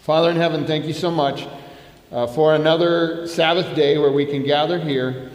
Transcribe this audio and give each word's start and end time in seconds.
Father 0.00 0.30
in 0.30 0.36
heaven, 0.36 0.66
thank 0.66 0.86
you 0.86 0.94
so 0.94 1.10
much 1.10 1.46
uh, 2.10 2.26
for 2.26 2.54
another 2.54 3.26
Sabbath 3.26 3.76
day 3.76 3.98
where 3.98 4.10
we 4.10 4.24
can 4.24 4.42
gather 4.42 4.78
here. 4.78 5.30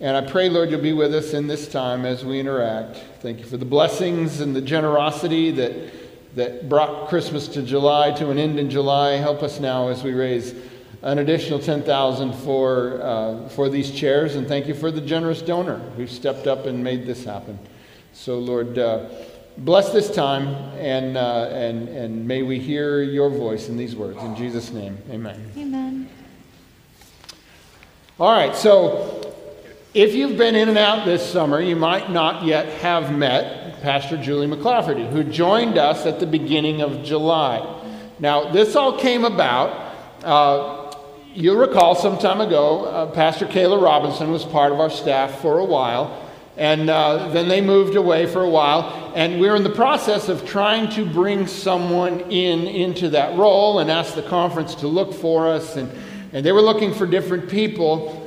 And 0.00 0.16
I 0.16 0.22
pray, 0.22 0.48
Lord, 0.48 0.70
you'll 0.70 0.80
be 0.80 0.94
with 0.94 1.14
us 1.14 1.34
in 1.34 1.46
this 1.46 1.68
time 1.68 2.06
as 2.06 2.24
we 2.24 2.40
interact. 2.40 2.96
Thank 3.20 3.40
you 3.40 3.44
for 3.44 3.58
the 3.58 3.66
blessings 3.66 4.40
and 4.40 4.56
the 4.56 4.62
generosity 4.62 5.50
that, 5.50 6.34
that 6.34 6.66
brought 6.66 7.10
Christmas 7.10 7.46
to 7.48 7.62
July 7.62 8.10
to 8.12 8.30
an 8.30 8.38
end 8.38 8.58
in 8.58 8.70
July. 8.70 9.16
Help 9.16 9.42
us 9.42 9.60
now 9.60 9.88
as 9.88 10.02
we 10.02 10.14
raise 10.14 10.54
an 11.02 11.18
additional 11.18 11.58
10000 11.58 12.32
for, 12.36 13.02
uh, 13.02 13.48
for 13.50 13.68
these 13.68 13.90
chairs. 13.90 14.34
And 14.34 14.48
thank 14.48 14.66
you 14.66 14.74
for 14.74 14.90
the 14.90 15.02
generous 15.02 15.42
donor 15.42 15.78
who 15.98 16.06
stepped 16.06 16.46
up 16.46 16.64
and 16.64 16.82
made 16.82 17.04
this 17.04 17.22
happen. 17.22 17.58
So, 18.14 18.38
Lord, 18.38 18.78
uh, 18.78 19.10
bless 19.58 19.92
this 19.92 20.10
time 20.10 20.48
and, 20.78 21.16
uh, 21.16 21.48
and, 21.50 21.88
and 21.88 22.26
may 22.26 22.42
we 22.42 22.58
hear 22.58 23.02
your 23.02 23.30
voice 23.30 23.68
in 23.68 23.76
these 23.76 23.96
words. 23.96 24.22
In 24.22 24.36
Jesus' 24.36 24.70
name, 24.70 24.98
amen. 25.10 25.52
Amen. 25.56 26.08
All 28.18 28.32
right, 28.32 28.54
so 28.54 29.34
if 29.94 30.14
you've 30.14 30.36
been 30.36 30.54
in 30.54 30.68
and 30.68 30.78
out 30.78 31.04
this 31.04 31.24
summer, 31.24 31.60
you 31.60 31.76
might 31.76 32.10
not 32.10 32.44
yet 32.44 32.66
have 32.80 33.16
met 33.16 33.80
Pastor 33.82 34.16
Julie 34.16 34.46
McClafferty, 34.46 35.10
who 35.10 35.24
joined 35.24 35.78
us 35.78 36.06
at 36.06 36.20
the 36.20 36.26
beginning 36.26 36.82
of 36.82 37.02
July. 37.02 37.82
Now, 38.18 38.50
this 38.50 38.74
all 38.74 38.98
came 38.98 39.24
about. 39.24 39.94
Uh, 40.24 40.94
you'll 41.34 41.56
recall 41.56 41.94
some 41.94 42.18
time 42.18 42.40
ago, 42.40 42.86
uh, 42.86 43.06
Pastor 43.12 43.46
Kayla 43.46 43.80
Robinson 43.80 44.30
was 44.30 44.44
part 44.44 44.72
of 44.72 44.80
our 44.80 44.90
staff 44.90 45.40
for 45.40 45.58
a 45.58 45.64
while. 45.64 46.25
And 46.56 46.88
uh, 46.88 47.28
then 47.28 47.48
they 47.48 47.60
moved 47.60 47.96
away 47.96 48.26
for 48.26 48.42
a 48.42 48.48
while. 48.48 49.12
And 49.14 49.40
we're 49.40 49.56
in 49.56 49.62
the 49.62 49.70
process 49.70 50.28
of 50.28 50.46
trying 50.46 50.90
to 50.92 51.04
bring 51.04 51.46
someone 51.46 52.20
in 52.30 52.66
into 52.66 53.10
that 53.10 53.36
role 53.36 53.78
and 53.78 53.90
ask 53.90 54.14
the 54.14 54.22
conference 54.22 54.74
to 54.76 54.88
look 54.88 55.12
for 55.12 55.48
us. 55.48 55.76
And, 55.76 55.90
and 56.32 56.44
they 56.44 56.52
were 56.52 56.62
looking 56.62 56.94
for 56.94 57.06
different 57.06 57.50
people. 57.50 58.22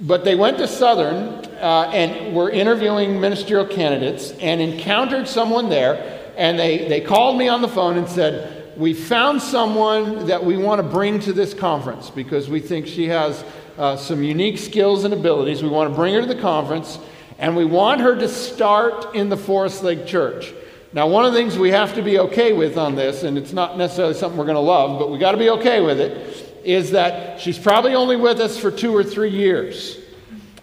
But 0.00 0.24
they 0.24 0.34
went 0.34 0.56
to 0.58 0.66
Southern 0.66 1.44
uh, 1.56 1.90
and 1.92 2.34
were 2.34 2.48
interviewing 2.48 3.20
ministerial 3.20 3.66
candidates 3.66 4.30
and 4.40 4.62
encountered 4.62 5.28
someone 5.28 5.68
there. 5.68 6.32
And 6.38 6.58
they, 6.58 6.88
they 6.88 7.02
called 7.02 7.36
me 7.36 7.48
on 7.48 7.60
the 7.60 7.68
phone 7.68 7.98
and 7.98 8.08
said, 8.08 8.78
We 8.78 8.94
found 8.94 9.42
someone 9.42 10.26
that 10.28 10.42
we 10.42 10.56
want 10.56 10.80
to 10.80 10.88
bring 10.88 11.20
to 11.20 11.34
this 11.34 11.52
conference 11.52 12.08
because 12.08 12.48
we 12.48 12.60
think 12.60 12.86
she 12.86 13.08
has 13.08 13.44
uh, 13.80 13.96
some 13.96 14.22
unique 14.22 14.58
skills 14.58 15.04
and 15.04 15.14
abilities. 15.14 15.62
We 15.62 15.70
want 15.70 15.90
to 15.90 15.96
bring 15.96 16.12
her 16.12 16.20
to 16.20 16.26
the 16.26 16.40
conference. 16.40 16.98
And 17.38 17.56
we 17.56 17.64
want 17.64 18.02
her 18.02 18.14
to 18.14 18.28
start 18.28 19.14
in 19.14 19.30
the 19.30 19.36
Forest 19.38 19.82
Lake 19.82 20.06
Church. 20.06 20.52
Now, 20.92 21.06
one 21.06 21.24
of 21.24 21.32
the 21.32 21.38
things 21.38 21.56
we 21.56 21.70
have 21.70 21.94
to 21.94 22.02
be 22.02 22.18
okay 22.18 22.52
with 22.52 22.76
on 22.76 22.94
this, 22.94 23.22
and 23.22 23.38
it's 23.38 23.54
not 23.54 23.78
necessarily 23.78 24.12
something 24.12 24.38
we're 24.38 24.44
going 24.44 24.56
to 24.56 24.60
love, 24.60 24.98
but 24.98 25.10
we 25.10 25.18
got 25.18 25.32
to 25.32 25.38
be 25.38 25.48
okay 25.48 25.80
with 25.80 25.98
it, 25.98 26.52
is 26.62 26.90
that 26.90 27.40
she's 27.40 27.58
probably 27.58 27.94
only 27.94 28.16
with 28.16 28.38
us 28.40 28.58
for 28.58 28.70
two 28.70 28.94
or 28.94 29.02
three 29.02 29.30
years 29.30 29.98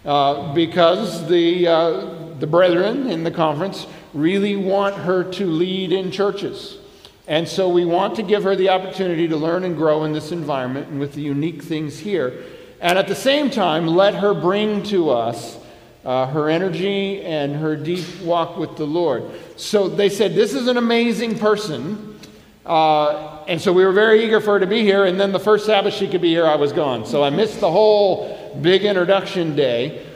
uh, 0.04 0.54
because 0.54 1.26
the, 1.28 1.66
uh, 1.66 2.34
the 2.38 2.46
brethren 2.46 3.08
in 3.08 3.24
the 3.24 3.32
conference 3.32 3.88
really 4.14 4.54
want 4.54 4.94
her 4.94 5.24
to 5.24 5.46
lead 5.46 5.90
in 5.90 6.12
churches. 6.12 6.78
And 7.26 7.48
so 7.48 7.68
we 7.68 7.84
want 7.84 8.14
to 8.16 8.22
give 8.22 8.44
her 8.44 8.54
the 8.54 8.68
opportunity 8.68 9.26
to 9.26 9.36
learn 9.36 9.64
and 9.64 9.76
grow 9.76 10.04
in 10.04 10.12
this 10.12 10.30
environment 10.30 10.88
and 10.88 11.00
with 11.00 11.14
the 11.14 11.22
unique 11.22 11.64
things 11.64 11.98
here. 11.98 12.44
And 12.80 12.98
at 12.98 13.08
the 13.08 13.14
same 13.14 13.50
time, 13.50 13.86
let 13.86 14.14
her 14.14 14.34
bring 14.34 14.82
to 14.84 15.10
us 15.10 15.58
uh, 16.04 16.26
her 16.26 16.48
energy 16.48 17.22
and 17.22 17.56
her 17.56 17.76
deep 17.76 18.04
walk 18.22 18.56
with 18.56 18.76
the 18.76 18.86
Lord. 18.86 19.24
So 19.56 19.88
they 19.88 20.08
said, 20.08 20.34
This 20.34 20.54
is 20.54 20.68
an 20.68 20.76
amazing 20.76 21.38
person. 21.38 22.18
Uh, 22.64 23.44
and 23.48 23.60
so 23.60 23.72
we 23.72 23.84
were 23.84 23.92
very 23.92 24.24
eager 24.24 24.40
for 24.40 24.54
her 24.54 24.60
to 24.60 24.66
be 24.66 24.82
here. 24.82 25.06
And 25.06 25.18
then 25.18 25.32
the 25.32 25.40
first 25.40 25.66
Sabbath 25.66 25.94
she 25.94 26.06
could 26.06 26.20
be 26.20 26.28
here, 26.28 26.46
I 26.46 26.54
was 26.54 26.72
gone. 26.72 27.06
So 27.06 27.24
I 27.24 27.30
missed 27.30 27.60
the 27.60 27.70
whole 27.70 28.58
big 28.60 28.84
introduction 28.84 29.56
day. 29.56 30.06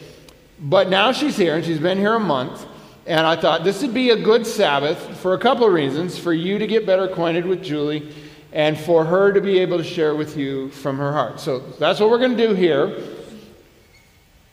But 0.60 0.88
now 0.88 1.12
she's 1.12 1.36
here, 1.36 1.56
and 1.56 1.64
she's 1.64 1.80
been 1.80 1.98
here 1.98 2.14
a 2.14 2.20
month. 2.20 2.66
And 3.04 3.26
I 3.26 3.34
thought 3.34 3.64
this 3.64 3.82
would 3.82 3.94
be 3.94 4.10
a 4.10 4.16
good 4.16 4.46
Sabbath 4.46 5.18
for 5.18 5.34
a 5.34 5.38
couple 5.38 5.66
of 5.66 5.72
reasons 5.72 6.16
for 6.18 6.32
you 6.32 6.58
to 6.58 6.66
get 6.66 6.86
better 6.86 7.04
acquainted 7.04 7.44
with 7.44 7.62
Julie 7.62 8.14
and 8.52 8.78
for 8.78 9.04
her 9.04 9.32
to 9.32 9.40
be 9.40 9.58
able 9.58 9.78
to 9.78 9.84
share 9.84 10.14
with 10.14 10.36
you 10.36 10.68
from 10.70 10.98
her 10.98 11.12
heart. 11.12 11.40
So 11.40 11.58
that's 11.78 12.00
what 12.00 12.10
we're 12.10 12.18
going 12.18 12.36
to 12.36 12.48
do 12.48 12.54
here. 12.54 13.02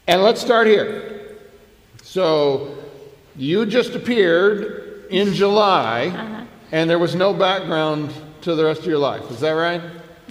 And 0.08 0.24
let's 0.24 0.42
start 0.42 0.68
here. 0.68 1.38
So 2.02 2.78
you 3.36 3.66
just 3.66 3.94
appeared 3.96 5.06
in 5.10 5.34
July, 5.34 6.08
Uh-huh. 6.08 6.44
and 6.72 6.90
there 6.90 7.00
was 7.00 7.16
no 7.16 7.34
background 7.34 8.12
to 8.42 8.56
the 8.56 8.64
rest 8.66 8.82
of 8.82 8.88
your 8.88 8.98
life. 9.00 9.30
Is 9.32 9.40
that 9.42 9.52
right? 9.52 9.82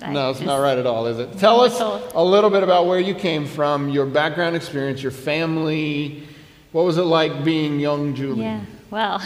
No, 0.08 0.30
it's 0.30 0.40
not 0.40 0.58
right 0.58 0.78
at 0.78 0.86
all, 0.86 1.06
is 1.06 1.18
it? 1.18 1.38
Tell 1.38 1.60
us 1.60 1.80
a 2.14 2.22
little 2.22 2.50
bit 2.50 2.62
about 2.62 2.86
where 2.86 3.00
you 3.00 3.14
came 3.14 3.44
from, 3.46 3.88
your 3.88 4.06
background 4.06 4.54
experience, 4.54 5.02
your 5.02 5.10
family. 5.12 6.22
What 6.70 6.84
was 6.84 6.98
it 6.98 7.02
like 7.02 7.42
being 7.44 7.80
young 7.80 8.14
Julie? 8.14 8.42
Yeah. 8.44 8.60
Well, 8.90 9.20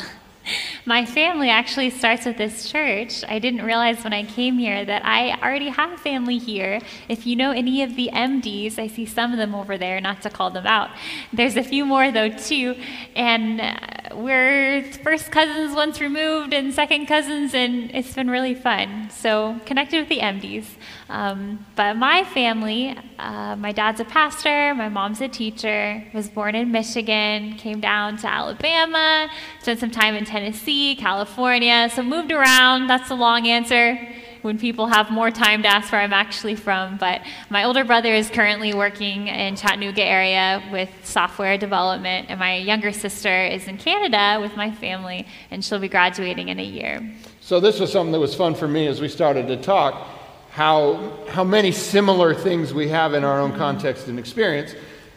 my 0.85 1.05
family 1.05 1.49
actually 1.49 1.91
starts 1.91 2.27
with 2.27 2.37
this 2.37 2.69
church. 2.71 3.23
I 3.29 3.39
didn't 3.39 3.65
realize 3.65 4.03
when 4.03 4.13
I 4.13 4.25
came 4.25 4.59
here 4.59 4.85
that 4.85 5.05
I 5.05 5.31
already 5.41 5.69
have 5.69 6.01
family 6.01 6.39
here. 6.39 6.81
If 7.09 7.25
you 7.25 7.37
know 7.37 7.53
any 7.53 7.83
of 7.83 7.95
the 7.95 8.11
MDs, 8.13 8.79
I 8.79 8.89
see 8.89 9.07
some 9.07 9.31
of 9.33 9.39
them 9.39 9.55
over 9.55 9.79
there, 9.79 10.01
not 10.01 10.23
to 10.23 10.31
call 10.31 10.51
them 10.51 10.67
out. 10.67 10.91
There's 11.33 11.57
a 11.57 11.63
few 11.63 11.85
more, 11.85 12.11
though, 12.11 12.31
too. 12.31 12.75
And 13.15 13.61
uh, 13.61 14.17
we're 14.17 14.83
first 15.05 15.31
cousins 15.31 15.75
once 15.75 16.01
removed 16.01 16.53
and 16.53 16.75
second 16.75 17.07
cousins, 17.07 17.55
and 17.55 17.95
it's 17.95 18.15
been 18.15 18.29
really 18.29 18.55
fun. 18.55 19.09
So, 19.11 19.61
connected 19.67 20.01
with 20.01 20.09
the 20.09 20.19
MDs. 20.19 20.67
Um, 21.09 21.65
but 21.77 21.95
my 21.95 22.25
family, 22.25 22.97
uh, 23.19 23.55
my 23.55 23.71
dad's 23.71 24.01
a 24.01 24.05
pastor, 24.05 24.75
my 24.75 24.89
mom's 24.89 25.21
a 25.21 25.29
teacher, 25.29 26.03
was 26.15 26.29
born 26.29 26.55
in 26.55 26.73
Michigan, 26.73 27.55
came 27.55 27.81
down 27.81 28.17
to 28.19 28.27
Alabama, 28.27 29.31
spent 29.63 29.79
some 29.79 29.93
time 29.93 30.17
in 30.17 30.25
Tennessee, 30.25 30.97
California, 30.97 31.89
so 31.95 32.03
moved 32.03 32.33
around. 32.33 32.89
That's 32.89 33.11
a 33.11 33.15
long 33.15 33.47
answer 33.47 33.97
when 34.43 34.59
people 34.59 34.89
have 34.89 35.09
more 35.09 35.31
time 35.31 35.63
to 35.63 35.69
ask 35.69 35.93
where 35.93 36.01
I'm 36.01 36.13
actually 36.13 36.57
from. 36.57 36.97
But 36.97 37.21
my 37.49 37.63
older 37.63 37.85
brother 37.85 38.13
is 38.13 38.29
currently 38.29 38.75
working 38.75 39.29
in 39.29 39.55
Chattanooga 39.55 40.03
area 40.03 40.61
with 40.73 40.91
software 41.05 41.57
development, 41.57 42.27
and 42.29 42.41
my 42.41 42.57
younger 42.57 42.91
sister 42.91 43.45
is 43.47 43.69
in 43.69 43.79
Canada 43.79 44.41
with 44.41 44.57
my 44.57 44.73
family, 44.73 45.29
and 45.53 45.65
she'll 45.65 45.79
be 45.79 45.89
graduating 45.89 46.49
in 46.49 46.59
a 46.59 46.65
year. 46.65 47.15
So 47.41 47.61
this 47.61 47.79
was 47.79 47.93
something 47.93 48.11
that 48.11 48.19
was 48.19 48.35
fun 48.35 48.57
for 48.57 48.67
me 48.67 48.89
as 48.89 49.01
we 49.01 49.07
started 49.07 49.47
to 49.47 49.57
talk. 49.57 50.09
How 50.51 51.17
how 51.29 51.45
many 51.45 51.71
similar 51.71 52.35
things 52.35 52.75
we 52.75 52.89
have 52.89 53.15
in 53.15 53.23
our 53.23 53.41
own 53.41 53.57
context 53.57 54.09
and 54.09 54.19
experience. 54.19 54.75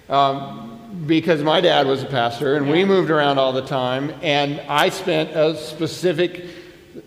Um, 0.07 0.74
because 1.05 1.43
my 1.43 1.61
dad 1.61 1.87
was 1.87 2.03
a 2.03 2.05
pastor 2.05 2.55
and 2.55 2.69
we 2.69 2.85
moved 2.85 3.09
around 3.09 3.37
all 3.37 3.53
the 3.53 3.65
time, 3.65 4.13
and 4.21 4.59
I 4.61 4.89
spent 4.89 5.31
a 5.31 5.55
specific 5.55 6.45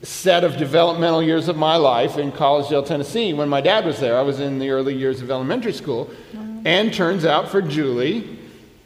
set 0.03 0.45
of 0.45 0.57
developmental 0.57 1.23
years 1.23 1.49
of 1.49 1.57
my 1.57 1.77
life 1.77 2.19
in 2.19 2.31
Collegedale, 2.31 2.87
Tennessee. 2.87 3.33
When 3.33 3.49
my 3.49 3.61
dad 3.61 3.85
was 3.85 3.99
there, 3.99 4.19
I 4.19 4.23
was 4.23 4.41
in 4.41 4.59
the 4.59 4.71
early 4.71 4.95
years 4.95 5.23
of 5.23 5.31
elementary 5.31 5.73
school. 5.73 6.11
Mm-hmm. 6.33 6.67
And 6.67 6.93
turns 6.93 7.25
out 7.25 7.49
for 7.49 7.63
Julie, 7.63 8.39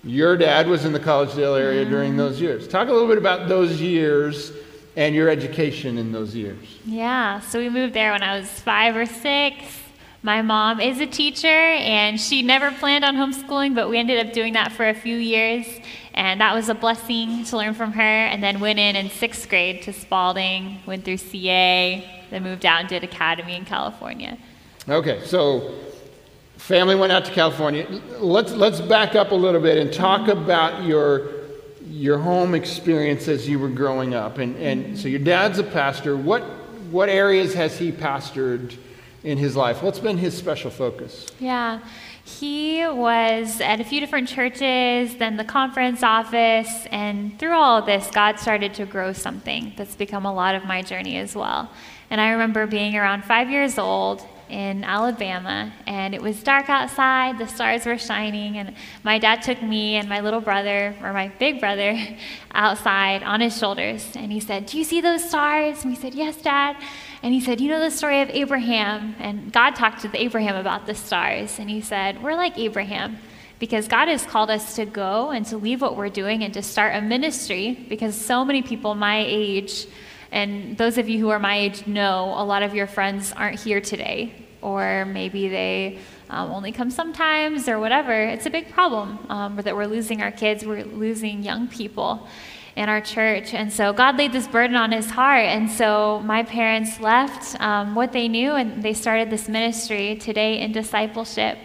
your 0.04 0.36
dad 0.36 0.68
was 0.68 0.84
in 0.84 0.92
the 0.92 1.00
Collegedale 1.00 1.58
area 1.58 1.82
mm-hmm. 1.82 1.90
during 1.90 2.16
those 2.16 2.40
years. 2.40 2.68
Talk 2.68 2.88
a 2.88 2.92
little 2.92 3.08
bit 3.08 3.18
about 3.18 3.48
those 3.48 3.80
years 3.80 4.52
and 4.96 5.14
your 5.14 5.28
education 5.28 5.98
in 5.98 6.12
those 6.12 6.34
years. 6.34 6.78
Yeah, 6.84 7.40
so 7.40 7.58
we 7.58 7.68
moved 7.68 7.94
there 7.94 8.12
when 8.12 8.22
I 8.22 8.38
was 8.38 8.48
five 8.48 8.94
or 8.94 9.06
six. 9.06 9.81
My 10.24 10.40
mom 10.40 10.78
is 10.78 11.00
a 11.00 11.06
teacher, 11.06 11.48
and 11.48 12.20
she 12.20 12.42
never 12.42 12.70
planned 12.70 13.04
on 13.04 13.16
homeschooling, 13.16 13.74
but 13.74 13.90
we 13.90 13.98
ended 13.98 14.24
up 14.24 14.32
doing 14.32 14.52
that 14.52 14.70
for 14.70 14.88
a 14.88 14.94
few 14.94 15.16
years, 15.16 15.66
and 16.14 16.40
that 16.40 16.54
was 16.54 16.68
a 16.68 16.74
blessing 16.74 17.42
to 17.46 17.56
learn 17.56 17.74
from 17.74 17.90
her. 17.90 18.00
And 18.00 18.40
then 18.40 18.60
went 18.60 18.78
in 18.78 18.94
in 18.94 19.10
sixth 19.10 19.48
grade 19.48 19.82
to 19.82 19.92
Spalding, 19.92 20.78
went 20.86 21.04
through 21.04 21.16
CA, 21.16 22.22
then 22.30 22.44
moved 22.44 22.64
out 22.64 22.78
and 22.78 22.88
did 22.88 23.02
academy 23.02 23.56
in 23.56 23.64
California. 23.64 24.38
Okay, 24.88 25.24
so 25.24 25.74
family 26.56 26.94
went 26.94 27.10
out 27.10 27.24
to 27.24 27.32
California. 27.32 27.84
Let's 28.20 28.52
let's 28.52 28.80
back 28.80 29.16
up 29.16 29.32
a 29.32 29.34
little 29.34 29.60
bit 29.60 29.76
and 29.76 29.92
talk 29.92 30.28
about 30.28 30.84
your 30.84 31.30
your 31.84 32.18
home 32.18 32.54
experience 32.54 33.26
as 33.26 33.48
you 33.48 33.58
were 33.58 33.68
growing 33.68 34.14
up. 34.14 34.38
And 34.38 34.54
and 34.58 34.96
so 34.96 35.08
your 35.08 35.18
dad's 35.18 35.58
a 35.58 35.64
pastor. 35.64 36.16
What 36.16 36.42
what 36.92 37.08
areas 37.08 37.54
has 37.54 37.76
he 37.76 37.90
pastored 37.90 38.76
in 39.24 39.38
his 39.38 39.56
life? 39.56 39.82
What's 39.82 39.98
been 39.98 40.18
his 40.18 40.36
special 40.36 40.70
focus? 40.70 41.26
Yeah. 41.38 41.80
He 42.24 42.86
was 42.86 43.60
at 43.60 43.80
a 43.80 43.84
few 43.84 43.98
different 43.98 44.28
churches, 44.28 45.16
then 45.16 45.36
the 45.36 45.44
conference 45.44 46.02
office, 46.04 46.86
and 46.90 47.36
through 47.38 47.54
all 47.54 47.78
of 47.78 47.86
this, 47.86 48.08
God 48.12 48.38
started 48.38 48.74
to 48.74 48.86
grow 48.86 49.12
something 49.12 49.72
that's 49.76 49.96
become 49.96 50.24
a 50.24 50.32
lot 50.32 50.54
of 50.54 50.64
my 50.64 50.82
journey 50.82 51.16
as 51.16 51.34
well. 51.34 51.70
And 52.10 52.20
I 52.20 52.30
remember 52.30 52.66
being 52.66 52.96
around 52.96 53.24
five 53.24 53.50
years 53.50 53.76
old 53.76 54.24
in 54.48 54.84
Alabama, 54.84 55.72
and 55.86 56.14
it 56.14 56.22
was 56.22 56.42
dark 56.42 56.68
outside, 56.68 57.38
the 57.38 57.48
stars 57.48 57.86
were 57.86 57.98
shining, 57.98 58.58
and 58.58 58.76
my 59.02 59.18
dad 59.18 59.42
took 59.42 59.60
me 59.62 59.96
and 59.96 60.08
my 60.08 60.20
little 60.20 60.42
brother, 60.42 60.94
or 61.02 61.12
my 61.12 61.28
big 61.38 61.58
brother, 61.58 61.98
outside 62.54 63.22
on 63.22 63.40
his 63.40 63.56
shoulders, 63.56 64.12
and 64.14 64.30
he 64.30 64.38
said, 64.38 64.66
Do 64.66 64.78
you 64.78 64.84
see 64.84 65.00
those 65.00 65.26
stars? 65.26 65.82
And 65.82 65.90
we 65.90 65.98
said, 65.98 66.14
Yes, 66.14 66.36
Dad. 66.36 66.76
And 67.22 67.32
he 67.32 67.40
said, 67.40 67.60
You 67.60 67.68
know 67.68 67.80
the 67.80 67.90
story 67.90 68.20
of 68.20 68.30
Abraham? 68.30 69.14
And 69.18 69.52
God 69.52 69.76
talked 69.76 70.02
to 70.02 70.10
Abraham 70.20 70.56
about 70.56 70.86
the 70.86 70.94
stars. 70.94 71.58
And 71.58 71.70
he 71.70 71.80
said, 71.80 72.22
We're 72.22 72.34
like 72.34 72.58
Abraham 72.58 73.18
because 73.60 73.86
God 73.86 74.08
has 74.08 74.26
called 74.26 74.50
us 74.50 74.74
to 74.74 74.84
go 74.84 75.30
and 75.30 75.46
to 75.46 75.56
leave 75.56 75.80
what 75.80 75.96
we're 75.96 76.08
doing 76.08 76.42
and 76.42 76.52
to 76.54 76.62
start 76.62 76.96
a 76.96 77.00
ministry 77.00 77.86
because 77.88 78.20
so 78.20 78.44
many 78.44 78.60
people 78.60 78.96
my 78.96 79.24
age, 79.24 79.86
and 80.32 80.76
those 80.76 80.98
of 80.98 81.08
you 81.08 81.20
who 81.20 81.28
are 81.28 81.38
my 81.38 81.56
age 81.56 81.86
know 81.86 82.34
a 82.36 82.44
lot 82.44 82.64
of 82.64 82.74
your 82.74 82.88
friends 82.88 83.32
aren't 83.32 83.60
here 83.60 83.80
today, 83.80 84.34
or 84.60 85.04
maybe 85.04 85.48
they 85.48 86.00
um, 86.28 86.50
only 86.50 86.72
come 86.72 86.90
sometimes 86.90 87.68
or 87.68 87.78
whatever. 87.78 88.12
It's 88.12 88.46
a 88.46 88.50
big 88.50 88.68
problem 88.70 89.24
um, 89.28 89.56
that 89.56 89.76
we're 89.76 89.86
losing 89.86 90.22
our 90.22 90.32
kids, 90.32 90.66
we're 90.66 90.84
losing 90.84 91.44
young 91.44 91.68
people 91.68 92.26
in 92.76 92.88
our 92.88 93.00
church. 93.00 93.54
And 93.54 93.72
so 93.72 93.92
God 93.92 94.16
laid 94.16 94.32
this 94.32 94.46
burden 94.46 94.76
on 94.76 94.92
his 94.92 95.10
heart. 95.10 95.44
And 95.44 95.70
so 95.70 96.20
my 96.24 96.42
parents 96.42 97.00
left 97.00 97.60
um, 97.60 97.94
what 97.94 98.12
they 98.12 98.28
knew 98.28 98.52
and 98.52 98.82
they 98.82 98.94
started 98.94 99.30
this 99.30 99.48
ministry 99.48 100.16
today 100.16 100.60
in 100.60 100.72
discipleship. 100.72 101.58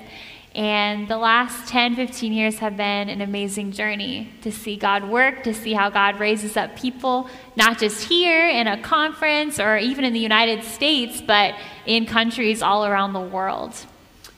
And 0.57 1.07
the 1.07 1.17
last 1.17 1.69
10, 1.69 1.95
15 1.95 2.33
years 2.33 2.57
have 2.57 2.75
been 2.75 3.09
an 3.09 3.21
amazing 3.21 3.73
journey 3.73 4.31
to 4.41 4.51
see 4.51 4.75
God 4.75 5.07
work, 5.07 5.43
to 5.43 5.53
see 5.53 5.73
how 5.73 5.91
God 5.91 6.19
raises 6.19 6.57
up 6.57 6.75
people, 6.75 7.29
not 7.55 7.77
just 7.77 8.05
here 8.05 8.49
in 8.49 8.65
a 8.65 8.81
conference 8.81 9.59
or 9.59 9.77
even 9.77 10.03
in 10.03 10.13
the 10.13 10.19
United 10.19 10.63
States, 10.63 11.21
but 11.21 11.53
in 11.85 12.07
countries 12.07 12.63
all 12.63 12.87
around 12.87 13.13
the 13.13 13.21
world. 13.21 13.75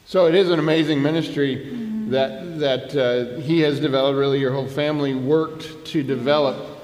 So 0.06 0.26
it 0.26 0.36
is 0.36 0.50
an 0.50 0.60
amazing 0.60 1.02
ministry. 1.02 1.89
That, 2.10 2.60
that 2.60 2.96
uh, 2.96 3.40
he 3.40 3.62
has 3.62 3.80
developed, 3.80 4.18
really, 4.18 4.40
your 4.40 4.52
whole 4.52 4.68
family 4.68 5.16
worked 5.16 5.86
to 5.86 6.04
develop. 6.04 6.78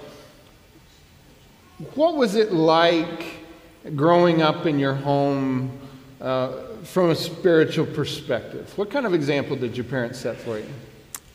What 1.95 2.15
was 2.15 2.35
it 2.35 2.53
like 2.53 3.41
growing 3.95 4.41
up 4.41 4.65
in 4.65 4.79
your 4.79 4.93
home? 4.93 5.79
Uh, 6.21 6.65
from 6.85 7.09
a 7.09 7.15
spiritual 7.15 7.85
perspective? 7.85 8.77
What 8.77 8.89
kind 8.89 9.05
of 9.05 9.13
example 9.13 9.55
did 9.55 9.75
your 9.75 9.83
parents 9.83 10.19
set 10.19 10.37
for 10.37 10.59
you? 10.59 10.67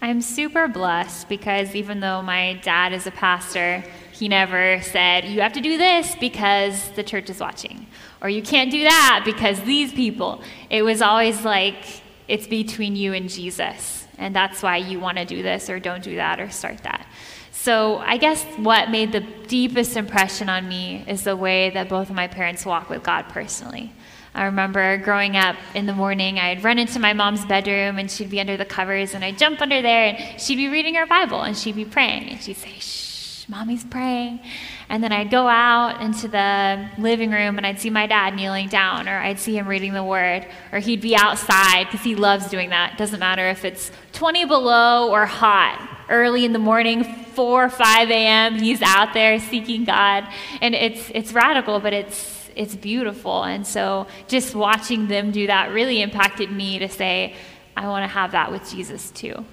I'm 0.01 0.23
super 0.23 0.69
blessed 0.69 1.29
because 1.29 1.75
even 1.75 2.01
though 2.01 2.23
my 2.23 2.55
dad 2.63 2.93
is 2.95 3.07
a 3.07 3.11
pastor, 3.11 3.85
he 4.13 4.29
never 4.29 4.81
said, 4.81 5.25
You 5.25 5.43
have 5.43 5.53
to 5.55 5.61
do 5.61 5.77
this 5.77 6.15
because 6.19 6.91
the 6.91 7.03
church 7.03 7.29
is 7.29 7.41
watching, 7.41 7.87
or 8.23 8.31
you 8.31 8.43
can't 8.43 8.71
do 8.71 8.83
that 8.85 9.23
because 9.25 9.61
these 9.63 9.93
people. 9.93 10.43
It 10.71 10.83
was 10.83 11.03
always 11.03 11.45
like, 11.45 12.03
It's 12.31 12.47
between 12.47 12.95
you 12.95 13.13
and 13.13 13.29
Jesus, 13.29 14.07
and 14.17 14.35
that's 14.35 14.63
why 14.63 14.77
you 14.77 15.01
want 15.01 15.19
to 15.19 15.25
do 15.25 15.43
this, 15.43 15.69
or 15.69 15.81
don't 15.81 16.05
do 16.05 16.15
that, 16.15 16.39
or 16.39 16.49
start 16.49 16.79
that. 16.85 17.05
So 17.51 17.99
I 17.99 18.19
guess 18.19 18.45
what 18.57 18.89
made 18.89 19.11
the 19.11 19.27
deepest 19.49 19.97
impression 19.97 20.49
on 20.49 20.69
me 20.69 21.05
is 21.09 21.25
the 21.25 21.37
way 21.37 21.71
that 21.71 21.89
both 21.89 22.09
of 22.09 22.15
my 22.15 22.29
parents 22.29 22.65
walk 22.65 22.89
with 22.89 23.03
God 23.03 23.29
personally. 23.31 23.93
I 24.33 24.45
remember 24.45 24.97
growing 24.99 25.37
up 25.37 25.57
in 25.75 25.87
the 25.87 25.93
morning, 25.93 26.39
I'd 26.39 26.63
run 26.63 26.79
into 26.79 27.01
my 27.01 27.15
mom's 27.15 27.45
bedroom 27.45 27.99
and 27.99 28.09
she'd 28.09 28.31
be 28.31 28.39
under 28.39 28.57
the 28.57 28.65
covers, 28.65 29.13
and 29.15 29.25
I'd 29.25 29.37
jump 29.37 29.61
under 29.61 29.83
there 29.83 30.15
and 30.15 30.41
she'd 30.41 30.55
be 30.55 30.69
reading 30.69 30.95
her 30.95 31.07
Bible 31.07 31.43
and 31.43 31.59
she'd 31.59 31.75
be 31.75 31.85
praying. 31.85 32.29
And 32.29 32.41
she'd 32.41 32.59
say, 32.59 32.79
Shh, 32.79 33.10
mommy's 33.51 33.85
praying. 33.85 34.41
And 34.89 35.03
then 35.03 35.13
I'd 35.13 35.31
go 35.31 35.49
out 35.49 36.01
into 36.01 36.29
the 36.29 36.89
living 36.99 37.33
room 37.33 37.59
and 37.59 37.67
I'd 37.67 37.81
see 37.81 37.91
my 37.91 38.07
dad 38.07 38.37
kneeling 38.37 38.69
down, 38.69 39.09
or 39.09 39.19
I'd 39.19 39.41
see 39.41 39.59
him 39.59 39.67
reading 39.67 39.93
the 39.93 40.05
word, 40.05 40.47
or 40.73 40.79
he'd 40.79 41.01
be 41.01 41.17
outside 41.17 41.85
because 41.85 42.03
he 42.03 42.15
loves 42.15 42.49
doing 42.49 42.71
that. 42.71 42.97
Doesn't 42.97 43.19
matter 43.19 43.49
if 43.49 43.65
it's 43.65 43.91
20 44.13 44.45
below 44.45 45.11
or 45.11 45.27
hot. 45.27 45.89
Early 46.09 46.45
in 46.45 46.53
the 46.53 46.59
morning, 46.59 47.05
4 47.05 47.65
or 47.65 47.69
5 47.69 48.11
a.m., 48.11 48.55
he's 48.55 48.83
out 48.83 49.15
there 49.15 49.39
seeking 49.39 49.85
God. 49.85 50.27
And 50.61 50.75
it's, 50.75 51.11
it's 51.15 51.33
radical, 51.33 51.81
but 51.81 51.93
it's 51.93 52.39
it's 52.57 52.75
beautiful. 52.75 53.45
And 53.45 53.67
so 53.67 54.07
just 54.29 54.55
watching 54.55 55.07
them 55.07 55.31
do 55.31 55.47
that 55.47 55.73
really 55.73 56.03
impacted 56.03 56.51
me 56.51 56.81
to 56.81 56.89
say, 56.89 57.37
I 57.77 57.87
want 57.87 58.03
to 58.03 58.09
have 58.09 58.33
that 58.33 58.51
with 58.51 58.69
Jesus 58.69 59.11
too. 59.13 59.45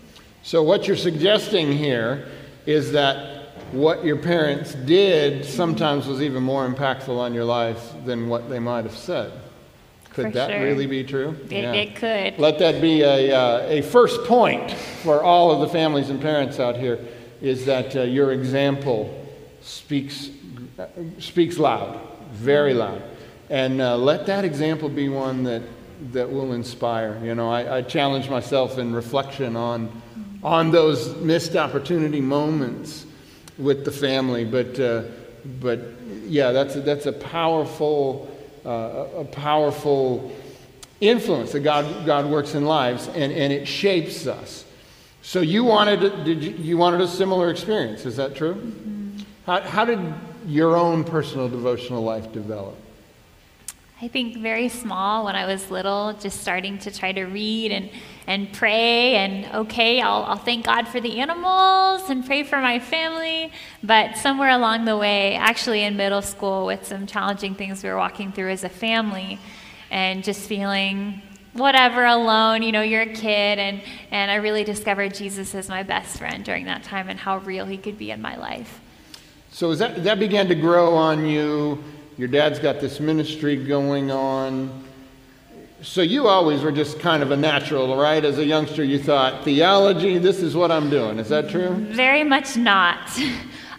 So, 0.42 0.64
what 0.64 0.88
you're 0.88 0.98
suggesting 0.98 1.72
here 1.72 2.28
is 2.66 2.92
that 2.94 3.37
what 3.72 4.04
your 4.04 4.18
parents 4.18 4.74
did 4.74 5.46
sometimes 5.46 6.08
was 6.08 6.22
even 6.22 6.44
more 6.44 6.68
impactful 6.68 7.18
on 7.18 7.34
your 7.34 7.46
life 7.46 7.94
than 8.06 8.30
what 8.30 8.50
they 8.50 8.60
might 8.60 8.86
have 8.86 8.98
said. 8.98 9.31
Could 10.12 10.28
for 10.28 10.31
that 10.31 10.50
sure. 10.50 10.64
really 10.64 10.88
be 10.88 11.04
true? 11.04 11.36
It, 11.50 11.52
yeah. 11.52 11.74
it 11.74 11.96
could. 11.96 12.40
Let 12.40 12.60
that 12.60 12.81
be 12.81 13.02
a, 13.02 13.31
uh, 13.31 13.68
a 13.68 13.81
first 13.81 14.24
point 14.24 14.72
for 14.72 15.24
all 15.24 15.52
of 15.52 15.60
the 15.60 15.69
families 15.69 16.10
and 16.10 16.19
parents 16.19 16.60
out 16.60 16.75
here 16.75 17.00
is 17.42 17.66
that 17.68 17.96
uh, 17.96 18.02
your 18.02 18.31
example 18.31 19.25
speaks, 19.62 20.30
uh, 20.80 20.88
speaks 21.19 21.58
loud 21.60 22.08
very 22.31 22.74
loud. 22.74 23.02
And 23.50 23.81
uh, 23.81 23.98
let 23.98 24.25
that 24.28 24.46
example 24.46 24.90
be 24.90 25.10
one 25.10 25.44
that, 25.44 25.64
that 26.12 26.30
will 26.30 26.54
inspire. 26.54 27.19
You 27.24 27.36
know, 27.36 27.50
I, 27.50 27.78
I 27.78 27.81
challenge 27.81 28.30
myself 28.30 28.78
in 28.78 28.94
reflection 28.94 29.56
on, 29.56 30.02
on 30.44 30.72
those 30.72 31.16
missed 31.18 31.56
opportunity 31.56 32.22
moments 32.22 33.06
with 33.57 33.86
the 33.86 33.92
family. 33.92 34.45
But, 34.45 34.80
uh, 34.80 35.04
but 35.59 35.80
yeah, 36.25 36.51
that's 36.51 36.75
a, 36.75 36.81
that's 36.81 37.06
a 37.06 37.13
powerful, 37.13 38.30
uh, 38.65 39.07
a 39.18 39.25
powerful 39.25 40.31
influence 41.00 41.51
that 41.51 41.62
God, 41.62 42.06
God 42.06 42.25
works 42.25 42.56
in 42.56 42.65
lives, 42.65 43.07
and, 43.07 43.31
and 43.31 43.54
it 43.54 43.68
shapes 43.68 44.27
us. 44.27 44.65
So 45.21 45.42
you 45.42 45.63
wanted, 45.63 46.24
did 46.24 46.44
you, 46.44 46.51
you 46.51 46.77
wanted 46.77 47.01
a 47.01 47.07
similar 47.07 47.50
experience? 47.50 48.06
Is 48.06 48.15
that 48.15 48.36
true? 48.36 48.56
Mm-hmm. 48.56 49.19
How, 49.45 49.62
how 49.62 49.86
did 49.86 50.00
your 50.45 50.77
own 50.77 51.04
personal 51.04 51.50
devotional 51.50 52.01
life 52.01 52.31
develop? 52.31 52.77
I 54.00 54.08
think 54.08 54.38
very 54.38 54.70
small 54.70 55.26
when 55.26 55.36
I 55.36 55.48
was 55.48 55.72
little, 55.72 56.14
just 56.14 56.40
starting 56.40 56.78
to 56.80 56.92
try 56.92 57.12
to 57.14 57.26
read 57.26 57.72
and, 57.72 57.90
and 58.28 58.54
pray. 58.54 59.16
And 59.16 59.52
okay, 59.56 60.02
I'll, 60.02 60.24
I'll 60.24 60.38
thank 60.38 60.66
God 60.66 60.88
for 60.88 61.02
the 61.02 61.20
animals 61.20 62.08
and 62.12 62.24
pray 62.24 62.44
for 62.44 62.62
my 62.62 62.78
family. 62.80 63.52
But 63.82 64.16
somewhere 64.16 64.52
along 64.52 64.86
the 64.86 64.96
way, 64.96 65.34
actually 65.34 65.82
in 65.82 65.98
middle 65.98 66.22
school, 66.22 66.68
with 66.68 66.86
some 66.86 67.08
challenging 67.08 67.56
things 67.56 67.82
we 67.82 67.90
were 67.90 67.98
walking 67.98 68.32
through 68.32 68.52
as 68.52 68.64
a 68.64 68.70
family, 68.70 69.40
and 69.90 70.24
just 70.24 70.48
feeling 70.48 71.24
whatever 71.54 72.06
alone 72.06 72.62
you 72.62 72.72
know 72.72 72.84
you're 72.84 73.02
a 73.02 73.14
kid 73.14 73.58
and 73.58 73.82
and 74.12 74.30
i 74.30 74.36
really 74.36 74.64
discovered 74.64 75.12
jesus 75.12 75.56
as 75.56 75.68
my 75.70 75.82
best 75.82 76.20
friend 76.20 76.46
during 76.46 76.66
that 76.66 76.84
time 76.84 77.10
and 77.10 77.18
how 77.18 77.40
real 77.40 77.66
he 77.66 77.78
could 77.78 77.98
be 77.98 78.12
in 78.12 78.22
my 78.22 78.36
life 78.36 78.80
so 79.58 79.74
that, 79.74 80.04
that 80.04 80.20
began 80.20 80.48
to 80.50 80.56
grow 80.56 80.94
on 80.94 81.26
you, 81.26 81.84
your 82.18 82.28
dad's 82.28 82.60
got 82.60 82.80
this 82.80 83.00
ministry 83.00 83.56
going 83.56 84.12
on. 84.12 84.84
So 85.84 86.02
you 86.02 86.28
always 86.28 86.64
were 86.64 86.71
just 86.71 87.00
kind 87.00 87.21
of 87.21 87.30
a 87.30 87.38
natural, 87.38 87.95
right? 87.95 88.26
As 88.26 88.40
a 88.40 88.45
youngster, 88.45 88.83
you 88.83 88.97
thought, 88.97 89.44
theology, 89.44 90.18
this 90.18 90.42
is 90.42 90.56
what 90.56 90.71
I'm 90.71 90.90
doing. 90.90 91.19
Is 91.19 91.30
that 91.30 91.50
true? 91.50 91.69
Very 91.76 92.24
much 92.24 92.57
not. 92.57 92.97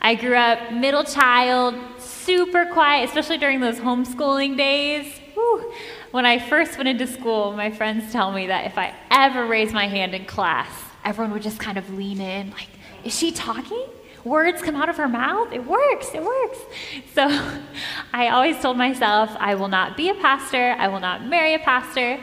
I 0.00 0.14
grew 0.14 0.37
up 0.37 0.73
middle 0.73 1.02
child, 1.02 1.75
super 1.99 2.66
quiet, 2.66 3.09
especially 3.09 3.38
during 3.38 3.59
those 3.61 3.78
homeschooling 3.78 4.57
days. 4.57 5.12
Whew. 5.35 5.73
When 6.12 6.25
I 6.25 6.38
first 6.38 6.76
went 6.76 6.88
into 6.88 7.09
school, 7.09 7.52
my 7.52 7.73
friends 7.73 8.12
tell 8.12 8.30
me 8.30 8.47
that 8.47 8.66
if 8.66 8.78
I 8.78 8.95
ever 9.11 9.47
raised 9.47 9.75
my 9.75 9.88
hand 9.88 10.14
in 10.14 10.25
class, 10.25 10.71
everyone 11.04 11.33
would 11.33 11.42
just 11.42 11.59
kind 11.59 11.76
of 11.76 11.92
lean 11.92 12.21
in, 12.21 12.50
like, 12.52 12.68
is 13.02 13.16
she 13.18 13.33
talking? 13.33 13.87
Words 14.28 14.62
come 14.62 14.76
out 14.76 14.88
of 14.88 14.97
her 14.97 15.08
mouth. 15.08 15.52
It 15.52 15.64
works, 15.64 16.14
it 16.14 16.23
works. 16.23 16.58
So 17.14 17.26
I 18.12 18.28
always 18.28 18.61
told 18.61 18.76
myself, 18.76 19.30
I 19.38 19.54
will 19.54 19.68
not 19.68 19.97
be 19.97 20.08
a 20.08 20.14
pastor, 20.14 20.75
I 20.78 20.88
will 20.88 21.00
not 21.00 21.25
marry 21.25 21.54
a 21.54 21.58
pastor. 21.58 22.20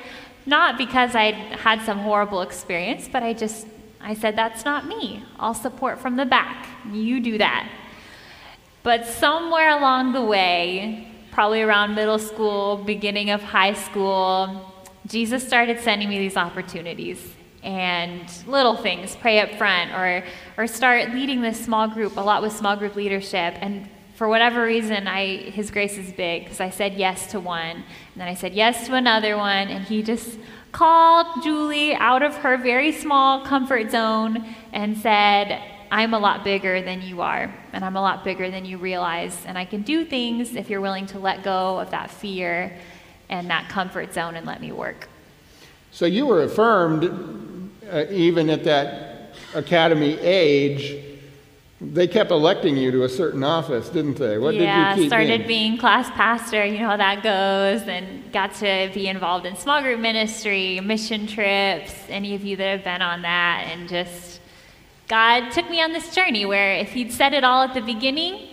Not 0.47 0.77
because 0.77 1.15
I 1.15 1.31
had 1.31 1.81
some 1.81 1.97
horrible 1.99 2.41
experience, 2.41 3.09
but 3.11 3.23
I 3.23 3.33
just, 3.33 3.65
I 3.99 4.13
said, 4.13 4.37
that's 4.37 4.63
not 4.63 4.85
me. 4.85 5.23
I'll 5.39 5.55
support 5.55 5.99
from 5.99 6.17
the 6.17 6.25
back. 6.25 6.67
You 6.91 7.19
do 7.19 7.39
that. 7.39 7.67
But 8.83 9.07
somewhere 9.07 9.75
along 9.75 10.13
the 10.13 10.21
way, 10.21 11.07
probably 11.31 11.63
around 11.63 11.95
middle 11.95 12.19
school, 12.19 12.77
beginning 12.77 13.31
of 13.31 13.41
high 13.41 13.73
school, 13.73 14.71
Jesus 15.07 15.45
started 15.45 15.79
sending 15.79 16.09
me 16.09 16.19
these 16.19 16.37
opportunities 16.37 17.35
and 17.65 18.31
little 18.45 18.77
things, 18.77 19.15
pray 19.15 19.39
up 19.39 19.55
front, 19.55 19.91
or, 19.91 20.23
or 20.55 20.67
start 20.67 21.09
leading 21.11 21.41
this 21.41 21.59
small 21.59 21.87
group, 21.87 22.15
a 22.15 22.21
lot 22.21 22.41
with 22.43 22.53
small 22.53 22.77
group 22.77 22.95
leadership. 22.95 23.55
And 23.59 23.89
for 24.15 24.29
whatever 24.29 24.63
reason, 24.63 25.07
I, 25.07 25.37
His 25.37 25.71
grace 25.71 25.97
is 25.97 26.13
big 26.13 26.43
because 26.43 26.61
I 26.61 26.69
said 26.69 26.93
yes 26.93 27.31
to 27.31 27.39
one, 27.39 27.75
and 27.75 27.83
then 28.15 28.27
I 28.27 28.35
said 28.35 28.53
yes 28.53 28.85
to 28.85 28.93
another 28.93 29.35
one, 29.35 29.67
and 29.67 29.83
He 29.83 30.03
just 30.03 30.37
called 30.71 31.43
Julie 31.43 31.95
out 31.95 32.21
of 32.21 32.35
her 32.37 32.55
very 32.57 32.91
small 32.91 33.43
comfort 33.43 33.89
zone 33.89 34.45
and 34.71 34.95
said, 34.97 35.61
I'm 35.91 36.13
a 36.13 36.19
lot 36.19 36.43
bigger 36.43 36.81
than 36.81 37.01
you 37.01 37.21
are, 37.21 37.53
and 37.73 37.83
I'm 37.83 37.95
a 37.95 38.01
lot 38.01 38.23
bigger 38.23 38.51
than 38.51 38.65
you 38.65 38.77
realize, 38.77 39.43
and 39.45 39.57
I 39.57 39.65
can 39.65 39.81
do 39.81 40.05
things 40.05 40.55
if 40.55 40.69
you're 40.69 40.81
willing 40.81 41.07
to 41.07 41.19
let 41.19 41.43
go 41.43 41.79
of 41.79 41.89
that 41.91 42.11
fear 42.11 42.77
and 43.29 43.49
that 43.49 43.69
comfort 43.69 44.13
zone 44.13 44.35
and 44.35 44.45
let 44.45 44.61
me 44.61 44.71
work. 44.71 45.07
So 45.91 46.05
you 46.05 46.25
were 46.25 46.43
affirmed 46.43 47.54
uh, 47.91 48.05
even 48.09 48.49
at 48.49 48.63
that 48.63 49.33
academy 49.53 50.17
age 50.19 51.03
They 51.81 52.07
kept 52.07 52.31
electing 52.31 52.77
you 52.77 52.89
to 52.91 53.03
a 53.03 53.09
certain 53.09 53.43
office, 53.43 53.89
didn't 53.89 54.15
they? 54.17 54.37
What 54.37 54.55
yeah, 54.55 54.95
did 54.95 54.97
you 54.97 55.03
keep 55.03 55.09
started 55.09 55.45
being? 55.45 55.71
being 55.71 55.77
class 55.77 56.09
pastor. 56.11 56.65
You 56.65 56.79
know 56.79 56.87
how 56.87 56.97
that 56.97 57.21
goes, 57.21 57.85
and 57.87 58.31
got 58.31 58.53
to 58.55 58.89
be 58.93 59.07
involved 59.07 59.45
in 59.45 59.57
small 59.57 59.81
group 59.81 59.99
ministry, 59.99 60.79
mission 60.79 61.27
trips. 61.27 61.93
Any 62.07 62.33
of 62.33 62.45
you 62.45 62.55
that 62.55 62.69
have 62.77 62.83
been 62.85 63.01
on 63.01 63.23
that, 63.23 63.67
and 63.69 63.89
just 63.89 64.39
God 65.09 65.51
took 65.51 65.69
me 65.69 65.81
on 65.81 65.91
this 65.91 66.15
journey 66.15 66.45
where 66.45 66.75
if 66.75 66.93
He'd 66.93 67.11
said 67.11 67.33
it 67.33 67.43
all 67.43 67.63
at 67.63 67.73
the 67.73 67.81
beginning, 67.81 68.47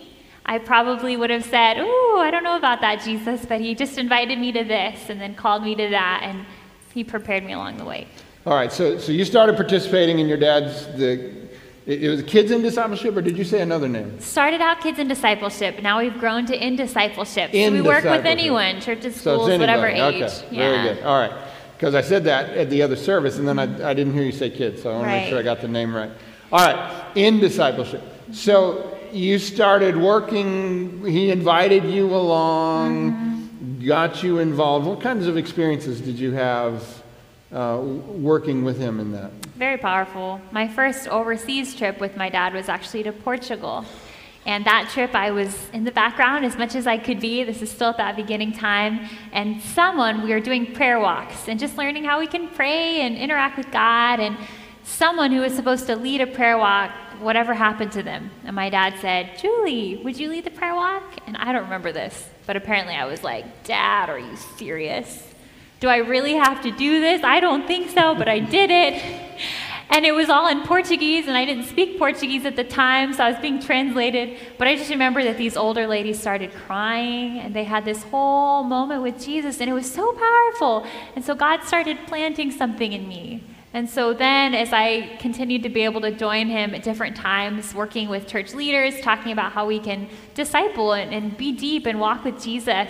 I 0.45 0.57
probably 0.59 1.15
would 1.15 1.29
have 1.29 1.45
said, 1.45 1.79
"Ooh, 1.79 2.17
I 2.17 2.29
don't 2.29 2.43
know 2.43 2.57
about 2.57 2.81
that, 2.81 3.01
Jesus," 3.03 3.45
but 3.45 3.61
He 3.61 3.73
just 3.73 3.97
invited 3.97 4.37
me 4.37 4.51
to 4.51 4.65
this, 4.65 5.09
and 5.09 5.19
then 5.21 5.33
called 5.33 5.63
me 5.63 5.75
to 5.75 5.89
that, 5.89 6.23
and 6.23 6.45
He 6.93 7.05
prepared 7.05 7.45
me 7.45 7.53
along 7.53 7.77
the 7.77 7.85
way. 7.85 8.07
All 8.45 8.53
right, 8.53 8.71
so 8.71 8.97
so 8.97 9.11
you 9.11 9.23
started 9.23 9.55
participating 9.55 10.19
in 10.19 10.27
your 10.27 10.37
dad's 10.37 10.85
the. 10.97 11.43
It 11.85 12.03
it 12.03 12.09
was 12.09 12.23
kids 12.23 12.51
in 12.51 12.61
discipleship, 12.61 13.15
or 13.15 13.21
did 13.21 13.37
you 13.37 13.43
say 13.43 13.61
another 13.61 13.87
name? 13.89 14.19
Started 14.19 14.61
out 14.61 14.79
kids 14.81 14.99
in 14.99 15.07
discipleship. 15.07 15.81
Now 15.81 15.99
we've 15.99 16.17
grown 16.17 16.45
to 16.45 16.55
in 16.67 16.75
discipleship. 16.77 17.53
In 17.53 17.71
so 17.71 17.73
we 17.73 17.81
work 17.81 18.03
with 18.05 18.25
anyone, 18.25 18.79
churches, 18.81 19.15
So 19.15 19.35
schools, 19.35 19.49
it's 19.49 19.59
whatever 19.59 19.87
age. 19.87 20.23
Okay, 20.23 20.47
yeah. 20.51 20.59
very 20.83 20.95
good. 20.95 21.03
All 21.03 21.19
right, 21.19 21.31
because 21.77 21.93
I 21.95 22.01
said 22.01 22.23
that 22.25 22.49
at 22.51 22.69
the 22.69 22.81
other 22.81 22.95
service, 22.95 23.37
and 23.37 23.47
then 23.47 23.59
I, 23.59 23.63
I 23.89 23.93
didn't 23.93 24.13
hear 24.13 24.23
you 24.23 24.31
say 24.31 24.49
kids, 24.49 24.81
so 24.81 24.91
I 24.91 24.93
want 24.93 25.05
to 25.05 25.09
make 25.11 25.29
sure 25.29 25.39
I 25.39 25.41
got 25.41 25.59
the 25.61 25.67
name 25.67 25.93
right. 25.95 26.11
All 26.51 26.59
right, 26.65 27.05
in 27.15 27.39
discipleship. 27.39 28.01
So 28.31 28.97
you 29.11 29.37
started 29.39 29.95
working. 29.97 31.05
He 31.05 31.31
invited 31.31 31.83
you 31.85 32.13
along, 32.13 33.11
Mm-hmm. 33.11 33.85
got 33.87 34.23
you 34.23 34.39
involved. 34.39 34.85
What 34.85 34.99
kinds 35.01 35.27
of 35.27 35.37
experiences 35.37 35.99
did 36.01 36.17
you 36.19 36.31
have 36.31 37.02
uh, 37.53 37.79
working 37.79 38.63
with 38.63 38.79
him 38.79 38.99
in 38.99 39.11
that? 39.11 39.31
Very 39.55 39.77
powerful. 39.77 40.41
My 40.51 40.67
first 40.67 41.07
overseas 41.07 41.75
trip 41.75 41.99
with 41.99 42.17
my 42.17 42.29
dad 42.29 42.53
was 42.53 42.69
actually 42.69 43.03
to 43.03 43.11
Portugal. 43.11 43.85
And 44.45 44.65
that 44.65 44.89
trip, 44.91 45.15
I 45.15 45.31
was 45.31 45.69
in 45.71 45.85
the 45.85 45.91
background 45.91 46.43
as 46.43 46.57
much 46.57 46.75
as 46.75 46.85
I 46.85 46.97
could 46.97 47.21
be. 47.21 47.43
This 47.43 47.61
is 47.61 47.71
still 47.71 47.89
at 47.89 47.97
that 47.97 48.15
beginning 48.17 48.51
time. 48.51 49.07
And 49.31 49.61
someone, 49.61 50.23
we 50.23 50.31
were 50.31 50.41
doing 50.41 50.73
prayer 50.73 50.99
walks 50.99 51.47
and 51.47 51.59
just 51.59 51.77
learning 51.77 52.03
how 52.03 52.19
we 52.19 52.27
can 52.27 52.49
pray 52.49 53.01
and 53.01 53.15
interact 53.15 53.57
with 53.57 53.71
God. 53.71 54.19
And 54.19 54.35
someone 54.83 55.31
who 55.31 55.41
was 55.41 55.53
supposed 55.53 55.85
to 55.87 55.95
lead 55.95 56.19
a 56.19 56.27
prayer 56.27 56.57
walk, 56.57 56.91
whatever 57.21 57.53
happened 57.53 57.93
to 57.93 58.03
them. 58.03 58.31
And 58.43 58.55
my 58.55 58.69
dad 58.69 58.95
said, 58.99 59.37
Julie, 59.37 60.01
would 60.03 60.19
you 60.19 60.29
lead 60.29 60.43
the 60.43 60.51
prayer 60.51 60.75
walk? 60.75 61.03
And 61.25 61.37
I 61.37 61.53
don't 61.53 61.63
remember 61.63 61.93
this, 61.93 62.27
but 62.45 62.57
apparently 62.57 62.95
I 62.95 63.05
was 63.05 63.23
like, 63.23 63.63
Dad, 63.63 64.09
are 64.09 64.19
you 64.19 64.35
serious? 64.57 65.32
Do 65.83 65.89
I 65.89 65.97
really 65.97 66.35
have 66.35 66.61
to 66.61 66.71
do 66.71 67.01
this? 67.01 67.25
I 67.25 67.41
don't 67.41 67.67
think 67.67 67.89
so, 67.89 68.15
but 68.15 68.29
I 68.29 68.39
did 68.39 68.71
it. 68.71 69.03
And 69.89 70.05
it 70.05 70.13
was 70.13 70.29
all 70.29 70.47
in 70.47 70.61
Portuguese, 70.61 71.27
and 71.27 71.35
I 71.35 71.43
didn't 71.43 71.65
speak 71.65 71.99
Portuguese 71.99 72.45
at 72.45 72.55
the 72.55 72.63
time, 72.63 73.11
so 73.11 73.21
I 73.21 73.31
was 73.31 73.39
being 73.41 73.61
translated. 73.61 74.39
But 74.57 74.69
I 74.69 74.77
just 74.77 74.89
remember 74.89 75.21
that 75.23 75.37
these 75.37 75.57
older 75.57 75.85
ladies 75.85 76.17
started 76.17 76.53
crying, 76.53 77.37
and 77.39 77.53
they 77.53 77.65
had 77.65 77.83
this 77.83 78.01
whole 78.03 78.63
moment 78.63 79.03
with 79.03 79.21
Jesus, 79.21 79.59
and 79.59 79.69
it 79.69 79.73
was 79.73 79.91
so 79.91 80.13
powerful. 80.13 80.87
And 81.17 81.25
so 81.25 81.35
God 81.35 81.63
started 81.65 81.97
planting 82.07 82.49
something 82.49 82.93
in 82.93 83.05
me. 83.05 83.43
And 83.73 83.89
so 83.89 84.13
then, 84.13 84.53
as 84.53 84.71
I 84.71 85.17
continued 85.19 85.63
to 85.63 85.69
be 85.69 85.81
able 85.81 85.99
to 86.01 86.11
join 86.11 86.47
him 86.47 86.73
at 86.73 86.83
different 86.83 87.17
times, 87.17 87.75
working 87.75 88.07
with 88.07 88.25
church 88.25 88.53
leaders, 88.53 89.01
talking 89.01 89.33
about 89.33 89.51
how 89.51 89.65
we 89.65 89.79
can 89.79 90.07
disciple 90.33 90.93
and, 90.93 91.13
and 91.13 91.35
be 91.35 91.51
deep 91.51 91.87
and 91.87 91.99
walk 91.99 92.23
with 92.23 92.41
Jesus, 92.41 92.87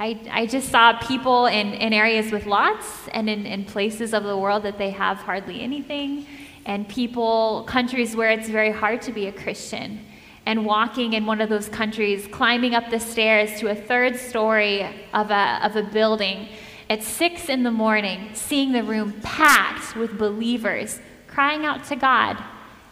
I, 0.00 0.20
I 0.30 0.46
just 0.46 0.68
saw 0.68 0.96
people 0.98 1.46
in, 1.46 1.74
in 1.74 1.92
areas 1.92 2.30
with 2.30 2.46
lots 2.46 3.08
and 3.08 3.28
in, 3.28 3.46
in 3.46 3.64
places 3.64 4.14
of 4.14 4.22
the 4.22 4.36
world 4.36 4.62
that 4.62 4.78
they 4.78 4.90
have 4.90 5.18
hardly 5.18 5.60
anything, 5.60 6.26
and 6.66 6.88
people, 6.88 7.64
countries 7.66 8.14
where 8.14 8.30
it's 8.30 8.48
very 8.48 8.70
hard 8.70 9.02
to 9.02 9.12
be 9.12 9.26
a 9.26 9.32
Christian. 9.32 10.04
And 10.46 10.64
walking 10.64 11.14
in 11.14 11.26
one 11.26 11.40
of 11.40 11.48
those 11.48 11.68
countries, 11.68 12.28
climbing 12.30 12.74
up 12.74 12.90
the 12.90 13.00
stairs 13.00 13.58
to 13.60 13.68
a 13.68 13.74
third 13.74 14.16
story 14.16 14.82
of 15.12 15.30
a, 15.30 15.60
of 15.62 15.76
a 15.76 15.82
building 15.82 16.48
at 16.88 17.02
six 17.02 17.48
in 17.48 17.64
the 17.64 17.70
morning, 17.70 18.30
seeing 18.34 18.72
the 18.72 18.82
room 18.82 19.12
packed 19.20 19.96
with 19.96 20.16
believers, 20.16 21.00
crying 21.26 21.66
out 21.66 21.84
to 21.84 21.96
God 21.96 22.42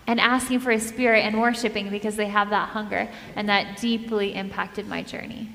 and 0.07 0.21
asking 0.21 0.61
for 0.61 0.71
His 0.71 0.87
Spirit 0.87 1.21
and 1.21 1.41
worshiping 1.41 1.89
because 1.89 2.17
they 2.17 2.29
have 2.29 2.51
that 2.51 2.71
hunger. 2.71 3.09
And 3.35 3.49
that 3.49 3.81
deeply 3.81 4.35
impacted 4.35 4.87
my 4.87 5.03
journey. 5.03 5.49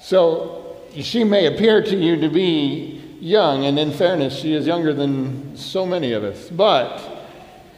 So 0.00 0.76
she 0.94 1.24
may 1.24 1.46
appear 1.46 1.82
to 1.82 1.96
you 1.96 2.16
to 2.20 2.28
be 2.28 3.02
young, 3.20 3.66
and 3.66 3.78
in 3.78 3.92
fairness, 3.92 4.38
she 4.38 4.54
is 4.54 4.66
younger 4.66 4.94
than 4.94 5.56
so 5.56 5.84
many 5.84 6.12
of 6.12 6.24
us. 6.24 6.48
But 6.48 7.02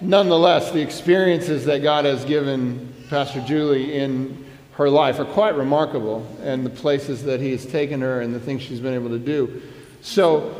nonetheless, 0.00 0.70
the 0.70 0.80
experiences 0.80 1.64
that 1.64 1.82
God 1.82 2.04
has 2.04 2.24
given 2.24 2.94
Pastor 3.08 3.40
Julie 3.40 3.96
in 3.98 4.46
her 4.72 4.88
life 4.88 5.18
are 5.18 5.24
quite 5.24 5.54
remarkable, 5.54 6.26
and 6.42 6.64
the 6.64 6.70
places 6.70 7.22
that 7.24 7.40
He 7.40 7.50
has 7.52 7.66
taken 7.66 8.00
her 8.00 8.20
and 8.20 8.34
the 8.34 8.40
things 8.40 8.62
she's 8.62 8.80
been 8.80 8.94
able 8.94 9.10
to 9.10 9.18
do. 9.18 9.62
So, 10.02 10.54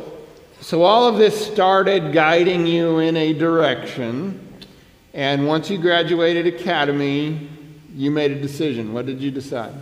so 0.59 0.83
all 0.83 1.07
of 1.07 1.17
this 1.17 1.47
started 1.47 2.13
guiding 2.13 2.67
you 2.67 2.99
in 2.99 3.17
a 3.17 3.33
direction, 3.33 4.47
and 5.13 5.47
once 5.47 5.69
you 5.69 5.77
graduated 5.77 6.47
academy, 6.47 7.49
you 7.95 8.11
made 8.11 8.31
a 8.31 8.39
decision. 8.39 8.93
What 8.93 9.05
did 9.05 9.21
you 9.21 9.31
decide? 9.31 9.73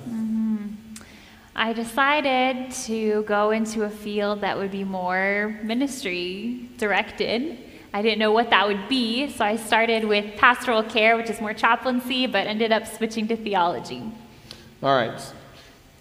I 1.60 1.74
decided 1.74 2.72
to 2.86 3.24
go 3.24 3.52
into 3.52 3.84
a 3.84 3.90
field 3.90 4.40
that 4.42 4.58
would 4.58 4.72
be 4.72 4.86
more 4.86 5.60
ministry 5.62 6.70
directed. 6.78 7.58
I 7.94 8.02
didn't 8.02 8.20
know 8.20 8.32
what 8.32 8.50
that 8.52 8.66
would 8.66 8.88
be, 8.88 9.30
so 9.30 9.44
I 9.44 9.58
started 9.58 10.06
with 10.06 10.38
pastoral 10.38 10.84
care, 10.84 11.18
which 11.18 11.30
is 11.30 11.42
more 11.42 11.54
chaplaincy, 11.54 12.28
but 12.28 12.48
ended 12.48 12.72
up 12.72 12.88
switching 12.88 13.28
to 13.28 13.36
theology. 13.36 14.02
All 14.82 14.96
right. 14.96 15.22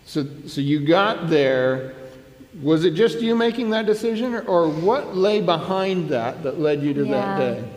So, 0.05 0.29
so 0.47 0.61
you 0.61 0.87
got 0.87 1.29
there. 1.29 1.93
Was 2.63 2.85
it 2.85 2.93
just 2.93 3.21
you 3.21 3.35
making 3.35 3.71
that 3.71 3.85
decision, 3.85 4.37
or 4.47 4.69
what 4.69 5.17
lay 5.17 5.41
behind 5.41 6.09
that 6.11 6.45
that 6.45 6.61
led 6.61 6.85
you 6.85 6.95
to 6.95 7.05
that 7.07 7.37
day? 7.37 7.69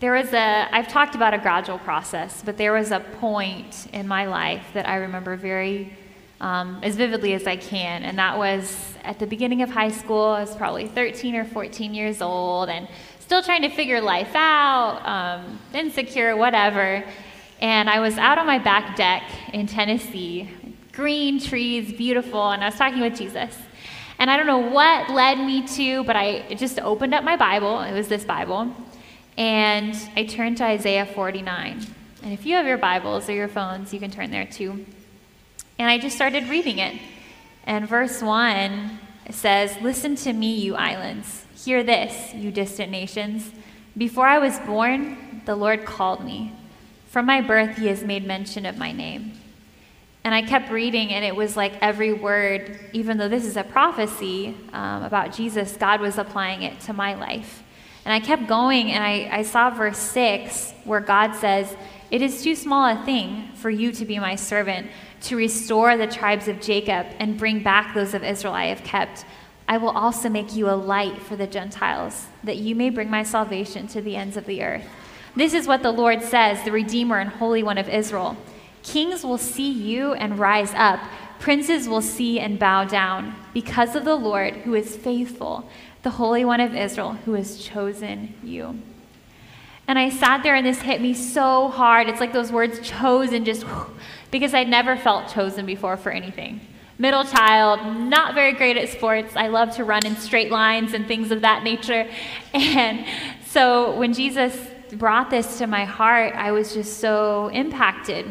There 0.00 0.12
was 0.12 0.34
a, 0.34 0.68
I've 0.70 0.88
talked 0.88 1.14
about 1.14 1.32
a 1.32 1.38
gradual 1.38 1.78
process, 1.78 2.42
but 2.44 2.58
there 2.58 2.74
was 2.74 2.90
a 2.90 3.00
point 3.00 3.86
in 3.94 4.06
my 4.06 4.26
life 4.26 4.66
that 4.74 4.86
I 4.86 4.96
remember 4.96 5.34
very, 5.34 5.96
um, 6.42 6.80
as 6.82 6.96
vividly 6.96 7.34
as 7.34 7.46
I 7.46 7.56
can, 7.56 8.02
and 8.02 8.18
that 8.18 8.36
was 8.36 8.94
at 9.04 9.18
the 9.18 9.26
beginning 9.26 9.62
of 9.62 9.70
high 9.70 9.90
school. 9.90 10.24
I 10.24 10.40
was 10.40 10.54
probably 10.56 10.88
13 10.88 11.36
or 11.36 11.44
14 11.44 11.94
years 11.94 12.20
old 12.20 12.68
and 12.68 12.88
still 13.20 13.42
trying 13.42 13.62
to 13.62 13.70
figure 13.70 14.00
life 14.00 14.34
out, 14.34 15.00
um, 15.06 15.60
insecure, 15.72 16.36
whatever. 16.36 17.04
And 17.60 17.88
I 17.88 18.00
was 18.00 18.18
out 18.18 18.38
on 18.38 18.46
my 18.46 18.58
back 18.58 18.96
deck 18.96 19.22
in 19.52 19.68
Tennessee, 19.68 20.50
green 20.92 21.40
trees, 21.40 21.92
beautiful, 21.92 22.50
and 22.50 22.62
I 22.62 22.68
was 22.68 22.74
talking 22.74 23.00
with 23.00 23.16
Jesus. 23.16 23.56
And 24.18 24.28
I 24.28 24.36
don't 24.36 24.46
know 24.46 24.58
what 24.58 25.10
led 25.10 25.38
me 25.38 25.66
to, 25.68 26.02
but 26.04 26.16
I 26.16 26.54
just 26.54 26.80
opened 26.80 27.14
up 27.14 27.22
my 27.22 27.36
Bible. 27.36 27.80
It 27.80 27.92
was 27.92 28.08
this 28.08 28.24
Bible. 28.24 28.74
And 29.36 29.96
I 30.16 30.24
turned 30.24 30.56
to 30.58 30.64
Isaiah 30.64 31.06
49. 31.06 31.86
And 32.24 32.32
if 32.32 32.44
you 32.44 32.54
have 32.56 32.66
your 32.66 32.78
Bibles 32.78 33.28
or 33.28 33.32
your 33.32 33.48
phones, 33.48 33.94
you 33.94 34.00
can 34.00 34.10
turn 34.10 34.30
there 34.30 34.44
too. 34.44 34.84
And 35.78 35.88
I 35.88 35.98
just 35.98 36.16
started 36.16 36.48
reading 36.48 36.78
it. 36.78 37.00
And 37.64 37.88
verse 37.88 38.22
1 38.22 38.98
says, 39.30 39.76
Listen 39.80 40.16
to 40.16 40.32
me, 40.32 40.54
you 40.54 40.74
islands. 40.74 41.46
Hear 41.64 41.82
this, 41.82 42.34
you 42.34 42.50
distant 42.50 42.90
nations. 42.90 43.50
Before 43.96 44.26
I 44.26 44.38
was 44.38 44.58
born, 44.60 45.42
the 45.44 45.54
Lord 45.54 45.84
called 45.84 46.24
me. 46.24 46.52
From 47.08 47.26
my 47.26 47.40
birth, 47.40 47.76
he 47.76 47.86
has 47.88 48.02
made 48.02 48.26
mention 48.26 48.64
of 48.64 48.78
my 48.78 48.90
name. 48.90 49.32
And 50.24 50.34
I 50.34 50.42
kept 50.42 50.70
reading, 50.70 51.10
and 51.10 51.24
it 51.24 51.34
was 51.34 51.56
like 51.56 51.74
every 51.80 52.12
word, 52.12 52.78
even 52.92 53.18
though 53.18 53.28
this 53.28 53.44
is 53.44 53.56
a 53.56 53.64
prophecy 53.64 54.56
um, 54.72 55.02
about 55.02 55.32
Jesus, 55.32 55.76
God 55.76 56.00
was 56.00 56.16
applying 56.16 56.62
it 56.62 56.78
to 56.80 56.92
my 56.92 57.14
life. 57.14 57.62
And 58.04 58.12
I 58.14 58.20
kept 58.20 58.46
going, 58.46 58.92
and 58.92 59.02
I, 59.02 59.28
I 59.30 59.42
saw 59.42 59.70
verse 59.70 59.98
6 59.98 60.74
where 60.84 61.00
God 61.00 61.34
says, 61.34 61.76
It 62.10 62.22
is 62.22 62.42
too 62.42 62.54
small 62.54 62.86
a 62.86 63.04
thing 63.04 63.50
for 63.54 63.68
you 63.68 63.92
to 63.92 64.04
be 64.04 64.18
my 64.18 64.36
servant, 64.36 64.88
to 65.22 65.36
restore 65.36 65.96
the 65.96 66.06
tribes 66.06 66.48
of 66.48 66.60
Jacob 66.60 67.06
and 67.18 67.38
bring 67.38 67.62
back 67.62 67.94
those 67.94 68.14
of 68.14 68.24
Israel 68.24 68.54
I 68.54 68.66
have 68.66 68.82
kept. 68.84 69.24
I 69.68 69.78
will 69.78 69.90
also 69.90 70.28
make 70.28 70.54
you 70.54 70.68
a 70.68 70.72
light 70.72 71.22
for 71.22 71.36
the 71.36 71.46
Gentiles, 71.46 72.26
that 72.44 72.56
you 72.56 72.74
may 72.74 72.90
bring 72.90 73.08
my 73.08 73.22
salvation 73.22 73.86
to 73.88 74.00
the 74.00 74.16
ends 74.16 74.36
of 74.36 74.46
the 74.46 74.62
earth. 74.62 74.84
This 75.34 75.54
is 75.54 75.66
what 75.66 75.82
the 75.82 75.92
Lord 75.92 76.22
says, 76.22 76.62
the 76.64 76.72
Redeemer 76.72 77.18
and 77.18 77.30
Holy 77.30 77.62
One 77.62 77.78
of 77.78 77.88
Israel. 77.88 78.36
Kings 78.82 79.24
will 79.24 79.38
see 79.38 79.70
you 79.70 80.12
and 80.12 80.38
rise 80.38 80.74
up. 80.74 81.00
Princes 81.38 81.88
will 81.88 82.02
see 82.02 82.38
and 82.38 82.58
bow 82.58 82.84
down 82.84 83.34
because 83.54 83.96
of 83.96 84.04
the 84.04 84.14
Lord 84.14 84.54
who 84.54 84.74
is 84.74 84.96
faithful, 84.96 85.68
the 86.02 86.10
Holy 86.10 86.44
One 86.44 86.60
of 86.60 86.74
Israel 86.74 87.12
who 87.24 87.32
has 87.34 87.58
chosen 87.58 88.34
you. 88.42 88.80
And 89.88 89.98
I 89.98 90.10
sat 90.10 90.42
there 90.42 90.54
and 90.54 90.66
this 90.66 90.82
hit 90.82 91.00
me 91.00 91.14
so 91.14 91.68
hard. 91.68 92.08
It's 92.08 92.20
like 92.20 92.32
those 92.32 92.52
words 92.52 92.80
chosen 92.86 93.44
just 93.44 93.64
because 94.32 94.54
I'd 94.54 94.68
never 94.68 94.96
felt 94.96 95.32
chosen 95.32 95.64
before 95.64 95.96
for 95.96 96.10
anything. 96.10 96.60
Middle 96.98 97.24
child, 97.24 97.96
not 97.96 98.34
very 98.34 98.52
great 98.52 98.76
at 98.76 98.88
sports. 98.88 99.36
I 99.36 99.48
love 99.48 99.76
to 99.76 99.84
run 99.84 100.04
in 100.04 100.16
straight 100.16 100.50
lines 100.50 100.94
and 100.94 101.06
things 101.06 101.30
of 101.30 101.42
that 101.42 101.62
nature. 101.62 102.08
And 102.54 103.06
so 103.46 103.96
when 103.96 104.12
Jesus 104.12 104.56
brought 104.92 105.30
this 105.30 105.58
to 105.58 105.66
my 105.66 105.84
heart, 105.84 106.34
I 106.34 106.50
was 106.52 106.74
just 106.74 106.98
so 106.98 107.48
impacted. 107.48 108.26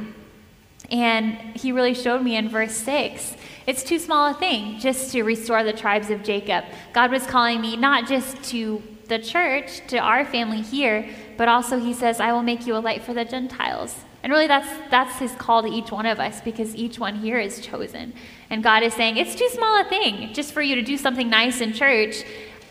And 0.89 1.37
he 1.55 1.71
really 1.71 1.93
showed 1.93 2.21
me 2.21 2.35
in 2.35 2.49
verse 2.49 2.73
6 2.73 3.37
it's 3.67 3.83
too 3.83 3.99
small 3.99 4.31
a 4.31 4.33
thing 4.33 4.79
just 4.79 5.11
to 5.11 5.21
restore 5.21 5.63
the 5.63 5.71
tribes 5.71 6.09
of 6.09 6.23
Jacob. 6.23 6.65
God 6.93 7.11
was 7.11 7.27
calling 7.27 7.61
me 7.61 7.77
not 7.77 8.07
just 8.07 8.43
to 8.45 8.81
the 9.07 9.19
church, 9.19 9.85
to 9.87 9.97
our 9.97 10.25
family 10.25 10.61
here, 10.61 11.07
but 11.37 11.47
also 11.47 11.79
he 11.79 11.93
says, 11.93 12.19
I 12.19 12.31
will 12.31 12.41
make 12.41 12.65
you 12.65 12.75
a 12.75 12.79
light 12.79 13.03
for 13.03 13.13
the 13.13 13.23
Gentiles. 13.23 14.03
And 14.23 14.31
really, 14.31 14.47
that's, 14.47 14.69
that's 14.91 15.17
his 15.17 15.31
call 15.33 15.63
to 15.63 15.67
each 15.67 15.91
one 15.91 16.05
of 16.05 16.19
us 16.19 16.41
because 16.41 16.75
each 16.75 16.99
one 16.99 17.15
here 17.15 17.39
is 17.39 17.59
chosen. 17.59 18.13
And 18.49 18.63
God 18.63 18.83
is 18.83 18.93
saying, 18.93 19.17
it's 19.17 19.33
too 19.33 19.49
small 19.49 19.81
a 19.81 19.83
thing 19.83 20.33
just 20.33 20.53
for 20.53 20.61
you 20.61 20.75
to 20.75 20.83
do 20.83 20.97
something 20.97 21.29
nice 21.29 21.59
in 21.59 21.73
church. 21.73 22.23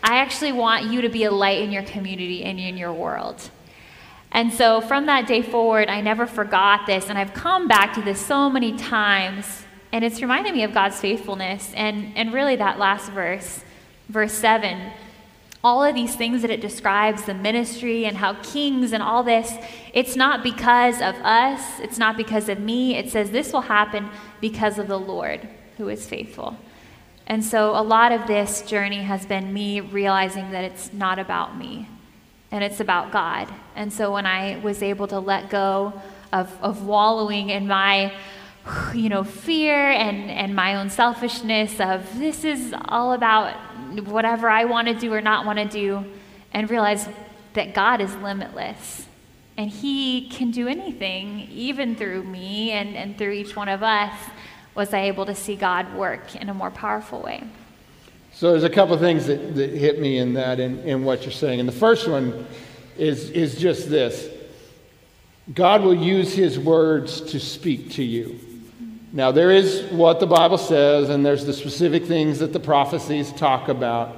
I 0.03 0.17
actually 0.17 0.53
want 0.53 0.91
you 0.91 1.01
to 1.01 1.09
be 1.09 1.25
a 1.25 1.31
light 1.31 1.61
in 1.61 1.71
your 1.71 1.83
community 1.83 2.43
and 2.43 2.59
in 2.59 2.77
your 2.77 2.93
world. 2.93 3.49
And 4.31 4.53
so 4.53 4.79
from 4.79 5.07
that 5.07 5.27
day 5.27 5.41
forward, 5.41 5.89
I 5.89 5.99
never 5.99 6.25
forgot 6.25 6.85
this. 6.87 7.09
And 7.09 7.17
I've 7.17 7.33
come 7.33 7.67
back 7.67 7.93
to 7.95 8.01
this 8.01 8.25
so 8.25 8.49
many 8.49 8.77
times. 8.77 9.65
And 9.91 10.05
it's 10.05 10.21
reminded 10.21 10.53
me 10.53 10.63
of 10.63 10.73
God's 10.73 10.99
faithfulness. 10.99 11.73
And, 11.75 12.13
and 12.15 12.33
really, 12.33 12.55
that 12.55 12.79
last 12.79 13.11
verse, 13.11 13.61
verse 14.07 14.31
7, 14.33 14.91
all 15.63 15.83
of 15.83 15.93
these 15.93 16.15
things 16.15 16.41
that 16.41 16.49
it 16.49 16.59
describes 16.59 17.23
the 17.23 17.33
ministry 17.33 18.05
and 18.05 18.17
how 18.17 18.33
kings 18.41 18.93
and 18.93 19.03
all 19.03 19.23
this, 19.23 19.53
it's 19.93 20.15
not 20.15 20.43
because 20.43 20.95
of 21.01 21.15
us, 21.15 21.79
it's 21.79 21.99
not 21.99 22.17
because 22.17 22.49
of 22.49 22.59
me. 22.59 22.95
It 22.95 23.11
says 23.11 23.29
this 23.29 23.53
will 23.53 23.61
happen 23.61 24.09
because 24.39 24.79
of 24.79 24.87
the 24.87 24.99
Lord 24.99 25.47
who 25.77 25.89
is 25.89 26.07
faithful. 26.07 26.57
And 27.27 27.45
so 27.45 27.71
a 27.71 27.83
lot 27.83 28.11
of 28.11 28.25
this 28.27 28.63
journey 28.63 29.03
has 29.03 29.25
been 29.25 29.53
me 29.53 29.79
realizing 29.79 30.51
that 30.51 30.63
it's 30.63 30.91
not 30.91 31.19
about 31.19 31.57
me 31.57 31.87
and 32.51 32.63
it's 32.63 32.79
about 32.79 33.11
God. 33.11 33.47
And 33.75 33.93
so 33.93 34.11
when 34.11 34.25
I 34.25 34.57
was 34.57 34.81
able 34.81 35.07
to 35.07 35.19
let 35.19 35.49
go 35.49 35.93
of, 36.33 36.51
of 36.61 36.85
wallowing 36.85 37.49
in 37.49 37.67
my 37.67 38.13
you 38.93 39.09
know 39.09 39.23
fear 39.23 39.89
and, 39.89 40.29
and 40.29 40.55
my 40.55 40.75
own 40.75 40.87
selfishness 40.87 41.79
of 41.79 42.19
this 42.19 42.43
is 42.43 42.75
all 42.85 43.13
about 43.13 43.55
whatever 43.99 44.49
I 44.49 44.65
want 44.65 44.87
to 44.87 44.93
do 44.93 45.13
or 45.13 45.21
not 45.21 45.45
want 45.45 45.59
to 45.59 45.65
do 45.65 46.05
and 46.53 46.69
realize 46.69 47.07
that 47.53 47.73
God 47.73 48.01
is 48.01 48.13
limitless 48.15 49.07
and 49.57 49.69
he 49.69 50.29
can 50.29 50.51
do 50.51 50.67
anything 50.67 51.47
even 51.51 51.95
through 51.95 52.23
me 52.23 52.71
and, 52.71 52.95
and 52.95 53.17
through 53.17 53.31
each 53.31 53.55
one 53.55 53.69
of 53.69 53.83
us 53.83 54.13
was 54.73 54.93
I 54.93 55.01
able 55.01 55.25
to 55.25 55.35
see 55.35 55.55
God 55.55 55.93
work 55.95 56.35
in 56.35 56.49
a 56.49 56.53
more 56.53 56.71
powerful 56.71 57.21
way. 57.21 57.43
So 58.33 58.51
there's 58.51 58.63
a 58.63 58.69
couple 58.69 58.93
of 58.93 59.01
things 59.01 59.27
that, 59.27 59.55
that 59.55 59.71
hit 59.71 59.99
me 59.99 60.17
in 60.17 60.33
that 60.33 60.59
in, 60.59 60.79
in 60.79 61.03
what 61.03 61.23
you're 61.23 61.31
saying. 61.31 61.59
And 61.59 61.67
the 61.67 61.73
first 61.73 62.07
one 62.07 62.47
is, 62.97 63.29
is 63.31 63.55
just 63.55 63.89
this 63.89 64.29
God 65.53 65.81
will 65.81 65.95
use 65.95 66.33
his 66.33 66.57
words 66.57 67.21
to 67.21 67.39
speak 67.39 67.91
to 67.91 68.03
you. 68.03 68.39
Now, 69.13 69.31
there 69.31 69.51
is 69.51 69.83
what 69.91 70.19
the 70.19 70.27
Bible 70.27 70.57
says, 70.57 71.09
and 71.09 71.25
there's 71.25 71.45
the 71.45 71.53
specific 71.53 72.05
things 72.05 72.39
that 72.39 72.53
the 72.53 72.59
prophecies 72.59 73.31
talk 73.33 73.67
about. 73.67 74.15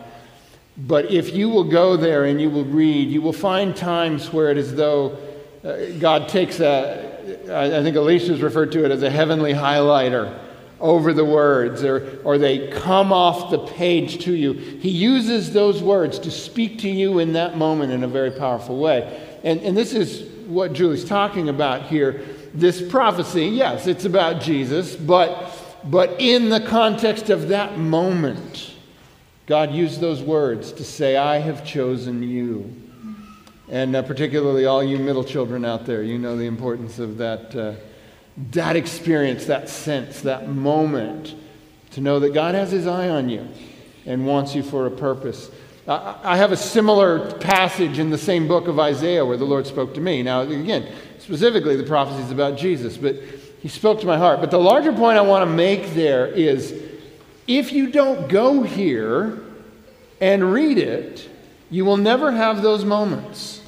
But 0.77 1.11
if 1.11 1.33
you 1.33 1.49
will 1.49 1.63
go 1.63 1.97
there 1.97 2.25
and 2.25 2.39
you 2.39 2.49
will 2.49 2.65
read, 2.65 3.09
you 3.09 3.21
will 3.21 3.33
find 3.33 3.75
times 3.75 4.31
where 4.31 4.49
it 4.49 4.57
is 4.57 4.75
though 4.75 5.17
uh, 5.63 5.77
God 5.99 6.27
takes 6.27 6.59
a, 6.59 7.11
I 7.43 7.81
think 7.81 7.95
Alicia's 7.95 8.41
referred 8.41 8.71
to 8.73 8.85
it 8.85 8.91
as 8.91 9.01
a 9.01 9.09
heavenly 9.09 9.53
highlighter 9.53 10.37
over 10.79 11.13
the 11.13 11.23
words, 11.23 11.83
or, 11.83 12.19
or 12.25 12.37
they 12.37 12.67
come 12.69 13.13
off 13.13 13.49
the 13.49 13.59
page 13.59 14.25
to 14.25 14.33
you. 14.33 14.53
He 14.53 14.89
uses 14.89 15.53
those 15.53 15.81
words 15.81 16.19
to 16.19 16.31
speak 16.31 16.79
to 16.79 16.89
you 16.89 17.19
in 17.19 17.33
that 17.33 17.57
moment 17.57 17.93
in 17.93 18.03
a 18.03 18.07
very 18.07 18.31
powerful 18.31 18.77
way. 18.77 19.37
And, 19.43 19.61
and 19.61 19.77
this 19.77 19.93
is 19.93 20.29
what 20.47 20.73
Julie's 20.73 21.05
talking 21.05 21.47
about 21.47 21.83
here. 21.83 22.25
This 22.53 22.87
prophecy, 22.87 23.47
yes, 23.47 23.87
it's 23.87 24.05
about 24.05 24.41
Jesus, 24.41 24.95
but, 24.95 25.57
but 25.85 26.21
in 26.21 26.49
the 26.49 26.61
context 26.61 27.29
of 27.29 27.47
that 27.47 27.79
moment, 27.79 28.73
God 29.47 29.71
used 29.71 29.99
those 29.99 30.21
words 30.21 30.71
to 30.73 30.83
say, 30.83 31.17
I 31.17 31.39
have 31.39 31.65
chosen 31.65 32.21
you. 32.21 32.71
And 33.69 33.95
uh, 33.95 34.03
particularly 34.03 34.65
all 34.65 34.83
you 34.83 34.99
middle 34.99 35.23
children 35.23 35.65
out 35.65 35.85
there, 35.85 36.03
you 36.03 36.19
know 36.19 36.37
the 36.37 36.45
importance 36.45 36.99
of 36.99 37.17
that, 37.17 37.55
uh, 37.55 37.73
that 38.51 38.75
experience, 38.75 39.45
that 39.45 39.67
sense, 39.67 40.21
that 40.21 40.47
moment 40.47 41.35
to 41.91 42.01
know 42.01 42.19
that 42.19 42.33
God 42.33 42.55
has 42.55 42.71
his 42.71 42.85
eye 42.85 43.09
on 43.09 43.29
you 43.29 43.47
and 44.05 44.27
wants 44.27 44.53
you 44.53 44.61
for 44.61 44.85
a 44.85 44.91
purpose. 44.91 45.49
I 45.85 46.37
have 46.37 46.53
a 46.53 46.57
similar 46.57 47.33
passage 47.39 47.99
in 47.99 48.09
the 48.09 48.17
same 48.17 48.47
book 48.47 48.67
of 48.67 48.79
Isaiah 48.79 49.25
where 49.25 49.35
the 49.35 49.45
Lord 49.45 49.67
spoke 49.67 49.93
to 49.95 50.01
me. 50.01 50.23
Now, 50.23 50.41
again, 50.41 50.87
specifically 51.19 51.75
the 51.75 51.83
prophecies 51.83 52.31
about 52.31 52.57
Jesus, 52.57 52.95
but 52.95 53.15
he 53.61 53.67
spoke 53.67 53.99
to 53.99 54.05
my 54.05 54.17
heart. 54.17 54.39
But 54.39 54.49
the 54.49 54.59
larger 54.59 54.93
point 54.93 55.17
I 55.17 55.21
want 55.21 55.49
to 55.49 55.53
make 55.53 55.93
there 55.93 56.27
is 56.27 56.73
if 57.47 57.73
you 57.73 57.91
don't 57.91 58.29
go 58.29 58.63
here 58.63 59.41
and 60.21 60.53
read 60.53 60.77
it, 60.77 61.29
you 61.69 61.83
will 61.83 61.97
never 61.97 62.31
have 62.31 62.61
those 62.61 62.85
moments. 62.85 63.61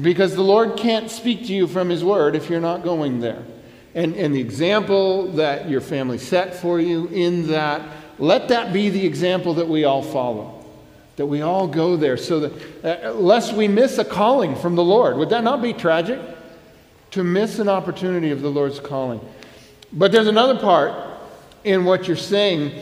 Because 0.00 0.34
the 0.34 0.42
Lord 0.42 0.78
can't 0.78 1.10
speak 1.10 1.46
to 1.46 1.54
you 1.54 1.66
from 1.66 1.90
His 1.90 2.02
Word 2.02 2.34
if 2.34 2.48
you're 2.48 2.60
not 2.60 2.82
going 2.82 3.20
there. 3.20 3.42
And, 3.94 4.14
and 4.16 4.34
the 4.34 4.40
example 4.40 5.32
that 5.32 5.68
your 5.68 5.80
family 5.80 6.18
set 6.18 6.54
for 6.54 6.80
you 6.80 7.08
in 7.08 7.48
that, 7.48 7.82
let 8.18 8.48
that 8.48 8.72
be 8.72 8.88
the 8.90 9.04
example 9.04 9.54
that 9.54 9.68
we 9.68 9.84
all 9.84 10.02
follow. 10.02 10.57
That 11.18 11.26
we 11.26 11.42
all 11.42 11.66
go 11.66 11.96
there 11.96 12.16
so 12.16 12.40
that, 12.40 13.04
uh, 13.06 13.12
lest 13.12 13.52
we 13.52 13.66
miss 13.66 13.98
a 13.98 14.04
calling 14.04 14.54
from 14.54 14.76
the 14.76 14.84
Lord. 14.84 15.16
Would 15.16 15.30
that 15.30 15.42
not 15.42 15.60
be 15.60 15.72
tragic? 15.72 16.20
To 17.12 17.24
miss 17.24 17.58
an 17.58 17.68
opportunity 17.68 18.30
of 18.30 18.40
the 18.40 18.48
Lord's 18.48 18.78
calling. 18.78 19.20
But 19.92 20.12
there's 20.12 20.28
another 20.28 20.58
part 20.60 20.94
in 21.64 21.84
what 21.84 22.06
you're 22.06 22.16
saying 22.16 22.72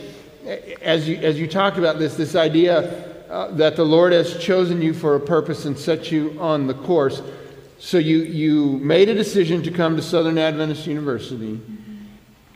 as 0.81 1.09
you, 1.09 1.15
as 1.17 1.39
you 1.39 1.47
talk 1.47 1.77
about 1.77 1.97
this, 1.97 2.15
this 2.15 2.35
idea 2.35 3.27
uh, 3.29 3.51
that 3.51 3.75
the 3.75 3.83
Lord 3.83 4.13
has 4.13 4.37
chosen 4.37 4.81
you 4.81 4.93
for 4.93 5.15
a 5.15 5.19
purpose 5.19 5.65
and 5.65 5.77
set 5.77 6.11
you 6.11 6.37
on 6.39 6.67
the 6.67 6.73
course. 6.73 7.21
So 7.79 7.97
you, 7.97 8.19
you 8.19 8.77
made 8.77 9.09
a 9.09 9.15
decision 9.15 9.63
to 9.63 9.71
come 9.71 9.95
to 9.95 10.01
Southern 10.01 10.37
Adventist 10.37 10.87
University. 10.87 11.59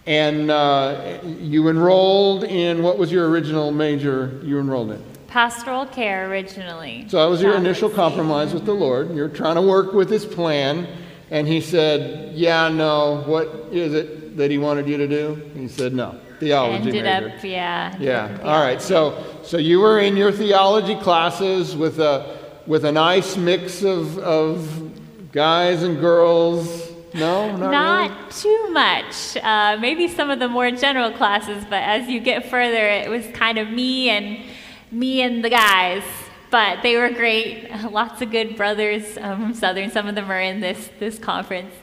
And 0.06 0.52
uh, 0.52 1.20
you 1.24 1.70
enrolled 1.70 2.44
in 2.44 2.82
what 2.84 2.98
was 2.98 3.12
your 3.12 3.30
original 3.30 3.72
major 3.72 4.40
you 4.44 4.60
enrolled 4.60 4.92
in? 4.92 5.11
Pastoral 5.32 5.86
care 5.86 6.30
originally. 6.30 7.06
So 7.08 7.18
that 7.18 7.30
was 7.30 7.42
your 7.42 7.56
initial 7.56 7.90
compromise 7.90 8.54
with 8.54 8.66
the 8.66 8.74
Lord. 8.74 9.16
You're 9.16 9.30
trying 9.30 9.56
to 9.56 9.62
work 9.62 9.94
with 9.94 10.10
his 10.10 10.26
plan. 10.26 10.88
And 11.30 11.48
he 11.48 11.62
said, 11.62 12.36
Yeah, 12.36 12.68
no, 12.68 13.24
what 13.26 13.48
is 13.72 13.94
it 13.94 14.38
that 14.38 14.52
he 14.52 14.58
wanted 14.58 14.88
you 14.88 14.98
to 14.98 15.08
do? 15.08 15.36
He 15.56 15.68
said, 15.68 15.94
No 15.94 16.20
theology 16.42 16.90
ended 16.90 17.04
major. 17.04 17.36
up, 17.38 17.44
yeah. 17.44 17.96
Yeah. 18.00 18.40
All 18.44 18.62
right. 18.62 18.82
So, 18.82 19.24
so 19.44 19.58
you 19.58 19.80
were 19.80 20.00
in 20.00 20.18
your 20.18 20.32
theology 20.32 20.96
classes 20.96 21.76
with 21.76 22.00
a 22.00 22.38
with 22.68 22.84
a 22.84 22.92
nice 22.92 23.38
mix 23.38 23.84
of 23.84 24.18
of 24.18 25.32
guys 25.32 25.84
and 25.84 26.00
girls. 26.00 26.90
No, 27.14 27.56
not, 27.58 27.72
not 27.72 28.10
really? 28.10 28.32
too 28.32 28.70
much. 28.72 29.38
Uh, 29.38 29.78
maybe 29.80 30.08
some 30.08 30.30
of 30.30 30.40
the 30.40 30.48
more 30.48 30.72
general 30.72 31.12
classes, 31.12 31.64
but 31.70 31.84
as 31.84 32.08
you 32.08 32.22
get 32.22 32.50
further, 32.50 32.88
it 32.88 33.10
was 33.10 33.28
kind 33.34 33.58
of 33.58 33.70
me 33.70 34.10
and 34.10 34.46
me 34.92 35.22
and 35.22 35.44
the 35.44 35.50
guys. 35.50 36.04
But 36.50 36.84
they 36.84 36.98
were 36.98 37.10
great. 37.10 37.72
Lots 37.92 38.22
of 38.22 38.30
good 38.30 38.58
brothers 38.58 39.18
um, 39.18 39.42
from 39.42 39.54
Southern. 39.54 39.90
Some 39.90 40.08
of 40.08 40.16
them 40.16 40.30
are 40.30 40.42
in 40.42 40.60
this 40.60 40.90
this 41.00 41.18
conference. 41.18 41.74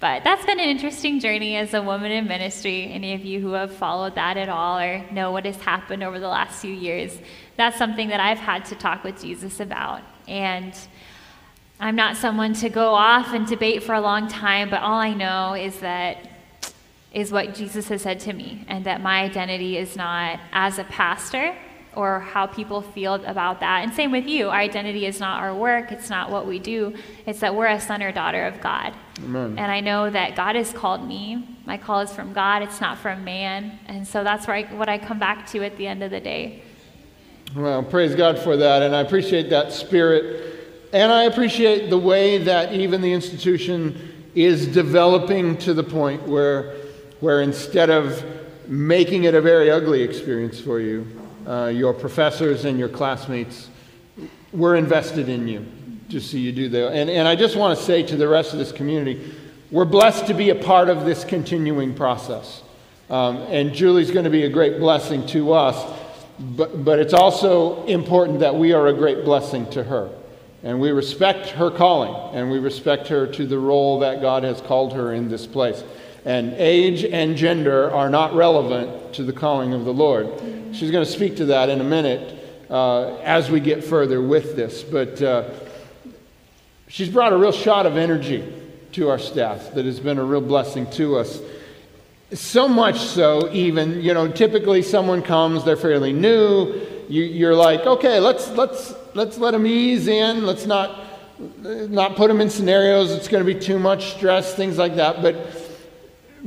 But 0.00 0.22
that's 0.22 0.46
been 0.46 0.60
an 0.60 0.68
interesting 0.68 1.18
journey 1.18 1.56
as 1.56 1.74
a 1.74 1.82
woman 1.82 2.12
in 2.12 2.28
ministry. 2.28 2.88
Any 2.92 3.14
of 3.14 3.24
you 3.24 3.40
who 3.40 3.52
have 3.52 3.74
followed 3.74 4.14
that 4.14 4.36
at 4.36 4.48
all 4.48 4.78
or 4.78 5.04
know 5.10 5.32
what 5.32 5.44
has 5.44 5.56
happened 5.56 6.04
over 6.04 6.20
the 6.20 6.28
last 6.28 6.60
few 6.60 6.72
years, 6.72 7.18
that's 7.56 7.76
something 7.76 8.08
that 8.08 8.20
I've 8.20 8.38
had 8.38 8.64
to 8.66 8.76
talk 8.76 9.02
with 9.02 9.20
Jesus 9.20 9.58
about. 9.58 10.02
And 10.28 10.72
I'm 11.80 11.96
not 11.96 12.16
someone 12.16 12.54
to 12.54 12.68
go 12.68 12.94
off 12.94 13.32
and 13.32 13.44
debate 13.44 13.82
for 13.82 13.94
a 13.94 14.00
long 14.00 14.28
time, 14.28 14.70
but 14.70 14.82
all 14.82 14.98
I 14.98 15.14
know 15.14 15.54
is 15.54 15.80
that 15.80 16.28
is 17.12 17.32
what 17.32 17.54
Jesus 17.54 17.88
has 17.88 18.02
said 18.02 18.20
to 18.20 18.32
me, 18.32 18.64
and 18.68 18.84
that 18.84 19.00
my 19.00 19.22
identity 19.22 19.78
is 19.78 19.96
not 19.96 20.38
as 20.52 20.78
a 20.78 20.84
pastor, 20.84 21.56
or 21.98 22.20
how 22.20 22.46
people 22.46 22.80
feel 22.80 23.14
about 23.14 23.58
that. 23.58 23.82
And 23.82 23.92
same 23.92 24.12
with 24.12 24.28
you. 24.28 24.50
Our 24.50 24.60
identity 24.60 25.04
is 25.04 25.18
not 25.18 25.42
our 25.42 25.52
work, 25.52 25.90
it's 25.90 26.08
not 26.08 26.30
what 26.30 26.46
we 26.46 26.60
do, 26.60 26.94
it's 27.26 27.40
that 27.40 27.56
we're 27.56 27.66
a 27.66 27.80
son 27.80 28.04
or 28.04 28.12
daughter 28.12 28.46
of 28.46 28.60
God. 28.60 28.94
Amen. 29.18 29.58
And 29.58 29.72
I 29.72 29.80
know 29.80 30.08
that 30.08 30.36
God 30.36 30.54
has 30.54 30.72
called 30.72 31.04
me. 31.04 31.58
My 31.66 31.76
call 31.76 31.98
is 31.98 32.12
from 32.12 32.32
God, 32.32 32.62
it's 32.62 32.80
not 32.80 32.98
from 32.98 33.24
man. 33.24 33.80
And 33.88 34.06
so 34.06 34.22
that's 34.22 34.46
where 34.46 34.58
I, 34.58 34.62
what 34.76 34.88
I 34.88 34.96
come 34.96 35.18
back 35.18 35.48
to 35.48 35.64
at 35.64 35.76
the 35.76 35.88
end 35.88 36.04
of 36.04 36.12
the 36.12 36.20
day. 36.20 36.62
Well, 37.56 37.82
praise 37.82 38.14
God 38.14 38.38
for 38.38 38.56
that. 38.56 38.82
And 38.82 38.94
I 38.94 39.00
appreciate 39.00 39.50
that 39.50 39.72
spirit. 39.72 40.54
And 40.92 41.10
I 41.10 41.24
appreciate 41.24 41.90
the 41.90 41.98
way 41.98 42.38
that 42.38 42.72
even 42.74 43.00
the 43.00 43.12
institution 43.12 44.28
is 44.36 44.68
developing 44.68 45.56
to 45.58 45.74
the 45.74 45.82
point 45.82 46.28
where, 46.28 46.76
where 47.18 47.42
instead 47.42 47.90
of 47.90 48.24
making 48.68 49.24
it 49.24 49.34
a 49.34 49.40
very 49.40 49.68
ugly 49.68 50.02
experience 50.02 50.60
for 50.60 50.78
you, 50.78 51.17
uh, 51.48 51.66
your 51.66 51.94
professors 51.94 52.64
and 52.64 52.78
your 52.78 52.88
classmates 52.88 53.68
were 54.52 54.76
invested 54.76 55.28
in 55.28 55.48
you 55.48 55.64
to 56.10 56.20
see 56.20 56.40
you 56.40 56.52
do 56.52 56.68
that. 56.68 56.92
And, 56.92 57.10
and 57.10 57.26
I 57.26 57.36
just 57.36 57.56
want 57.56 57.78
to 57.78 57.84
say 57.84 58.02
to 58.02 58.16
the 58.16 58.28
rest 58.28 58.52
of 58.52 58.58
this 58.58 58.72
community, 58.72 59.34
we're 59.70 59.84
blessed 59.84 60.26
to 60.26 60.34
be 60.34 60.50
a 60.50 60.54
part 60.54 60.88
of 60.88 61.04
this 61.04 61.24
continuing 61.24 61.94
process. 61.94 62.62
Um, 63.10 63.38
and 63.48 63.72
Julie's 63.72 64.10
going 64.10 64.24
to 64.24 64.30
be 64.30 64.44
a 64.44 64.48
great 64.48 64.78
blessing 64.78 65.26
to 65.28 65.52
us, 65.52 65.98
but, 66.38 66.84
but 66.84 66.98
it's 66.98 67.14
also 67.14 67.84
important 67.86 68.40
that 68.40 68.54
we 68.54 68.72
are 68.72 68.88
a 68.88 68.92
great 68.92 69.24
blessing 69.24 69.68
to 69.70 69.84
her. 69.84 70.10
And 70.62 70.80
we 70.80 70.90
respect 70.90 71.50
her 71.50 71.70
calling, 71.70 72.34
and 72.36 72.50
we 72.50 72.58
respect 72.58 73.08
her 73.08 73.26
to 73.26 73.46
the 73.46 73.58
role 73.58 74.00
that 74.00 74.20
God 74.20 74.42
has 74.42 74.60
called 74.60 74.92
her 74.94 75.12
in 75.12 75.28
this 75.28 75.46
place. 75.46 75.84
And 76.24 76.52
age 76.54 77.04
and 77.04 77.36
gender 77.36 77.90
are 77.90 78.10
not 78.10 78.34
relevant 78.34 79.14
to 79.14 79.22
the 79.22 79.32
calling 79.32 79.72
of 79.72 79.84
the 79.84 79.92
Lord. 79.92 80.28
She's 80.72 80.90
going 80.90 81.04
to 81.04 81.10
speak 81.10 81.36
to 81.36 81.46
that 81.46 81.68
in 81.68 81.80
a 81.80 81.84
minute 81.84 82.38
uh, 82.70 83.16
as 83.18 83.50
we 83.50 83.60
get 83.60 83.84
further 83.84 84.20
with 84.20 84.56
this. 84.56 84.82
But 84.82 85.22
uh, 85.22 85.50
she's 86.88 87.08
brought 87.08 87.32
a 87.32 87.36
real 87.36 87.52
shot 87.52 87.86
of 87.86 87.96
energy 87.96 88.44
to 88.92 89.08
our 89.08 89.18
staff 89.18 89.72
that 89.74 89.84
has 89.84 90.00
been 90.00 90.18
a 90.18 90.24
real 90.24 90.40
blessing 90.40 90.90
to 90.92 91.16
us. 91.16 91.40
So 92.32 92.68
much 92.68 92.98
so, 92.98 93.50
even, 93.52 94.02
you 94.02 94.12
know, 94.12 94.30
typically 94.30 94.82
someone 94.82 95.22
comes, 95.22 95.64
they're 95.64 95.76
fairly 95.76 96.12
new. 96.12 96.74
You, 97.08 97.48
are 97.48 97.54
like, 97.54 97.80
okay, 97.86 98.20
let's, 98.20 98.50
let's, 98.50 98.94
let's 99.14 99.38
let 99.38 99.52
them 99.52 99.66
ease 99.66 100.08
in. 100.08 100.44
Let's 100.44 100.66
not, 100.66 101.06
not 101.38 102.16
put 102.16 102.28
them 102.28 102.42
in 102.42 102.50
scenarios. 102.50 103.12
It's 103.12 103.28
going 103.28 103.46
to 103.46 103.54
be 103.54 103.58
too 103.58 103.78
much 103.78 104.16
stress, 104.16 104.54
things 104.54 104.76
like 104.76 104.96
that. 104.96 105.22
But, 105.22 105.36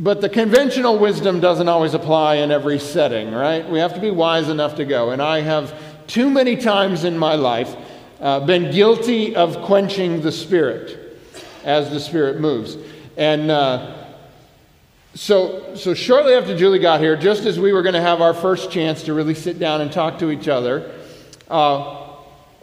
but 0.01 0.19
the 0.19 0.27
conventional 0.29 0.97
wisdom 0.97 1.39
doesn't 1.39 1.69
always 1.69 1.93
apply 1.93 2.35
in 2.37 2.51
every 2.51 2.79
setting, 2.79 3.31
right? 3.31 3.69
We 3.69 3.77
have 3.77 3.93
to 3.93 4.01
be 4.01 4.09
wise 4.09 4.49
enough 4.49 4.75
to 4.77 4.85
go. 4.85 5.11
And 5.11 5.21
I 5.21 5.41
have 5.41 5.79
too 6.07 6.27
many 6.27 6.57
times 6.57 7.03
in 7.03 7.15
my 7.15 7.35
life 7.35 7.75
uh, 8.19 8.39
been 8.39 8.71
guilty 8.71 9.35
of 9.35 9.61
quenching 9.61 10.21
the 10.21 10.31
Spirit 10.31 11.19
as 11.63 11.91
the 11.91 11.99
Spirit 11.99 12.41
moves. 12.41 12.77
And, 13.15 13.51
uh, 13.51 13.97
so, 15.13 15.75
so 15.75 15.93
shortly 15.93 16.33
after 16.33 16.57
Julie 16.57 16.79
got 16.79 16.99
here, 16.99 17.15
just 17.15 17.45
as 17.45 17.59
we 17.59 17.71
were 17.71 17.83
going 17.83 17.95
to 17.95 18.01
have 18.01 18.21
our 18.21 18.33
first 18.33 18.71
chance 18.71 19.03
to 19.03 19.13
really 19.13 19.35
sit 19.35 19.59
down 19.59 19.81
and 19.81 19.91
talk 19.91 20.17
to 20.19 20.31
each 20.31 20.47
other, 20.47 20.89
uh, 21.49 22.07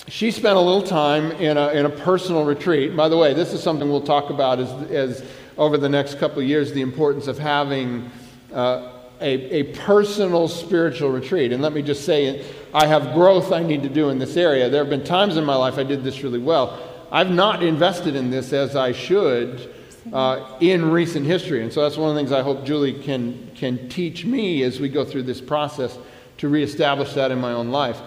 she 0.09 0.31
spent 0.31 0.57
a 0.57 0.61
little 0.61 0.83
time 0.83 1.31
in 1.33 1.57
a, 1.57 1.68
in 1.68 1.85
a 1.87 1.90
personal 1.90 2.44
retreat. 2.44 2.96
By 2.96 3.09
the 3.09 3.16
way, 3.16 3.35
this 3.35 3.53
is 3.53 3.62
something 3.62 3.88
we'll 3.88 4.01
talk 4.01 4.31
about 4.31 4.59
as, 4.59 4.70
as 4.90 5.24
over 5.59 5.77
the 5.77 5.88
next 5.88 6.18
couple 6.18 6.40
of 6.40 6.49
years 6.49 6.73
the 6.73 6.81
importance 6.81 7.27
of 7.27 7.38
having 7.38 8.11
uh, 8.55 8.92
a, 9.21 9.61
a 9.61 9.62
personal 9.75 10.49
spiritual 10.49 11.11
retreat. 11.11 11.53
And 11.53 11.61
let 11.61 11.73
me 11.73 11.83
just 11.83 12.05
say, 12.05 12.47
I 12.73 12.87
have 12.87 13.12
growth 13.12 13.53
I 13.53 13.62
need 13.62 13.83
to 13.83 13.88
do 13.88 14.09
in 14.11 14.18
this 14.18 14.37
area. 14.37 14.71
There 14.71 14.83
have 14.83 14.90
been 14.90 15.05
times 15.05 15.37
in 15.37 15.44
my 15.44 15.57
life 15.57 15.77
I 15.77 15.83
did 15.83 16.05
this 16.05 16.23
really 16.23 16.38
well. 16.38 16.79
I've 17.11 17.31
not 17.31 17.62
invested 17.62 18.14
in 18.14 18.31
this 18.31 18.53
as 18.53 18.77
I 18.77 18.92
should 18.92 19.75
uh, 20.12 20.57
in 20.61 20.90
recent 20.90 21.27
history. 21.27 21.62
And 21.62 21.73
so 21.73 21.83
that's 21.83 21.97
one 21.97 22.11
of 22.11 22.14
the 22.14 22.21
things 22.21 22.33
I 22.33 22.42
hope 22.42 22.64
Julie 22.64 23.03
can, 23.03 23.51
can 23.55 23.88
teach 23.88 24.25
me 24.25 24.62
as 24.62 24.79
we 24.79 24.88
go 24.88 25.05
through 25.05 25.25
this 25.25 25.40
process 25.40 25.99
to 26.38 26.49
reestablish 26.49 27.14
that 27.14 27.31
in 27.31 27.40
my 27.40 27.53
own 27.53 27.71
life. 27.71 28.01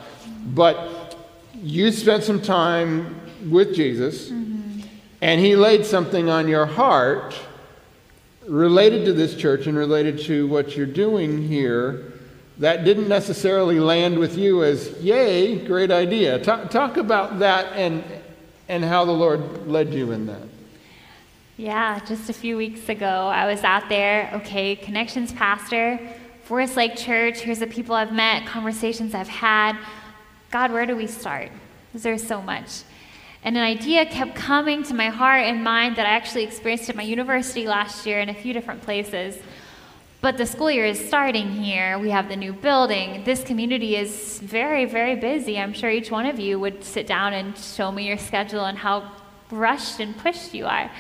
But 0.46 1.18
you 1.62 1.92
spent 1.92 2.24
some 2.24 2.42
time 2.42 3.20
with 3.50 3.76
Jesus, 3.76 4.30
mm-hmm. 4.30 4.41
And 5.22 5.40
he 5.40 5.56
laid 5.56 5.86
something 5.86 6.30
on 6.30 6.48
your 6.48 6.66
heart 6.66 7.36
related 8.48 9.06
to 9.06 9.14
this 9.14 9.36
church 9.36 9.68
and 9.68 9.78
related 9.78 10.20
to 10.20 10.48
what 10.48 10.76
you're 10.76 10.86
doing 10.86 11.48
here 11.48 12.12
that 12.58 12.84
didn't 12.84 13.08
necessarily 13.08 13.80
land 13.80 14.18
with 14.18 14.38
you 14.38 14.64
as, 14.64 14.92
yay, 15.02 15.64
great 15.66 15.92
idea. 15.92 16.38
Talk, 16.40 16.70
talk 16.70 16.98
about 16.98 17.40
that 17.40 17.74
and, 17.74 18.04
and 18.68 18.84
how 18.84 19.06
the 19.06 19.12
Lord 19.12 19.68
led 19.68 19.94
you 19.94 20.12
in 20.12 20.26
that. 20.28 20.42
Yeah, 21.58 22.00
just 22.06 22.30
a 22.30 22.34
few 22.34 22.58
weeks 22.58 22.90
ago, 22.90 23.06
I 23.06 23.46
was 23.46 23.64
out 23.64 23.90
there, 23.90 24.32
okay, 24.34 24.76
Connections 24.76 25.32
Pastor, 25.32 26.00
Forest 26.44 26.78
Lake 26.78 26.96
Church, 26.96 27.42
here's 27.42 27.60
the 27.60 27.68
people 27.68 27.94
I've 27.96 28.14
met, 28.14 28.48
conversations 28.48 29.14
I've 29.14 29.28
had. 29.28 29.78
God, 30.50 30.72
where 30.72 30.86
do 30.86 30.96
we 30.96 31.08
start? 31.08 31.50
There's 31.94 32.26
so 32.26 32.42
much. 32.42 32.84
And 33.44 33.58
an 33.58 33.64
idea 33.64 34.06
kept 34.06 34.36
coming 34.36 34.84
to 34.84 34.94
my 34.94 35.10
heart 35.10 35.44
and 35.44 35.64
mind 35.64 35.96
that 35.96 36.06
I 36.06 36.12
actually 36.12 36.44
experienced 36.44 36.90
at 36.90 36.96
my 36.96 37.04
university 37.04 37.66
last 37.68 38.06
year 38.06 38.20
in 38.20 38.30
a 38.30 38.34
few 38.34 38.54
different 38.54 38.82
places. 38.84 39.38
But 40.22 40.38
the 40.38 40.46
school 40.46 40.70
year 40.70 40.86
is 40.86 41.04
starting 41.04 41.50
here. 41.50 41.98
We 41.98 42.12
have 42.12 42.30
the 42.30 42.36
new 42.36 42.54
building. 42.54 43.24
This 43.24 43.44
community 43.44 43.96
is 43.96 44.40
very, 44.40 44.86
very 44.86 45.16
busy. 45.16 45.58
I'm 45.58 45.74
sure 45.74 45.90
each 45.90 46.12
one 46.12 46.28
of 46.28 46.40
you 46.40 46.60
would 46.60 46.84
sit 46.84 47.08
down 47.08 47.34
and 47.34 47.58
show 47.58 47.92
me 47.92 48.08
your 48.08 48.20
schedule 48.20 48.66
and 48.66 48.78
how 48.78 49.12
rushed 49.50 50.00
and 50.00 50.16
pushed 50.16 50.54
you 50.54 50.68
are. 50.68 50.92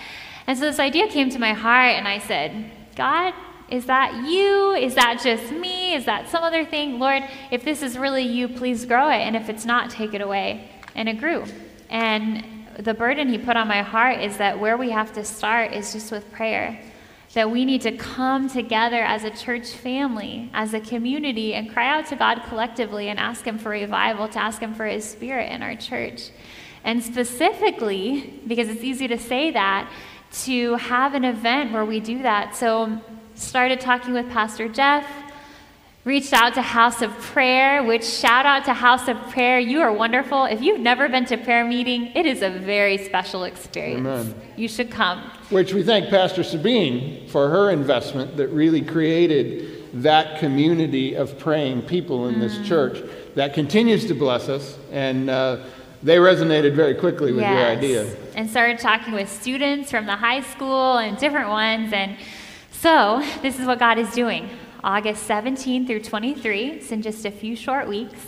And 0.48 0.58
so 0.58 0.66
this 0.66 0.80
idea 0.80 1.08
came 1.08 1.30
to 1.30 1.38
my 1.38 1.54
heart, 1.54 1.96
and 1.96 2.08
I 2.08 2.18
said, 2.18 2.72
God, 2.96 3.36
is 3.70 3.86
that 3.86 4.28
you? 4.28 4.74
Is 4.74 4.96
that 4.96 5.22
just 5.24 5.52
me? 5.52 5.94
Is 5.94 6.06
that 6.06 6.28
some 6.28 6.44
other 6.44 6.66
thing? 6.66 6.98
Lord, 6.98 7.24
if 7.52 7.64
this 7.64 7.84
is 7.84 8.00
really 8.00 8.24
you, 8.24 8.48
please 8.48 8.86
grow 8.86 9.08
it. 9.10 9.22
And 9.22 9.36
if 9.36 9.50
it's 9.50 9.66
not, 9.66 9.92
take 9.92 10.16
it 10.16 10.22
away. 10.22 10.68
And 10.96 11.08
it 11.08 11.20
grew. 11.20 11.46
And 11.92 12.44
the 12.80 12.94
burden 12.94 13.30
he 13.30 13.38
put 13.38 13.58
on 13.58 13.68
my 13.68 13.82
heart 13.82 14.22
is 14.22 14.38
that 14.38 14.60
where 14.60 14.78
we 14.78 14.90
have 14.90 15.14
to 15.14 15.24
start 15.24 15.74
is 15.74 15.92
just 15.94 16.12
with 16.12 16.32
prayer. 16.32 16.82
That 17.34 17.52
we 17.52 17.64
need 17.64 17.82
to 17.82 17.96
come 17.96 18.50
together 18.50 19.02
as 19.02 19.24
a 19.24 19.30
church 19.30 19.70
family, 19.70 20.50
as 20.54 20.74
a 20.74 20.80
community, 20.80 21.54
and 21.54 21.72
cry 21.72 21.88
out 21.88 22.08
to 22.08 22.16
God 22.16 22.42
collectively 22.48 23.10
and 23.10 23.20
ask 23.20 23.46
Him 23.46 23.58
for 23.58 23.70
revival, 23.70 24.28
to 24.30 24.40
ask 24.40 24.62
Him 24.62 24.74
for 24.74 24.86
His 24.86 25.08
Spirit 25.08 25.52
in 25.52 25.62
our 25.62 25.76
church. 25.76 26.30
And 26.84 27.04
specifically, 27.04 28.42
because 28.48 28.68
it's 28.68 28.84
easy 28.84 29.08
to 29.08 29.18
say 29.18 29.52
that, 29.52 29.92
to 30.44 30.76
have 30.76 31.14
an 31.14 31.26
event 31.26 31.72
where 31.72 31.86
we 31.86 32.00
do 32.00 32.24
that. 32.24 32.56
So, 32.56 33.02
started 33.36 33.80
talking 33.80 34.14
with 34.14 34.30
Pastor 34.30 34.68
Jeff, 34.68 35.06
reached 36.04 36.34
out 36.34 36.56
to 36.56 36.62
House 36.62 37.02
of 37.02 37.12
Prayer, 37.20 37.84
which 37.84 38.04
shout 38.04 38.46
out 38.46 38.66
to 38.66 38.74
House 38.74 39.08
of 39.08 39.18
Prayer. 39.30 39.60
You 39.60 39.82
are 39.82 39.94
wonderful. 39.94 40.46
If 40.46 40.62
you've 40.62 40.80
never 40.80 41.08
been 41.08 41.26
to 41.26 41.38
prayer 41.38 41.64
meeting, 41.64 42.08
it 42.16 42.26
is 42.26 42.42
a 42.42 42.50
very 42.50 42.98
special 42.98 43.44
experience. 43.44 44.00
Amen. 44.00 44.36
You 44.56 44.68
should 44.68 44.90
come. 44.90 45.20
Which 45.50 45.74
we 45.74 45.84
thank 45.84 46.10
Pastor 46.10 46.44
Sabine 46.44 47.28
for 47.28 47.50
her 47.50 47.70
investment 47.70 48.36
that 48.38 48.48
really 48.48 48.82
created 48.82 50.02
that 50.02 50.40
community 50.40 51.16
of 51.16 51.38
praying 51.38 51.84
people 51.84 52.28
in 52.28 52.36
mm. 52.36 52.40
this 52.40 52.68
church 52.68 52.98
that 53.36 53.54
continues 53.54 54.06
to 54.08 54.16
bless 54.16 54.50
us 54.50 54.78
and 54.92 55.30
uh, 55.30 55.64
they 56.02 56.16
resonated 56.16 56.74
very 56.76 56.96
quickly 56.96 57.32
with 57.32 57.42
yes. 57.42 57.54
your 57.54 57.68
idea. 57.68 58.18
And 58.36 58.50
started 58.50 58.80
talking 58.80 59.14
with 59.14 59.30
students 59.30 59.92
from 59.92 60.08
the 60.08 60.16
high 60.16 60.42
school 60.42 60.98
and 60.98 61.18
different 61.18 61.50
ones. 61.50 61.94
And 61.94 62.18
so 62.72 63.24
this 63.42 63.60
is 63.60 63.68
what 63.68 63.78
God 63.78 64.00
is 64.00 64.10
doing. 64.12 64.50
August 64.84 65.24
17 65.24 65.86
through 65.86 66.02
23, 66.02 66.72
it's 66.72 66.92
in 66.92 67.02
just 67.02 67.26
a 67.26 67.32
few 67.32 67.56
short 67.56 67.88
weeks. 67.88 68.20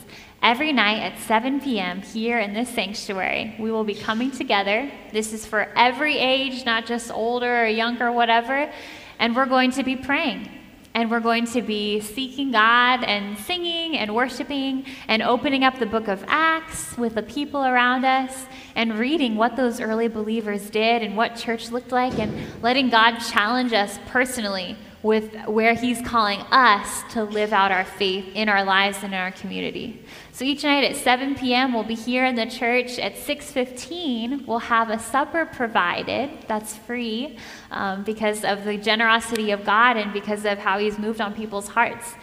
Every 0.42 0.72
night 0.72 1.00
at 1.00 1.18
7 1.20 1.62
p.m. 1.62 2.02
here 2.02 2.38
in 2.38 2.54
this 2.54 2.70
sanctuary, 2.70 3.56
we 3.58 3.72
will 3.72 3.84
be 3.84 3.96
coming 3.96 4.30
together. 4.30 4.92
This 5.12 5.34
is 5.34 5.46
for 5.46 5.70
every 5.76 6.18
age, 6.18 6.66
not 6.66 6.86
just 6.86 7.12
older 7.12 7.64
or 7.64 7.68
younger, 7.68 8.12
whatever. 8.12 8.72
And 9.20 9.36
we're 9.36 9.46
going 9.46 9.72
to 9.72 9.84
be 9.84 9.96
praying 9.96 10.50
and 10.96 11.10
we're 11.10 11.20
going 11.20 11.48
to 11.48 11.62
be 11.62 12.00
seeking 12.02 12.52
God 12.52 13.04
and 13.04 13.38
singing 13.38 13.98
and 13.98 14.14
worshiping 14.14 14.86
and 15.08 15.24
opening 15.24 15.64
up 15.64 15.80
the 15.80 15.86
book 15.86 16.08
of 16.08 16.24
Acts 16.28 16.96
with 16.98 17.16
the 17.16 17.24
people 17.24 17.64
around 17.64 18.06
us 18.06 18.46
and 18.76 19.00
reading 19.00 19.36
what 19.36 19.56
those 19.56 19.82
early 19.82 20.08
believers 20.08 20.70
did 20.70 21.02
and 21.02 21.18
what 21.18 21.36
church 21.36 21.72
looked 21.72 21.92
like 21.92 22.20
and 22.20 22.62
letting 22.62 22.90
God 22.90 23.18
challenge 23.18 23.74
us 23.74 23.98
personally 24.08 24.78
with 25.04 25.36
where 25.46 25.76
He's 25.76 26.02
calling 26.02 26.40
us 26.50 27.04
to 27.12 27.24
live 27.24 27.52
out 27.52 27.72
our 27.72 27.84
faith 27.84 28.26
in 28.34 28.48
our 28.48 28.64
lives 28.64 28.98
and 29.04 29.14
in 29.14 29.20
our 29.20 29.32
community. 29.32 30.04
So 30.32 30.46
each 30.46 30.64
night 30.64 30.86
at 30.86 30.96
7 30.96 31.36
p.m., 31.36 31.74
we'll 31.74 31.84
be 31.84 31.94
here 31.94 32.26
in 32.26 32.36
the 32.36 32.46
church. 32.46 32.98
At 32.98 33.16
6:15, 33.16 34.48
we'll 34.48 34.60
have 34.60 34.90
a 34.90 34.98
supper 34.98 35.46
provided. 35.46 36.32
That's 36.48 36.76
free 36.76 37.38
um, 37.70 38.04
because 38.04 38.44
of 38.46 38.64
the 38.64 38.78
generosity 38.78 39.52
of 39.52 39.66
God 39.66 39.98
and 39.98 40.14
because 40.14 40.46
of 40.46 40.58
how 40.58 40.80
He's 40.80 40.98
moved 40.98 41.20
on 41.20 41.34
people's 41.34 41.68
hearts. 41.68 42.14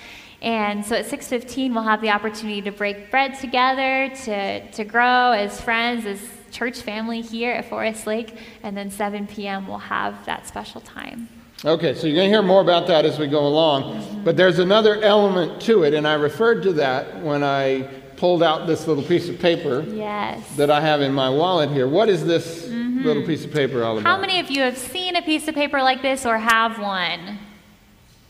And 0.43 0.85
so 0.85 0.97
at 0.97 1.05
6:15, 1.05 1.75
we'll 1.75 1.83
have 1.83 2.01
the 2.01 2.11
opportunity 2.11 2.63
to 2.63 2.73
break 2.73 3.11
bread 3.11 3.39
together, 3.39 4.11
to 4.25 4.71
to 4.71 4.85
grow 4.85 5.33
as 5.33 5.61
friends, 5.61 6.07
as 6.07 6.19
church 6.51 6.81
family 6.81 7.21
here 7.21 7.53
at 7.53 7.69
Forest 7.69 8.07
Lake, 8.07 8.35
and 8.63 8.75
then 8.75 8.91
7 8.91 9.27
p.m. 9.27 9.69
we'll 9.69 9.79
have 9.79 10.25
that 10.25 10.49
special 10.49 10.81
time. 10.81 11.29
Okay, 11.63 11.95
so 11.95 12.07
you're 12.07 12.17
going 12.17 12.31
to 12.31 12.35
hear 12.35 12.43
more 12.43 12.63
about 12.63 12.87
that 12.87 13.05
as 13.05 13.19
we 13.19 13.27
go 13.27 13.47
along. 13.47 14.23
But 14.25 14.37
there's 14.37 14.59
another 14.59 15.03
element 15.03 15.61
to 15.63 15.83
it, 15.83 15.93
and 15.93 16.09
I 16.09 16.15
referred 16.15 16.63
to 16.63 16.73
that 16.75 17.23
when 17.23 17.45
I 17.45 17.83
pulled 18.17 18.43
out 18.43 18.67
this 18.67 18.87
little 18.87 19.03
piece 19.03 19.29
of 19.29 19.39
paper 19.39 19.81
yes. 19.89 20.57
that 20.57 20.71
I 20.71 20.81
have 20.81 21.03
in 21.03 21.13
my 21.13 21.29
wallet 21.29 21.71
here. 21.71 21.89
What 21.89 22.09
is 22.09 22.25
this 22.25 22.67
mm-hmm. 22.67 23.03
little 23.03 23.27
piece 23.27 23.45
of 23.45 23.53
paper 23.53 23.83
all 23.83 23.99
about? 23.99 24.09
How 24.09 24.21
many 24.21 24.41
of 24.41 24.51
you 24.51 24.63
have 24.63 24.77
seen 24.77 25.17
a 25.17 25.23
piece 25.23 25.49
of 25.49 25.55
paper 25.55 25.83
like 25.83 26.03
this 26.03 26.25
or 26.25 26.39
have 26.39 26.79
one? 26.79 27.39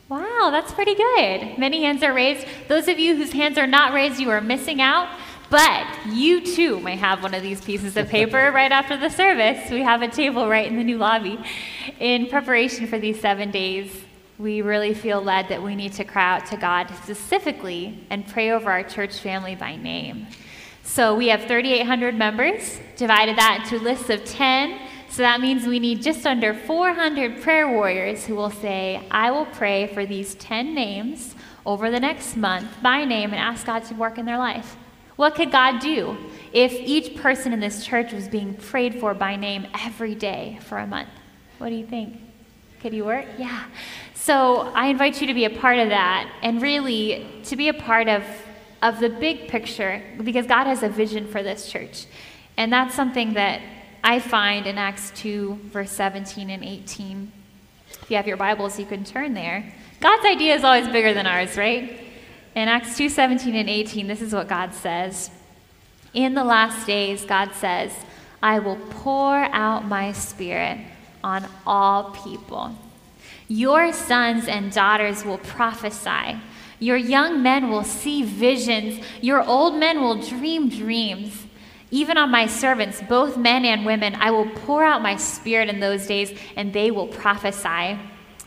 Wow, 0.08 0.48
that's 0.50 0.72
pretty 0.72 0.96
good. 0.96 1.56
Many 1.56 1.84
hands 1.84 2.02
are 2.02 2.12
raised. 2.12 2.46
Those 2.66 2.88
of 2.88 2.98
you 2.98 3.14
whose 3.14 3.32
hands 3.32 3.58
are 3.58 3.66
not 3.66 3.92
raised, 3.92 4.18
you 4.18 4.30
are 4.30 4.40
missing 4.40 4.80
out. 4.80 5.08
But 5.50 6.06
you 6.06 6.46
too 6.46 6.78
may 6.78 6.94
have 6.94 7.24
one 7.24 7.34
of 7.34 7.42
these 7.42 7.60
pieces 7.60 7.96
of 7.96 8.08
paper 8.08 8.50
right 8.54 8.70
after 8.70 8.96
the 8.96 9.10
service. 9.10 9.68
We 9.68 9.82
have 9.82 10.00
a 10.00 10.08
table 10.08 10.48
right 10.48 10.66
in 10.66 10.76
the 10.76 10.84
new 10.84 10.96
lobby. 10.96 11.38
In 11.98 12.28
preparation 12.28 12.86
for 12.86 13.00
these 13.00 13.20
seven 13.20 13.50
days, 13.50 13.92
we 14.38 14.62
really 14.62 14.94
feel 14.94 15.20
led 15.20 15.48
that 15.48 15.60
we 15.60 15.74
need 15.74 15.92
to 15.94 16.04
cry 16.04 16.36
out 16.36 16.46
to 16.46 16.56
God 16.56 16.88
specifically 17.02 17.98
and 18.10 18.26
pray 18.26 18.52
over 18.52 18.70
our 18.70 18.84
church 18.84 19.18
family 19.18 19.56
by 19.56 19.74
name. 19.74 20.28
So 20.84 21.16
we 21.16 21.28
have 21.28 21.40
3,800 21.42 22.14
members, 22.14 22.80
divided 22.96 23.36
that 23.36 23.62
into 23.64 23.82
lists 23.82 24.08
of 24.08 24.24
10. 24.24 24.78
So 25.08 25.22
that 25.22 25.40
means 25.40 25.66
we 25.66 25.80
need 25.80 26.00
just 26.00 26.24
under 26.26 26.54
400 26.54 27.42
prayer 27.42 27.68
warriors 27.68 28.24
who 28.24 28.36
will 28.36 28.50
say, 28.50 29.04
I 29.10 29.32
will 29.32 29.46
pray 29.46 29.88
for 29.88 30.06
these 30.06 30.36
10 30.36 30.74
names 30.74 31.34
over 31.66 31.90
the 31.90 32.00
next 32.00 32.36
month 32.36 32.70
by 32.80 33.04
name 33.04 33.32
and 33.32 33.40
ask 33.40 33.66
God 33.66 33.84
to 33.86 33.94
work 33.94 34.16
in 34.16 34.24
their 34.24 34.38
life. 34.38 34.76
What 35.20 35.34
could 35.34 35.52
God 35.52 35.80
do 35.80 36.16
if 36.50 36.72
each 36.72 37.14
person 37.14 37.52
in 37.52 37.60
this 37.60 37.84
church 37.84 38.10
was 38.10 38.26
being 38.26 38.54
prayed 38.54 38.94
for 38.94 39.12
by 39.12 39.36
name 39.36 39.66
every 39.78 40.14
day 40.14 40.58
for 40.62 40.78
a 40.78 40.86
month? 40.86 41.10
What 41.58 41.68
do 41.68 41.74
you 41.74 41.84
think? 41.84 42.18
Could 42.80 42.94
you 42.94 43.04
work? 43.04 43.26
Yeah. 43.36 43.66
So 44.14 44.72
I 44.74 44.86
invite 44.86 45.20
you 45.20 45.26
to 45.26 45.34
be 45.34 45.44
a 45.44 45.50
part 45.50 45.78
of 45.78 45.90
that 45.90 46.32
and 46.42 46.62
really 46.62 47.26
to 47.44 47.54
be 47.54 47.68
a 47.68 47.74
part 47.74 48.08
of, 48.08 48.24
of 48.80 48.98
the 48.98 49.10
big 49.10 49.48
picture 49.48 50.02
because 50.24 50.46
God 50.46 50.64
has 50.64 50.82
a 50.82 50.88
vision 50.88 51.28
for 51.28 51.42
this 51.42 51.70
church. 51.70 52.06
And 52.56 52.72
that's 52.72 52.94
something 52.94 53.34
that 53.34 53.60
I 54.02 54.20
find 54.20 54.66
in 54.66 54.78
Acts 54.78 55.12
2, 55.16 55.54
verse 55.64 55.92
17 55.92 56.48
and 56.48 56.64
18. 56.64 57.30
If 57.90 58.10
you 58.10 58.16
have 58.16 58.26
your 58.26 58.38
Bibles, 58.38 58.78
you 58.78 58.86
can 58.86 59.04
turn 59.04 59.34
there. 59.34 59.70
God's 60.00 60.24
idea 60.24 60.54
is 60.54 60.64
always 60.64 60.88
bigger 60.88 61.12
than 61.12 61.26
ours, 61.26 61.58
right? 61.58 62.09
In 62.54 62.68
Acts 62.68 62.96
2 62.96 63.08
17 63.08 63.54
and 63.54 63.68
18, 63.68 64.06
this 64.06 64.22
is 64.22 64.32
what 64.32 64.48
God 64.48 64.74
says. 64.74 65.30
In 66.12 66.34
the 66.34 66.44
last 66.44 66.86
days, 66.86 67.24
God 67.24 67.52
says, 67.54 67.92
I 68.42 68.58
will 68.58 68.76
pour 68.90 69.36
out 69.36 69.84
my 69.84 70.12
spirit 70.12 70.78
on 71.22 71.46
all 71.66 72.10
people. 72.10 72.74
Your 73.46 73.92
sons 73.92 74.48
and 74.48 74.72
daughters 74.72 75.24
will 75.24 75.38
prophesy. 75.38 76.40
Your 76.80 76.96
young 76.96 77.42
men 77.42 77.68
will 77.68 77.84
see 77.84 78.22
visions. 78.22 79.04
Your 79.20 79.42
old 79.46 79.74
men 79.74 80.00
will 80.00 80.20
dream 80.20 80.68
dreams. 80.68 81.46
Even 81.90 82.16
on 82.16 82.30
my 82.30 82.46
servants, 82.46 83.02
both 83.02 83.36
men 83.36 83.64
and 83.64 83.84
women, 83.84 84.14
I 84.14 84.30
will 84.30 84.48
pour 84.48 84.84
out 84.84 85.02
my 85.02 85.16
spirit 85.16 85.68
in 85.68 85.80
those 85.80 86.06
days, 86.06 86.36
and 86.56 86.72
they 86.72 86.90
will 86.90 87.08
prophesy. 87.08 87.98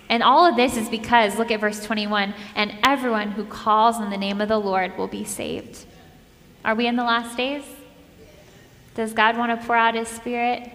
And 0.09 0.21
all 0.21 0.45
of 0.45 0.55
this 0.55 0.77
is 0.77 0.89
because, 0.89 1.37
look 1.37 1.51
at 1.51 1.59
verse 1.59 1.83
21, 1.83 2.33
and 2.55 2.77
everyone 2.83 3.31
who 3.31 3.45
calls 3.45 3.95
on 3.95 4.09
the 4.09 4.17
name 4.17 4.41
of 4.41 4.49
the 4.49 4.59
Lord 4.59 4.97
will 4.97 5.07
be 5.07 5.23
saved. 5.23 5.85
Are 6.63 6.75
we 6.75 6.87
in 6.87 6.95
the 6.95 7.03
last 7.03 7.35
days? 7.35 7.63
Does 8.95 9.13
God 9.13 9.37
want 9.37 9.59
to 9.59 9.65
pour 9.65 9.75
out 9.75 9.95
his 9.95 10.07
spirit? 10.07 10.69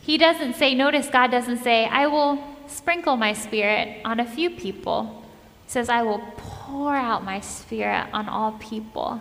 He 0.00 0.16
doesn't 0.18 0.54
say, 0.54 0.74
notice 0.74 1.08
God 1.08 1.30
doesn't 1.30 1.58
say, 1.58 1.86
I 1.86 2.06
will 2.06 2.42
sprinkle 2.66 3.16
my 3.16 3.32
spirit 3.32 4.00
on 4.04 4.20
a 4.20 4.26
few 4.26 4.50
people. 4.50 5.24
He 5.64 5.70
says, 5.70 5.88
I 5.88 6.02
will 6.02 6.20
pour 6.36 6.94
out 6.94 7.24
my 7.24 7.40
spirit 7.40 8.08
on 8.12 8.28
all 8.28 8.52
people. 8.52 9.20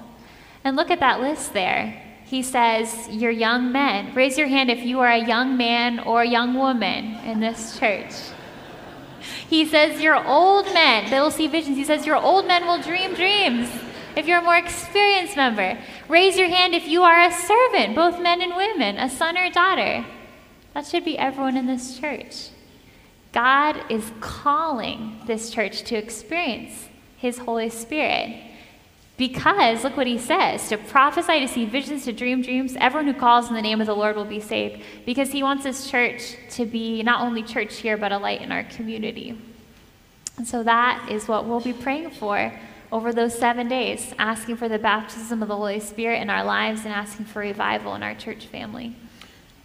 And 0.64 0.76
look 0.76 0.92
at 0.92 1.00
that 1.00 1.22
list 1.22 1.54
there. 1.54 2.02
He 2.26 2.44
says, 2.44 3.10
Your 3.10 3.32
young 3.32 3.72
men. 3.72 4.14
Raise 4.14 4.38
your 4.38 4.48
hand 4.48 4.70
if 4.70 4.86
you 4.86 5.00
are 5.00 5.12
a 5.12 5.26
young 5.26 5.58
man 5.58 6.00
or 6.00 6.22
a 6.22 6.28
young 6.28 6.54
woman 6.54 7.16
in 7.26 7.40
this 7.40 7.80
church. 7.80 8.14
He 9.50 9.66
says, 9.66 10.00
Your 10.00 10.24
old 10.28 10.66
men, 10.76 11.10
they 11.10 11.20
will 11.20 11.32
see 11.32 11.48
visions. 11.48 11.76
He 11.76 11.84
says, 11.84 12.06
Your 12.06 12.18
old 12.18 12.46
men 12.46 12.68
will 12.68 12.82
dream 12.82 13.16
dreams. 13.16 13.68
If 14.16 14.28
you're 14.28 14.40
a 14.40 14.44
more 14.44 14.58
experienced 14.58 15.36
member, 15.36 15.80
raise 16.08 16.38
your 16.38 16.50
hand 16.50 16.76
if 16.76 16.88
you 16.88 17.02
are 17.02 17.24
a 17.24 17.32
servant, 17.32 17.96
both 17.96 18.22
men 18.22 18.42
and 18.42 18.56
women, 18.56 18.98
a 18.98 19.10
son 19.10 19.38
or 19.38 19.50
daughter. 19.50 20.06
That 20.76 20.86
should 20.86 21.04
be 21.04 21.18
everyone 21.18 21.58
in 21.58 21.66
this 21.66 21.98
church. 21.98 22.50
God 23.32 23.84
is 23.90 24.12
calling 24.20 25.20
this 25.26 25.50
church 25.50 25.84
to 25.86 25.96
experience 25.96 26.88
His 27.18 27.40
Holy 27.40 27.70
Spirit. 27.70 28.49
Because, 29.20 29.84
look 29.84 29.98
what 29.98 30.08
he 30.08 30.18
says 30.18 30.70
to 30.70 30.78
prophesy, 30.78 31.42
to 31.42 31.48
see 31.50 31.66
visions, 31.66 32.06
to 32.06 32.14
dream 32.14 32.42
dreams, 32.42 32.78
everyone 32.80 33.14
who 33.14 33.20
calls 33.20 33.50
in 33.50 33.54
the 33.54 33.62
name 33.62 33.82
of 33.82 33.88
the 33.88 33.94
Lord 33.94 34.16
will 34.16 34.24
be 34.24 34.40
saved. 34.40 34.82
Because 35.06 35.34
he 35.34 35.44
wants 35.44 35.66
his 35.66 35.92
church 35.92 36.38
to 36.52 36.66
be 36.66 37.04
not 37.04 37.20
only 37.20 37.44
church 37.44 37.76
here, 37.76 37.98
but 37.98 38.14
a 38.14 38.18
light 38.18 38.42
in 38.42 38.50
our 38.54 38.64
community. 38.64 39.38
And 40.38 40.48
so 40.48 40.64
that 40.64 41.10
is 41.12 41.28
what 41.28 41.46
we'll 41.46 41.60
be 41.60 41.74
praying 41.74 42.12
for 42.12 42.58
over 42.94 43.12
those 43.12 43.38
seven 43.38 43.68
days, 43.68 44.14
asking 44.18 44.56
for 44.56 44.70
the 44.70 44.80
baptism 44.80 45.42
of 45.42 45.50
the 45.50 45.56
Holy 45.58 45.82
Spirit 45.82 46.22
in 46.22 46.30
our 46.30 46.46
lives 46.46 46.86
and 46.86 46.94
asking 46.94 47.26
for 47.26 47.40
revival 47.40 47.96
in 47.96 48.04
our 48.04 48.16
church 48.16 48.46
family. 48.46 48.96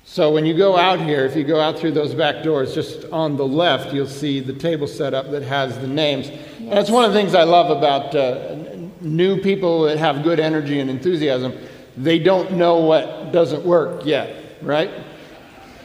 So 0.06 0.32
when 0.32 0.44
you 0.44 0.54
go 0.54 0.76
out 0.76 1.00
here, 1.00 1.24
if 1.24 1.34
you 1.34 1.44
go 1.44 1.60
out 1.60 1.78
through 1.78 1.92
those 1.92 2.14
back 2.14 2.42
doors, 2.42 2.74
just 2.74 3.04
on 3.06 3.36
the 3.36 3.46
left, 3.46 3.94
you'll 3.94 4.06
see 4.06 4.40
the 4.40 4.52
table 4.52 4.86
set 4.86 5.14
up 5.14 5.30
that 5.30 5.42
has 5.42 5.78
the 5.78 5.86
names. 5.86 6.28
Yes. 6.28 6.40
And 6.58 6.72
that's 6.72 6.90
one 6.90 7.04
of 7.04 7.12
the 7.12 7.18
things 7.18 7.34
I 7.34 7.44
love 7.44 7.74
about 7.74 8.14
uh, 8.14 8.63
new 9.04 9.40
people 9.40 9.82
that 9.82 9.98
have 9.98 10.22
good 10.22 10.40
energy 10.40 10.80
and 10.80 10.90
enthusiasm, 10.90 11.52
they 11.96 12.18
don't 12.18 12.52
know 12.52 12.78
what 12.78 13.32
doesn't 13.32 13.64
work 13.64 14.04
yet, 14.04 14.56
right? 14.62 14.90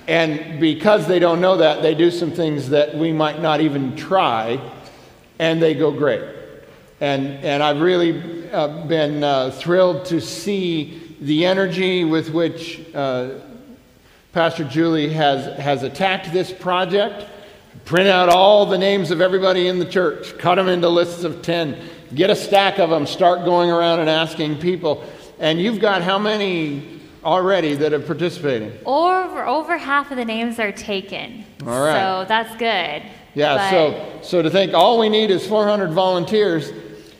And 0.07 0.59
because 0.59 1.07
they 1.07 1.19
don't 1.19 1.39
know 1.39 1.57
that, 1.57 1.83
they 1.83 1.93
do 1.93 2.09
some 2.09 2.31
things 2.31 2.69
that 2.69 2.95
we 2.95 3.11
might 3.11 3.41
not 3.41 3.61
even 3.61 3.95
try, 3.95 4.59
and 5.37 5.61
they 5.61 5.75
go 5.75 5.91
great. 5.91 6.23
And, 6.99 7.27
and 7.45 7.61
I've 7.61 7.79
really 7.79 8.49
uh, 8.51 8.85
been 8.87 9.23
uh, 9.23 9.51
thrilled 9.51 10.05
to 10.05 10.19
see 10.19 11.15
the 11.21 11.45
energy 11.45 12.05
with 12.05 12.31
which 12.31 12.81
uh, 12.95 13.35
Pastor 14.33 14.63
Julie 14.63 15.09
has, 15.09 15.57
has 15.59 15.83
attacked 15.83 16.31
this 16.33 16.51
project. 16.51 17.27
Print 17.85 18.07
out 18.07 18.29
all 18.29 18.65
the 18.65 18.77
names 18.77 19.11
of 19.11 19.21
everybody 19.21 19.67
in 19.67 19.79
the 19.79 19.85
church, 19.85 20.37
cut 20.37 20.55
them 20.55 20.67
into 20.67 20.89
lists 20.89 21.23
of 21.23 21.41
10, 21.41 21.77
Get 22.13 22.29
a 22.29 22.35
stack 22.35 22.79
of 22.79 22.89
them, 22.89 23.05
start 23.05 23.45
going 23.45 23.69
around 23.69 23.99
and 23.99 24.09
asking 24.09 24.59
people. 24.59 25.03
And 25.39 25.61
you've 25.61 25.79
got 25.79 26.01
how 26.01 26.17
many 26.17 26.99
already 27.23 27.75
that 27.75 27.93
are 27.93 27.99
participating? 27.99 28.71
Over 28.85 29.45
over 29.45 29.77
half 29.77 30.11
of 30.11 30.17
the 30.17 30.25
names 30.25 30.59
are 30.59 30.71
taken. 30.71 31.45
All 31.65 31.83
right. 31.83 31.99
So 31.99 32.25
that's 32.27 32.51
good. 32.57 33.03
Yeah, 33.35 33.55
but... 33.55 33.69
so 33.69 34.19
so 34.21 34.41
to 34.41 34.49
think 34.49 34.73
all 34.73 34.99
we 34.99 35.09
need 35.09 35.31
is 35.31 35.45
400 35.47 35.91
volunteers. 35.91 36.71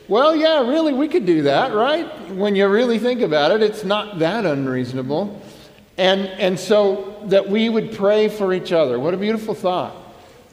Well, 0.08 0.34
yeah, 0.34 0.66
really 0.66 0.92
we 0.92 1.06
could 1.06 1.24
do 1.24 1.42
that, 1.42 1.72
right? 1.72 2.30
When 2.30 2.56
you 2.56 2.66
really 2.68 2.98
think 2.98 3.20
about 3.20 3.52
it, 3.52 3.62
it's 3.62 3.84
not 3.84 4.18
that 4.18 4.44
unreasonable. 4.44 5.40
And 5.96 6.26
and 6.26 6.58
so 6.58 7.16
that 7.26 7.48
we 7.48 7.68
would 7.68 7.92
pray 7.92 8.28
for 8.28 8.52
each 8.52 8.72
other. 8.72 8.98
What 8.98 9.14
a 9.14 9.16
beautiful 9.16 9.54
thought. 9.54 9.94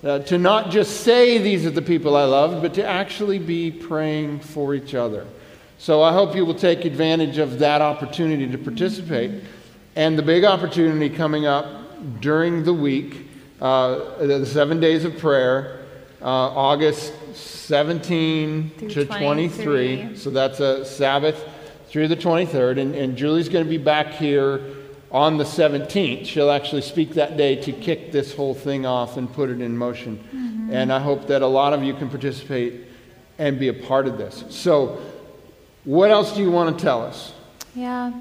Uh, 0.04 0.20
to 0.20 0.38
not 0.38 0.70
just 0.70 1.02
say 1.02 1.40
these 1.40 1.66
are 1.66 1.72
the 1.72 1.82
people 1.82 2.16
I 2.16 2.24
love, 2.26 2.62
but 2.62 2.76
to 2.76 2.86
actually 2.86 3.40
be 3.40 3.72
praying 3.72 4.40
for 4.42 4.76
each 4.76 4.94
other. 4.94 5.26
So 5.80 6.04
I 6.04 6.14
hope 6.14 6.36
you 6.36 6.46
will 6.46 6.56
take 6.56 6.86
advantage 6.86 7.40
of 7.40 7.58
that 7.60 7.82
opportunity 7.82 8.48
to 8.48 8.58
participate. 8.60 9.44
And 9.96 10.16
the 10.18 10.22
big 10.22 10.44
opportunity 10.44 11.10
coming 11.10 11.48
up 11.48 12.22
during 12.22 12.64
the 12.64 12.74
week, 12.74 13.28
uh, 13.60 14.18
the 14.20 14.46
seven 14.46 14.80
days 14.80 15.04
of 15.04 15.18
prayer, 15.18 15.80
uh, 16.22 16.26
August 16.26 17.14
17 17.34 18.72
through 18.78 18.90
to 18.90 19.06
23. 19.06 19.96
23. 19.98 20.16
So 20.16 20.30
that's 20.30 20.60
a 20.60 20.86
Sabbath 20.86 21.44
through 21.88 22.08
the 22.08 22.18
23rd. 22.18 22.80
And, 22.80 22.94
and 22.94 23.18
Julie's 23.18 23.50
going 23.50 23.66
to 23.66 23.70
be 23.70 23.80
back 23.80 24.14
here 24.14 24.62
on 25.18 25.38
the 25.38 25.44
17th, 25.44 26.28
she'll 26.28 26.52
actually 26.52 26.84
speak 26.84 27.16
that 27.16 27.38
day 27.38 27.56
to 27.56 27.72
kick 27.72 28.12
this 28.12 28.36
whole 28.36 28.54
thing 28.54 28.86
off 28.86 29.18
and 29.18 29.32
put 29.34 29.50
it 29.50 29.62
in 29.62 29.76
motion. 29.76 30.18
Mm-hmm. 30.18 30.72
And 30.72 30.94
I 30.94 31.00
hope 31.00 31.26
that 31.28 31.42
a 31.42 31.48
lot 31.48 31.74
of 31.74 31.84
you 31.84 31.96
can 31.96 32.08
participate 32.08 32.84
and 33.40 33.60
be 33.60 33.70
a 33.70 33.74
part 33.74 34.08
of 34.08 34.20
this. 34.20 34.44
So, 34.50 35.02
what 35.86 36.12
else 36.12 36.36
do 36.36 36.42
you 36.42 36.52
want 36.52 36.78
to 36.78 36.84
tell 36.84 37.02
us? 37.04 37.34
Yeah. 37.74 38.14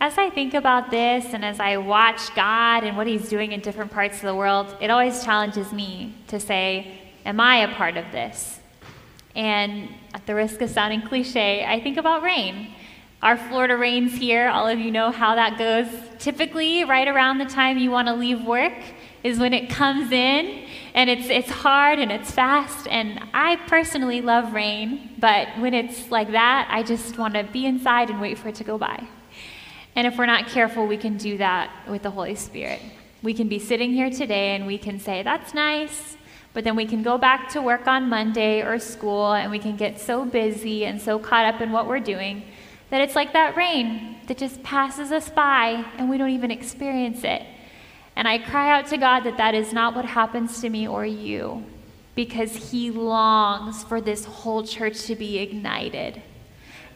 As 0.00 0.16
I 0.16 0.30
think 0.30 0.54
about 0.54 0.90
this 0.90 1.34
and 1.34 1.44
as 1.44 1.60
I 1.60 1.76
watch 1.76 2.34
God 2.34 2.84
and 2.84 2.96
what 2.96 3.06
He's 3.06 3.28
doing 3.28 3.52
in 3.52 3.60
different 3.60 3.90
parts 3.90 4.16
of 4.16 4.22
the 4.22 4.34
world, 4.34 4.74
it 4.80 4.88
always 4.90 5.22
challenges 5.22 5.70
me 5.72 6.14
to 6.28 6.40
say, 6.40 6.98
Am 7.26 7.40
I 7.40 7.56
a 7.58 7.74
part 7.74 7.98
of 7.98 8.10
this? 8.10 8.58
And 9.34 9.90
at 10.14 10.24
the 10.26 10.34
risk 10.34 10.62
of 10.62 10.70
sounding 10.70 11.02
cliche, 11.02 11.62
I 11.66 11.78
think 11.80 11.98
about 11.98 12.22
rain. 12.22 12.72
Our 13.26 13.36
Florida 13.36 13.76
rains 13.76 14.14
here, 14.14 14.48
all 14.48 14.68
of 14.68 14.78
you 14.78 14.92
know 14.92 15.10
how 15.10 15.34
that 15.34 15.58
goes. 15.58 15.88
Typically, 16.20 16.84
right 16.84 17.08
around 17.08 17.38
the 17.38 17.44
time 17.44 17.76
you 17.76 17.90
want 17.90 18.06
to 18.06 18.14
leave 18.14 18.44
work 18.44 18.72
is 19.24 19.40
when 19.40 19.52
it 19.52 19.68
comes 19.68 20.12
in, 20.12 20.62
and 20.94 21.10
it's, 21.10 21.28
it's 21.28 21.50
hard 21.50 21.98
and 21.98 22.12
it's 22.12 22.30
fast. 22.30 22.86
And 22.86 23.20
I 23.34 23.56
personally 23.66 24.20
love 24.20 24.52
rain, 24.52 25.10
but 25.18 25.48
when 25.58 25.74
it's 25.74 26.08
like 26.12 26.30
that, 26.30 26.68
I 26.70 26.84
just 26.84 27.18
want 27.18 27.34
to 27.34 27.42
be 27.42 27.66
inside 27.66 28.10
and 28.10 28.20
wait 28.20 28.38
for 28.38 28.50
it 28.50 28.54
to 28.54 28.64
go 28.64 28.78
by. 28.78 29.08
And 29.96 30.06
if 30.06 30.16
we're 30.16 30.26
not 30.26 30.46
careful, 30.46 30.86
we 30.86 30.96
can 30.96 31.16
do 31.16 31.36
that 31.38 31.72
with 31.88 32.04
the 32.04 32.12
Holy 32.12 32.36
Spirit. 32.36 32.80
We 33.24 33.34
can 33.34 33.48
be 33.48 33.58
sitting 33.58 33.92
here 33.92 34.08
today 34.08 34.54
and 34.54 34.68
we 34.68 34.78
can 34.78 35.00
say, 35.00 35.24
That's 35.24 35.52
nice. 35.52 36.16
But 36.52 36.62
then 36.62 36.76
we 36.76 36.86
can 36.86 37.02
go 37.02 37.18
back 37.18 37.48
to 37.50 37.60
work 37.60 37.88
on 37.88 38.08
Monday 38.08 38.62
or 38.62 38.78
school 38.78 39.32
and 39.32 39.50
we 39.50 39.58
can 39.58 39.76
get 39.76 39.98
so 39.98 40.24
busy 40.24 40.86
and 40.86 41.02
so 41.02 41.18
caught 41.18 41.52
up 41.52 41.60
in 41.60 41.72
what 41.72 41.88
we're 41.88 41.98
doing 41.98 42.44
That 42.96 43.02
it's 43.02 43.14
like 43.14 43.34
that 43.34 43.58
rain 43.58 44.16
that 44.26 44.38
just 44.38 44.62
passes 44.62 45.12
us 45.12 45.28
by 45.28 45.84
and 45.98 46.08
we 46.08 46.16
don't 46.16 46.30
even 46.30 46.50
experience 46.50 47.24
it. 47.24 47.42
And 48.16 48.26
I 48.26 48.38
cry 48.38 48.70
out 48.70 48.86
to 48.86 48.96
God 48.96 49.20
that 49.24 49.36
that 49.36 49.54
is 49.54 49.70
not 49.70 49.94
what 49.94 50.06
happens 50.06 50.62
to 50.62 50.70
me 50.70 50.88
or 50.88 51.04
you, 51.04 51.62
because 52.14 52.70
He 52.70 52.90
longs 52.90 53.84
for 53.84 54.00
this 54.00 54.24
whole 54.24 54.64
church 54.64 55.02
to 55.02 55.14
be 55.14 55.36
ignited. 55.36 56.22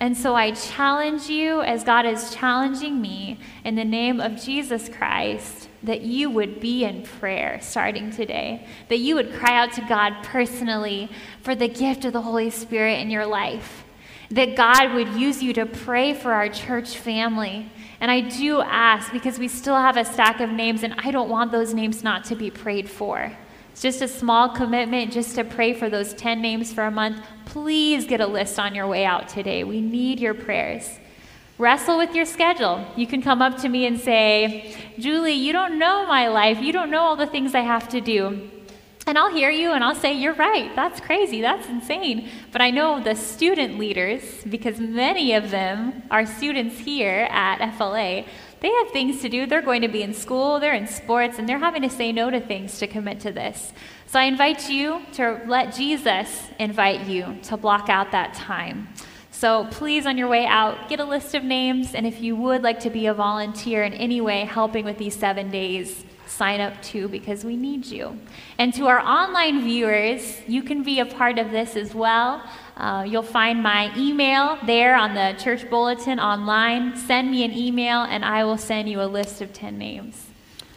And 0.00 0.16
so 0.16 0.34
I 0.34 0.52
challenge 0.52 1.28
you, 1.28 1.60
as 1.60 1.84
God 1.84 2.06
is 2.06 2.34
challenging 2.34 3.02
me, 3.02 3.38
in 3.62 3.74
the 3.74 3.84
name 3.84 4.20
of 4.20 4.40
Jesus 4.40 4.88
Christ, 4.88 5.68
that 5.82 6.00
you 6.00 6.30
would 6.30 6.60
be 6.60 6.82
in 6.82 7.02
prayer 7.02 7.58
starting 7.60 8.10
today, 8.10 8.66
that 8.88 9.00
you 9.00 9.16
would 9.16 9.34
cry 9.34 9.58
out 9.58 9.74
to 9.74 9.82
God 9.82 10.14
personally 10.22 11.10
for 11.42 11.54
the 11.54 11.68
gift 11.68 12.06
of 12.06 12.14
the 12.14 12.22
Holy 12.22 12.48
Spirit 12.48 13.00
in 13.00 13.10
your 13.10 13.26
life, 13.26 13.84
that 14.30 14.56
God 14.56 14.94
would 14.94 15.08
use 15.08 15.42
you 15.42 15.52
to 15.54 15.66
pray 15.66 16.14
for 16.14 16.32
our 16.32 16.48
church 16.48 16.96
family. 16.96 17.70
And 18.00 18.10
I 18.10 18.20
do 18.20 18.60
ask 18.60 19.12
because 19.12 19.38
we 19.38 19.48
still 19.48 19.76
have 19.76 19.96
a 19.96 20.04
stack 20.04 20.40
of 20.40 20.50
names, 20.50 20.82
and 20.82 20.94
I 20.98 21.10
don't 21.10 21.28
want 21.28 21.52
those 21.52 21.74
names 21.74 22.02
not 22.02 22.24
to 22.26 22.36
be 22.36 22.50
prayed 22.50 22.88
for. 22.88 23.32
It's 23.72 23.82
just 23.82 24.02
a 24.02 24.08
small 24.08 24.50
commitment 24.50 25.12
just 25.12 25.34
to 25.34 25.44
pray 25.44 25.72
for 25.74 25.90
those 25.90 26.14
10 26.14 26.40
names 26.40 26.72
for 26.72 26.84
a 26.84 26.90
month. 26.90 27.24
Please 27.44 28.06
get 28.06 28.20
a 28.20 28.26
list 28.26 28.58
on 28.58 28.74
your 28.74 28.86
way 28.86 29.04
out 29.04 29.28
today. 29.28 29.64
We 29.64 29.80
need 29.80 30.20
your 30.20 30.34
prayers. 30.34 30.88
Wrestle 31.58 31.98
with 31.98 32.14
your 32.14 32.24
schedule. 32.24 32.86
You 32.96 33.06
can 33.06 33.20
come 33.20 33.42
up 33.42 33.58
to 33.58 33.68
me 33.68 33.84
and 33.86 34.00
say, 34.00 34.74
Julie, 34.98 35.32
you 35.32 35.52
don't 35.52 35.78
know 35.78 36.06
my 36.06 36.28
life. 36.28 36.58
You 36.60 36.72
don't 36.72 36.90
know 36.90 37.02
all 37.02 37.16
the 37.16 37.26
things 37.26 37.54
I 37.54 37.60
have 37.60 37.88
to 37.90 38.00
do. 38.00 38.50
And 39.06 39.16
I'll 39.16 39.34
hear 39.34 39.50
you 39.50 39.72
and 39.72 39.82
I'll 39.82 39.94
say, 39.94 40.12
You're 40.12 40.34
right. 40.34 40.74
That's 40.76 41.00
crazy. 41.00 41.40
That's 41.40 41.68
insane. 41.68 42.28
But 42.52 42.60
I 42.60 42.70
know 42.70 43.02
the 43.02 43.14
student 43.14 43.78
leaders, 43.78 44.22
because 44.48 44.78
many 44.78 45.32
of 45.34 45.50
them 45.50 46.02
are 46.10 46.26
students 46.26 46.78
here 46.78 47.26
at 47.30 47.76
FLA, 47.76 48.24
they 48.60 48.70
have 48.70 48.90
things 48.90 49.22
to 49.22 49.28
do. 49.28 49.46
They're 49.46 49.62
going 49.62 49.82
to 49.82 49.88
be 49.88 50.02
in 50.02 50.12
school, 50.12 50.60
they're 50.60 50.74
in 50.74 50.86
sports, 50.86 51.38
and 51.38 51.48
they're 51.48 51.58
having 51.58 51.82
to 51.82 51.90
say 51.90 52.12
no 52.12 52.28
to 52.30 52.40
things 52.40 52.78
to 52.78 52.86
commit 52.86 53.20
to 53.20 53.32
this. 53.32 53.72
So 54.06 54.18
I 54.18 54.24
invite 54.24 54.68
you 54.68 55.00
to 55.14 55.40
let 55.46 55.74
Jesus 55.74 56.42
invite 56.58 57.06
you 57.06 57.38
to 57.44 57.56
block 57.56 57.88
out 57.88 58.12
that 58.12 58.34
time. 58.34 58.88
So 59.30 59.66
please, 59.70 60.04
on 60.04 60.18
your 60.18 60.28
way 60.28 60.44
out, 60.44 60.90
get 60.90 61.00
a 61.00 61.04
list 61.04 61.34
of 61.34 61.42
names, 61.42 61.94
and 61.94 62.06
if 62.06 62.20
you 62.20 62.36
would 62.36 62.62
like 62.62 62.80
to 62.80 62.90
be 62.90 63.06
a 63.06 63.14
volunteer 63.14 63.82
in 63.82 63.94
any 63.94 64.20
way 64.20 64.44
helping 64.44 64.84
with 64.84 64.98
these 64.98 65.16
seven 65.16 65.50
days, 65.50 66.04
sign 66.40 66.58
up 66.58 66.80
too 66.80 67.06
because 67.06 67.44
we 67.44 67.54
need 67.54 67.84
you. 67.84 68.18
And 68.56 68.72
to 68.72 68.86
our 68.86 69.00
online 69.00 69.60
viewers, 69.60 70.40
you 70.48 70.62
can 70.62 70.82
be 70.82 70.98
a 71.00 71.04
part 71.04 71.38
of 71.38 71.50
this 71.50 71.76
as 71.76 71.94
well. 71.94 72.42
Uh, 72.78 73.04
you'll 73.06 73.30
find 73.40 73.62
my 73.62 73.92
email 73.94 74.56
there 74.64 74.96
on 74.96 75.12
the 75.14 75.36
church 75.38 75.68
bulletin 75.68 76.18
online. 76.18 76.96
Send 76.96 77.30
me 77.30 77.44
an 77.44 77.52
email, 77.52 78.04
and 78.04 78.24
I 78.24 78.44
will 78.44 78.56
send 78.56 78.88
you 78.88 79.02
a 79.02 79.10
list 79.18 79.42
of 79.42 79.52
10 79.52 79.76
names. 79.76 80.28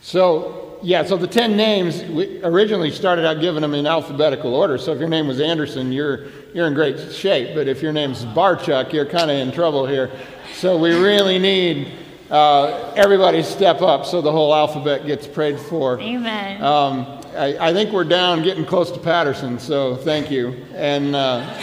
So, 0.02 0.80
yeah, 0.84 1.06
so 1.06 1.16
the 1.16 1.28
10 1.28 1.56
names, 1.56 2.04
we 2.12 2.44
originally 2.44 2.92
started 2.92 3.26
out 3.26 3.40
giving 3.40 3.62
them 3.62 3.74
in 3.74 3.88
alphabetical 3.88 4.54
order. 4.54 4.78
So 4.78 4.92
if 4.92 5.00
your 5.00 5.08
name 5.08 5.28
was 5.30 5.40
Anderson, 5.40 5.94
you're, 5.94 6.26
you're 6.54 6.68
in 6.68 6.74
great 6.74 7.14
shape. 7.14 7.56
But 7.56 7.70
if 7.70 7.82
your 7.82 7.94
name's 7.94 8.26
Barchuk, 8.26 8.92
you're 8.92 9.06
kind 9.06 9.32
of 9.32 9.38
in 9.38 9.54
trouble 9.54 9.88
here. 9.88 10.12
So 10.56 10.78
we 10.78 10.94
really 10.94 11.40
need 11.40 12.03
uh, 12.34 12.92
everybody 12.96 13.44
step 13.44 13.84
up 13.84 14.08
so 14.08 14.20
the 14.20 14.32
whole 14.32 14.56
alphabet 14.56 15.06
gets 15.06 15.28
prayed 15.28 15.60
for. 15.60 16.00
Amen. 16.00 16.64
Um, 16.64 17.22
I, 17.36 17.70
I, 17.70 17.74
think 17.74 17.92
we're 17.92 18.04
down 18.04 18.42
getting 18.42 18.66
close 18.66 18.90
to 18.90 19.00
Patterson, 19.00 19.60
so 19.60 19.96
thank 19.98 20.32
you. 20.32 20.66
And 20.74 21.16
uh, 21.16 21.62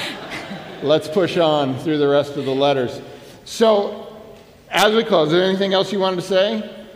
let's 0.85 1.09
push 1.09 1.37
on 1.39 1.77
through 1.81 1.99
the 1.99 2.07
rest 2.07 2.37
of 2.37 2.45
the 2.45 2.55
letters. 2.55 3.03
So, 3.45 4.17
as 4.69 4.95
we 4.95 5.03
close, 5.03 5.27
is 5.29 5.33
there 5.33 5.43
anything 5.43 5.75
else 5.75 5.93
you 5.93 5.99
wanted 5.99 6.17
to 6.17 6.23
say? 6.23 6.87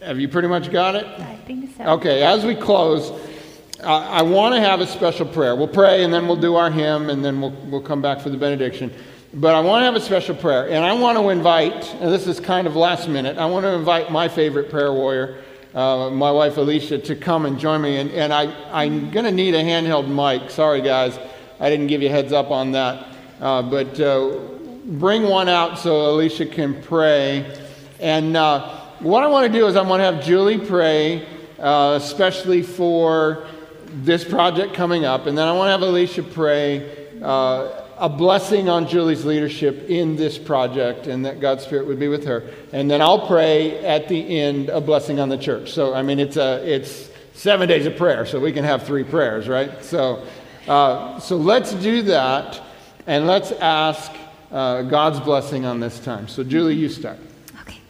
Have 0.00 0.18
you 0.18 0.28
pretty 0.28 0.48
much 0.48 0.72
got 0.72 0.94
it? 0.94 1.04
I 1.04 1.36
think 1.44 1.76
so. 1.76 1.84
Okay, 1.84 2.22
as 2.22 2.46
we 2.46 2.54
close, 2.54 3.12
I 3.84 4.22
want 4.22 4.54
to 4.54 4.62
have 4.62 4.80
a 4.80 4.86
special 4.86 5.26
prayer. 5.26 5.54
We'll 5.54 5.68
pray 5.68 6.04
and 6.04 6.12
then 6.12 6.26
we'll 6.26 6.36
do 6.36 6.54
our 6.54 6.70
hymn 6.70 7.10
and 7.10 7.22
then 7.22 7.42
we'll, 7.42 7.52
we'll 7.66 7.82
come 7.82 8.00
back 8.00 8.20
for 8.20 8.30
the 8.30 8.38
benediction. 8.38 8.90
But 9.32 9.54
I 9.54 9.60
want 9.60 9.82
to 9.82 9.84
have 9.84 9.94
a 9.94 10.00
special 10.00 10.34
prayer. 10.34 10.68
And 10.68 10.84
I 10.84 10.92
want 10.92 11.16
to 11.16 11.28
invite, 11.28 11.94
and 11.94 12.12
this 12.12 12.26
is 12.26 12.40
kind 12.40 12.66
of 12.66 12.74
last 12.74 13.08
minute, 13.08 13.38
I 13.38 13.46
want 13.46 13.64
to 13.64 13.72
invite 13.72 14.10
my 14.10 14.26
favorite 14.26 14.70
prayer 14.70 14.92
warrior, 14.92 15.44
uh, 15.72 16.10
my 16.10 16.32
wife 16.32 16.56
Alicia, 16.56 16.98
to 16.98 17.14
come 17.14 17.46
and 17.46 17.56
join 17.56 17.80
me. 17.80 17.98
And, 17.98 18.10
and 18.10 18.32
I, 18.32 18.52
I'm 18.72 19.12
going 19.12 19.24
to 19.24 19.30
need 19.30 19.54
a 19.54 19.62
handheld 19.62 20.08
mic. 20.08 20.50
Sorry, 20.50 20.80
guys. 20.80 21.16
I 21.60 21.70
didn't 21.70 21.86
give 21.86 22.02
you 22.02 22.08
heads 22.08 22.32
up 22.32 22.50
on 22.50 22.72
that. 22.72 23.06
Uh, 23.40 23.62
but 23.62 24.00
uh, 24.00 24.36
bring 24.84 25.22
one 25.22 25.48
out 25.48 25.78
so 25.78 26.10
Alicia 26.10 26.46
can 26.46 26.82
pray. 26.82 27.56
And 28.00 28.36
uh, 28.36 28.80
what 28.98 29.22
I 29.22 29.28
want 29.28 29.50
to 29.50 29.56
do 29.56 29.66
is 29.68 29.76
I 29.76 29.82
want 29.82 30.00
to 30.00 30.04
have 30.04 30.24
Julie 30.24 30.58
pray, 30.58 31.24
uh, 31.60 31.98
especially 32.02 32.62
for 32.62 33.46
this 33.92 34.24
project 34.24 34.74
coming 34.74 35.04
up, 35.04 35.26
and 35.26 35.36
then 35.36 35.48
I 35.48 35.52
want 35.52 35.66
to 35.68 35.72
have 35.72 35.82
Alicia 35.82 36.22
pray 36.22 37.08
uh, 37.22 37.79
a 38.00 38.08
blessing 38.08 38.70
on 38.70 38.88
Julie's 38.88 39.26
leadership 39.26 39.90
in 39.90 40.16
this 40.16 40.38
project, 40.38 41.06
and 41.06 41.26
that 41.26 41.38
God's 41.38 41.64
Spirit 41.64 41.86
would 41.86 42.00
be 42.00 42.08
with 42.08 42.24
her. 42.24 42.50
And 42.72 42.90
then 42.90 43.02
I'll 43.02 43.26
pray 43.26 43.84
at 43.84 44.08
the 44.08 44.40
end 44.40 44.70
a 44.70 44.80
blessing 44.80 45.20
on 45.20 45.28
the 45.28 45.36
church. 45.36 45.70
So 45.72 45.94
I 45.94 46.02
mean, 46.02 46.18
it's 46.18 46.38
a 46.38 46.66
it's 46.66 47.10
seven 47.34 47.68
days 47.68 47.84
of 47.84 47.96
prayer, 47.96 48.24
so 48.24 48.40
we 48.40 48.52
can 48.52 48.64
have 48.64 48.84
three 48.84 49.04
prayers, 49.04 49.48
right? 49.48 49.84
So 49.84 50.26
uh, 50.66 51.20
so 51.20 51.36
let's 51.36 51.74
do 51.74 52.00
that, 52.02 52.62
and 53.06 53.26
let's 53.26 53.52
ask 53.52 54.10
uh, 54.50 54.82
God's 54.82 55.20
blessing 55.20 55.66
on 55.66 55.78
this 55.78 56.00
time. 56.00 56.26
So 56.26 56.42
Julie, 56.42 56.76
you 56.76 56.88
start. 56.88 57.18
Okay. 57.60 57.80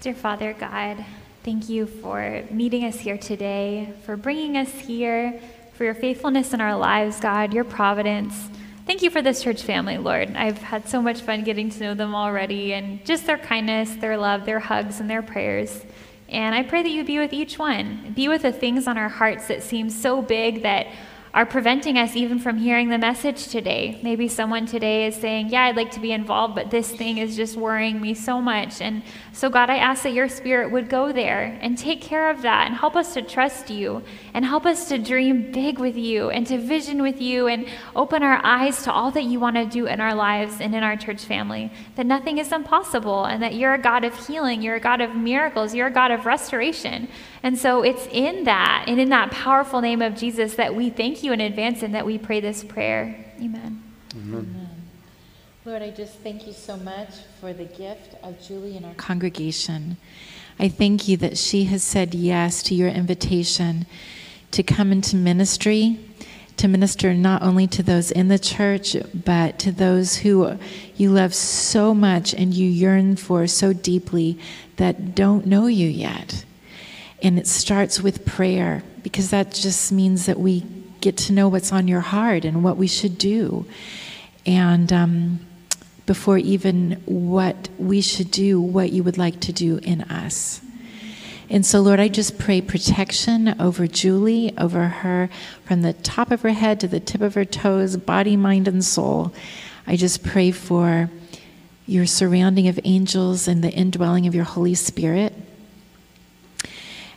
Dear 0.00 0.14
Father 0.14 0.56
God, 0.58 1.04
thank 1.44 1.68
you 1.68 1.86
for 1.86 2.42
meeting 2.50 2.84
us 2.84 2.98
here 2.98 3.16
today, 3.16 3.94
for 4.04 4.16
bringing 4.16 4.56
us 4.56 4.72
here, 4.72 5.40
for 5.74 5.84
your 5.84 5.94
faithfulness 5.94 6.52
in 6.52 6.60
our 6.60 6.76
lives, 6.76 7.20
God, 7.20 7.54
your 7.54 7.64
providence. 7.64 8.50
Thank 8.90 9.02
you 9.02 9.10
for 9.10 9.22
this 9.22 9.44
church 9.44 9.62
family, 9.62 9.98
Lord. 9.98 10.34
I've 10.34 10.58
had 10.58 10.88
so 10.88 11.00
much 11.00 11.20
fun 11.20 11.44
getting 11.44 11.70
to 11.70 11.80
know 11.80 11.94
them 11.94 12.12
already 12.12 12.72
and 12.72 13.06
just 13.06 13.24
their 13.24 13.38
kindness, 13.38 13.94
their 13.94 14.16
love, 14.16 14.44
their 14.44 14.58
hugs, 14.58 14.98
and 14.98 15.08
their 15.08 15.22
prayers. 15.22 15.84
And 16.28 16.56
I 16.56 16.64
pray 16.64 16.82
that 16.82 16.88
you 16.88 17.04
be 17.04 17.20
with 17.20 17.32
each 17.32 17.56
one. 17.56 18.12
Be 18.16 18.26
with 18.26 18.42
the 18.42 18.50
things 18.50 18.88
on 18.88 18.98
our 18.98 19.08
hearts 19.08 19.46
that 19.46 19.62
seem 19.62 19.90
so 19.90 20.20
big 20.20 20.62
that 20.64 20.88
are 21.32 21.46
preventing 21.46 21.96
us 21.96 22.16
even 22.16 22.40
from 22.40 22.58
hearing 22.58 22.88
the 22.88 22.98
message 22.98 23.48
today. 23.48 24.00
Maybe 24.02 24.26
someone 24.26 24.66
today 24.66 25.06
is 25.06 25.14
saying, 25.14 25.50
Yeah, 25.50 25.64
I'd 25.64 25.76
like 25.76 25.92
to 25.92 26.00
be 26.00 26.12
involved, 26.12 26.56
but 26.56 26.70
this 26.70 26.90
thing 26.90 27.18
is 27.18 27.36
just 27.36 27.56
worrying 27.56 28.00
me 28.00 28.14
so 28.14 28.40
much. 28.40 28.80
And 28.80 29.04
so, 29.32 29.48
God, 29.48 29.70
I 29.70 29.76
ask 29.76 30.02
that 30.02 30.12
your 30.12 30.28
spirit 30.28 30.72
would 30.72 30.88
go 30.88 31.12
there 31.12 31.56
and 31.62 31.78
take 31.78 32.00
care 32.00 32.30
of 32.30 32.42
that 32.42 32.66
and 32.66 32.74
help 32.74 32.96
us 32.96 33.14
to 33.14 33.22
trust 33.22 33.70
you 33.70 34.02
and 34.34 34.44
help 34.44 34.66
us 34.66 34.88
to 34.88 34.98
dream 34.98 35.52
big 35.52 35.78
with 35.78 35.96
you 35.96 36.30
and 36.30 36.46
to 36.48 36.58
vision 36.58 37.00
with 37.00 37.20
you 37.20 37.46
and 37.46 37.66
open 37.94 38.24
our 38.24 38.40
eyes 38.44 38.82
to 38.82 38.92
all 38.92 39.12
that 39.12 39.24
you 39.24 39.38
want 39.38 39.54
to 39.54 39.66
do 39.66 39.86
in 39.86 40.00
our 40.00 40.14
lives 40.14 40.60
and 40.60 40.74
in 40.74 40.82
our 40.82 40.96
church 40.96 41.24
family. 41.24 41.70
That 41.94 42.06
nothing 42.06 42.38
is 42.38 42.50
impossible 42.50 43.24
and 43.24 43.40
that 43.42 43.54
you're 43.54 43.74
a 43.74 43.80
God 43.80 44.02
of 44.02 44.26
healing, 44.26 44.62
you're 44.62 44.76
a 44.76 44.80
God 44.80 45.00
of 45.00 45.14
miracles, 45.14 45.74
you're 45.74 45.86
a 45.86 45.92
God 45.92 46.10
of 46.10 46.26
restoration. 46.26 47.08
And 47.42 47.58
so 47.58 47.82
it's 47.82 48.06
in 48.08 48.44
that 48.44 48.84
and 48.86 49.00
in 49.00 49.08
that 49.10 49.30
powerful 49.30 49.80
name 49.80 50.02
of 50.02 50.14
Jesus 50.14 50.54
that 50.54 50.74
we 50.74 50.90
thank 50.90 51.22
you 51.22 51.32
in 51.32 51.40
advance 51.40 51.82
and 51.82 51.94
that 51.94 52.04
we 52.04 52.18
pray 52.18 52.40
this 52.40 52.62
prayer. 52.62 53.24
Amen. 53.38 53.82
Amen. 54.14 54.34
Amen. 54.34 54.70
Lord, 55.64 55.82
I 55.82 55.90
just 55.90 56.14
thank 56.20 56.46
you 56.46 56.52
so 56.52 56.76
much 56.76 57.10
for 57.40 57.52
the 57.52 57.64
gift 57.64 58.14
of 58.22 58.40
Julie 58.42 58.76
and 58.76 58.84
our 58.84 58.94
congregation. 58.94 59.96
I 60.58 60.68
thank 60.68 61.08
you 61.08 61.16
that 61.18 61.38
she 61.38 61.64
has 61.64 61.82
said 61.82 62.14
yes 62.14 62.62
to 62.64 62.74
your 62.74 62.88
invitation 62.88 63.86
to 64.50 64.62
come 64.62 64.92
into 64.92 65.16
ministry, 65.16 65.98
to 66.56 66.68
minister 66.68 67.14
not 67.14 67.42
only 67.42 67.66
to 67.68 67.82
those 67.82 68.10
in 68.10 68.28
the 68.28 68.38
church, 68.38 68.96
but 69.14 69.58
to 69.60 69.72
those 69.72 70.16
who 70.16 70.58
you 70.96 71.10
love 71.10 71.34
so 71.34 71.94
much 71.94 72.34
and 72.34 72.52
you 72.52 72.68
yearn 72.68 73.16
for 73.16 73.46
so 73.46 73.72
deeply 73.72 74.38
that 74.76 75.14
don't 75.14 75.46
know 75.46 75.66
you 75.66 75.88
yet. 75.88 76.44
And 77.22 77.38
it 77.38 77.46
starts 77.46 78.00
with 78.00 78.24
prayer 78.24 78.82
because 79.02 79.30
that 79.30 79.52
just 79.52 79.92
means 79.92 80.26
that 80.26 80.38
we 80.38 80.64
get 81.00 81.16
to 81.16 81.32
know 81.32 81.48
what's 81.48 81.72
on 81.72 81.88
your 81.88 82.00
heart 82.00 82.44
and 82.44 82.62
what 82.62 82.76
we 82.76 82.86
should 82.86 83.18
do. 83.18 83.66
And 84.46 84.92
um, 84.92 85.40
before 86.06 86.38
even 86.38 87.00
what 87.06 87.68
we 87.78 88.00
should 88.00 88.30
do, 88.30 88.60
what 88.60 88.92
you 88.92 89.02
would 89.02 89.18
like 89.18 89.40
to 89.40 89.52
do 89.52 89.78
in 89.78 90.02
us. 90.02 90.60
And 91.48 91.66
so, 91.66 91.80
Lord, 91.80 91.98
I 91.98 92.06
just 92.06 92.38
pray 92.38 92.60
protection 92.60 93.60
over 93.60 93.88
Julie, 93.88 94.56
over 94.56 94.86
her, 94.86 95.28
from 95.64 95.82
the 95.82 95.92
top 95.92 96.30
of 96.30 96.42
her 96.42 96.50
head 96.52 96.78
to 96.80 96.88
the 96.88 97.00
tip 97.00 97.20
of 97.20 97.34
her 97.34 97.44
toes, 97.44 97.96
body, 97.96 98.36
mind, 98.36 98.68
and 98.68 98.84
soul. 98.84 99.34
I 99.84 99.96
just 99.96 100.22
pray 100.22 100.52
for 100.52 101.10
your 101.86 102.06
surrounding 102.06 102.68
of 102.68 102.78
angels 102.84 103.48
and 103.48 103.64
the 103.64 103.72
indwelling 103.72 104.28
of 104.28 104.34
your 104.34 104.44
Holy 104.44 104.74
Spirit. 104.74 105.32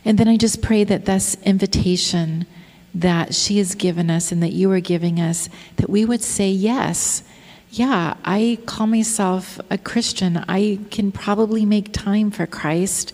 And 0.04 0.18
then 0.18 0.28
I 0.28 0.36
just 0.36 0.60
pray 0.60 0.84
that 0.84 1.06
this 1.06 1.36
invitation 1.44 2.46
that 2.94 3.34
she 3.34 3.58
has 3.58 3.74
given 3.74 4.10
us 4.10 4.30
and 4.30 4.42
that 4.42 4.52
you 4.52 4.70
are 4.70 4.80
giving 4.80 5.18
us, 5.18 5.48
that 5.76 5.90
we 5.90 6.04
would 6.04 6.22
say 6.22 6.48
yes. 6.48 7.22
yeah, 7.70 8.14
I 8.24 8.58
call 8.66 8.86
myself 8.86 9.60
a 9.68 9.76
Christian. 9.76 10.44
I 10.46 10.78
can 10.92 11.10
probably 11.10 11.64
make 11.64 11.92
time 11.92 12.30
for 12.30 12.46
Christ 12.46 13.12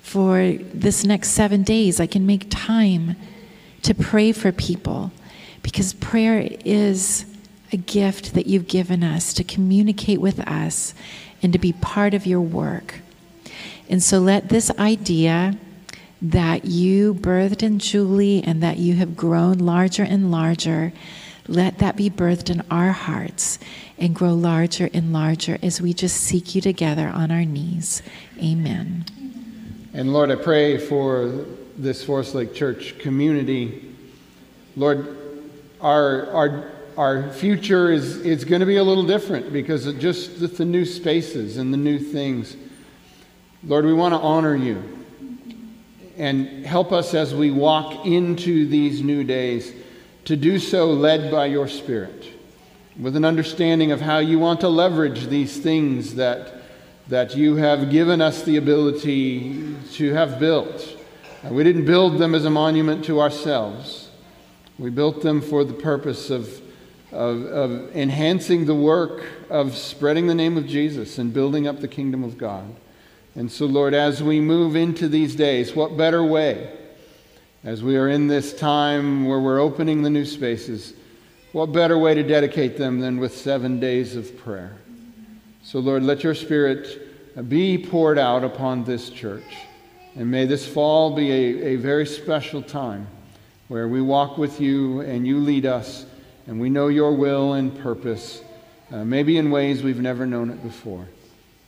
for 0.00 0.52
this 0.72 1.04
next 1.04 1.30
seven 1.30 1.64
days. 1.64 1.98
I 1.98 2.06
can 2.06 2.24
make 2.24 2.46
time 2.50 3.16
to 3.82 3.94
pray 3.94 4.30
for 4.30 4.52
people 4.52 5.10
because 5.62 5.92
prayer 5.94 6.48
is 6.64 7.26
a 7.72 7.76
gift 7.76 8.34
that 8.34 8.46
you've 8.46 8.68
given 8.68 9.02
us 9.02 9.32
to 9.34 9.44
communicate 9.44 10.20
with 10.20 10.38
us 10.40 10.94
and 11.42 11.52
to 11.52 11.58
be 11.58 11.72
part 11.72 12.14
of 12.14 12.26
your 12.26 12.40
work. 12.40 13.00
And 13.88 14.02
so 14.02 14.20
let 14.20 14.50
this 14.50 14.70
idea 14.78 15.56
that 16.22 16.66
you 16.66 17.14
birthed 17.14 17.62
in 17.62 17.78
Julie 17.78 18.42
and 18.42 18.62
that 18.62 18.78
you 18.78 18.94
have 18.96 19.16
grown 19.16 19.58
larger 19.58 20.02
and 20.02 20.30
larger, 20.30 20.92
let 21.48 21.78
that 21.78 21.96
be 21.96 22.10
birthed 22.10 22.50
in 22.50 22.62
our 22.70 22.92
hearts 22.92 23.58
and 23.98 24.14
grow 24.14 24.34
larger 24.34 24.90
and 24.92 25.12
larger 25.12 25.58
as 25.62 25.80
we 25.80 25.92
just 25.94 26.16
seek 26.16 26.54
you 26.54 26.60
together 26.60 27.08
on 27.08 27.30
our 27.30 27.44
knees. 27.44 28.02
Amen. 28.38 29.04
And 29.92 30.12
Lord, 30.12 30.30
I 30.30 30.36
pray 30.36 30.78
for 30.78 31.46
this 31.76 32.04
Forest 32.04 32.34
Lake 32.34 32.54
Church 32.54 32.98
community. 32.98 33.94
Lord, 34.76 35.16
our, 35.80 36.30
our, 36.30 36.72
our 36.96 37.32
future 37.32 37.90
is, 37.90 38.18
is 38.18 38.44
going 38.44 38.60
to 38.60 38.66
be 38.66 38.76
a 38.76 38.84
little 38.84 39.04
different 39.04 39.52
because 39.52 39.86
of 39.86 39.98
just 39.98 40.56
the 40.56 40.64
new 40.64 40.84
spaces 40.84 41.56
and 41.56 41.72
the 41.72 41.78
new 41.78 41.98
things. 41.98 42.56
Lord, 43.64 43.86
we 43.86 43.94
want 43.94 44.14
to 44.14 44.20
honor 44.20 44.54
you 44.54 44.99
and 46.20 46.66
help 46.66 46.92
us 46.92 47.14
as 47.14 47.34
we 47.34 47.50
walk 47.50 48.04
into 48.04 48.66
these 48.66 49.02
new 49.02 49.24
days 49.24 49.72
to 50.26 50.36
do 50.36 50.58
so 50.58 50.92
led 50.92 51.30
by 51.30 51.46
your 51.46 51.66
Spirit, 51.66 52.28
with 53.00 53.16
an 53.16 53.24
understanding 53.24 53.90
of 53.90 54.02
how 54.02 54.18
you 54.18 54.38
want 54.38 54.60
to 54.60 54.68
leverage 54.68 55.28
these 55.28 55.56
things 55.56 56.16
that, 56.16 56.60
that 57.08 57.34
you 57.34 57.56
have 57.56 57.90
given 57.90 58.20
us 58.20 58.42
the 58.42 58.58
ability 58.58 59.74
to 59.92 60.12
have 60.12 60.38
built. 60.38 60.94
Uh, 61.42 61.54
we 61.54 61.64
didn't 61.64 61.86
build 61.86 62.18
them 62.18 62.34
as 62.34 62.44
a 62.44 62.50
monument 62.50 63.02
to 63.06 63.18
ourselves. 63.18 64.10
We 64.78 64.90
built 64.90 65.22
them 65.22 65.40
for 65.40 65.64
the 65.64 65.72
purpose 65.72 66.28
of, 66.28 66.60
of, 67.12 67.46
of 67.46 67.96
enhancing 67.96 68.66
the 68.66 68.74
work 68.74 69.24
of 69.48 69.74
spreading 69.74 70.26
the 70.26 70.34
name 70.34 70.58
of 70.58 70.66
Jesus 70.66 71.16
and 71.16 71.32
building 71.32 71.66
up 71.66 71.80
the 71.80 71.88
kingdom 71.88 72.22
of 72.22 72.36
God. 72.36 72.76
And 73.36 73.50
so, 73.50 73.66
Lord, 73.66 73.94
as 73.94 74.22
we 74.22 74.40
move 74.40 74.74
into 74.74 75.08
these 75.08 75.36
days, 75.36 75.74
what 75.74 75.96
better 75.96 76.24
way, 76.24 76.76
as 77.62 77.82
we 77.82 77.96
are 77.96 78.08
in 78.08 78.26
this 78.26 78.52
time 78.52 79.26
where 79.26 79.38
we're 79.38 79.60
opening 79.60 80.02
the 80.02 80.10
new 80.10 80.24
spaces, 80.24 80.94
what 81.52 81.72
better 81.72 81.98
way 81.98 82.14
to 82.14 82.22
dedicate 82.22 82.76
them 82.76 83.00
than 83.00 83.18
with 83.18 83.36
seven 83.36 83.78
days 83.78 84.16
of 84.16 84.36
prayer? 84.38 84.76
So, 85.62 85.78
Lord, 85.78 86.02
let 86.02 86.24
your 86.24 86.34
Spirit 86.34 87.48
be 87.48 87.78
poured 87.78 88.18
out 88.18 88.42
upon 88.42 88.84
this 88.84 89.10
church. 89.10 89.56
And 90.16 90.30
may 90.30 90.46
this 90.46 90.66
fall 90.66 91.14
be 91.14 91.30
a, 91.30 91.74
a 91.74 91.76
very 91.76 92.06
special 92.06 92.62
time 92.62 93.06
where 93.68 93.86
we 93.86 94.02
walk 94.02 94.36
with 94.38 94.60
you 94.60 95.00
and 95.02 95.24
you 95.24 95.38
lead 95.38 95.66
us 95.66 96.04
and 96.48 96.60
we 96.60 96.68
know 96.68 96.88
your 96.88 97.14
will 97.14 97.52
and 97.52 97.78
purpose, 97.78 98.42
uh, 98.90 99.04
maybe 99.04 99.36
in 99.36 99.52
ways 99.52 99.84
we've 99.84 100.00
never 100.00 100.26
known 100.26 100.50
it 100.50 100.60
before. 100.64 101.06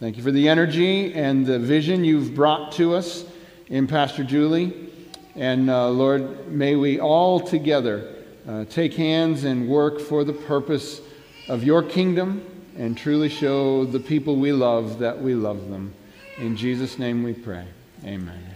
Thank 0.02 0.16
you 0.16 0.24
for 0.24 0.32
the 0.32 0.48
energy 0.48 1.14
and 1.14 1.46
the 1.46 1.60
vision 1.60 2.02
you've 2.02 2.34
brought 2.34 2.72
to 2.72 2.96
us 2.96 3.24
in 3.68 3.86
Pastor 3.86 4.24
Julie. 4.24 4.90
And 5.36 5.70
uh, 5.70 5.90
Lord, 5.90 6.48
may 6.48 6.74
we 6.74 6.98
all 6.98 7.38
together 7.38 8.12
uh, 8.48 8.64
take 8.64 8.94
hands 8.94 9.44
and 9.44 9.68
work 9.68 10.00
for 10.00 10.24
the 10.24 10.32
purpose 10.32 11.00
of 11.46 11.62
your 11.62 11.84
kingdom 11.84 12.44
and 12.76 12.98
truly 12.98 13.28
show 13.28 13.84
the 13.84 14.00
people 14.00 14.34
we 14.34 14.52
love 14.52 14.98
that 14.98 15.22
we 15.22 15.36
love 15.36 15.70
them. 15.70 15.94
In 16.36 16.56
Jesus' 16.56 16.98
name 16.98 17.22
we 17.22 17.32
pray. 17.32 17.68
Amen. 18.04 18.51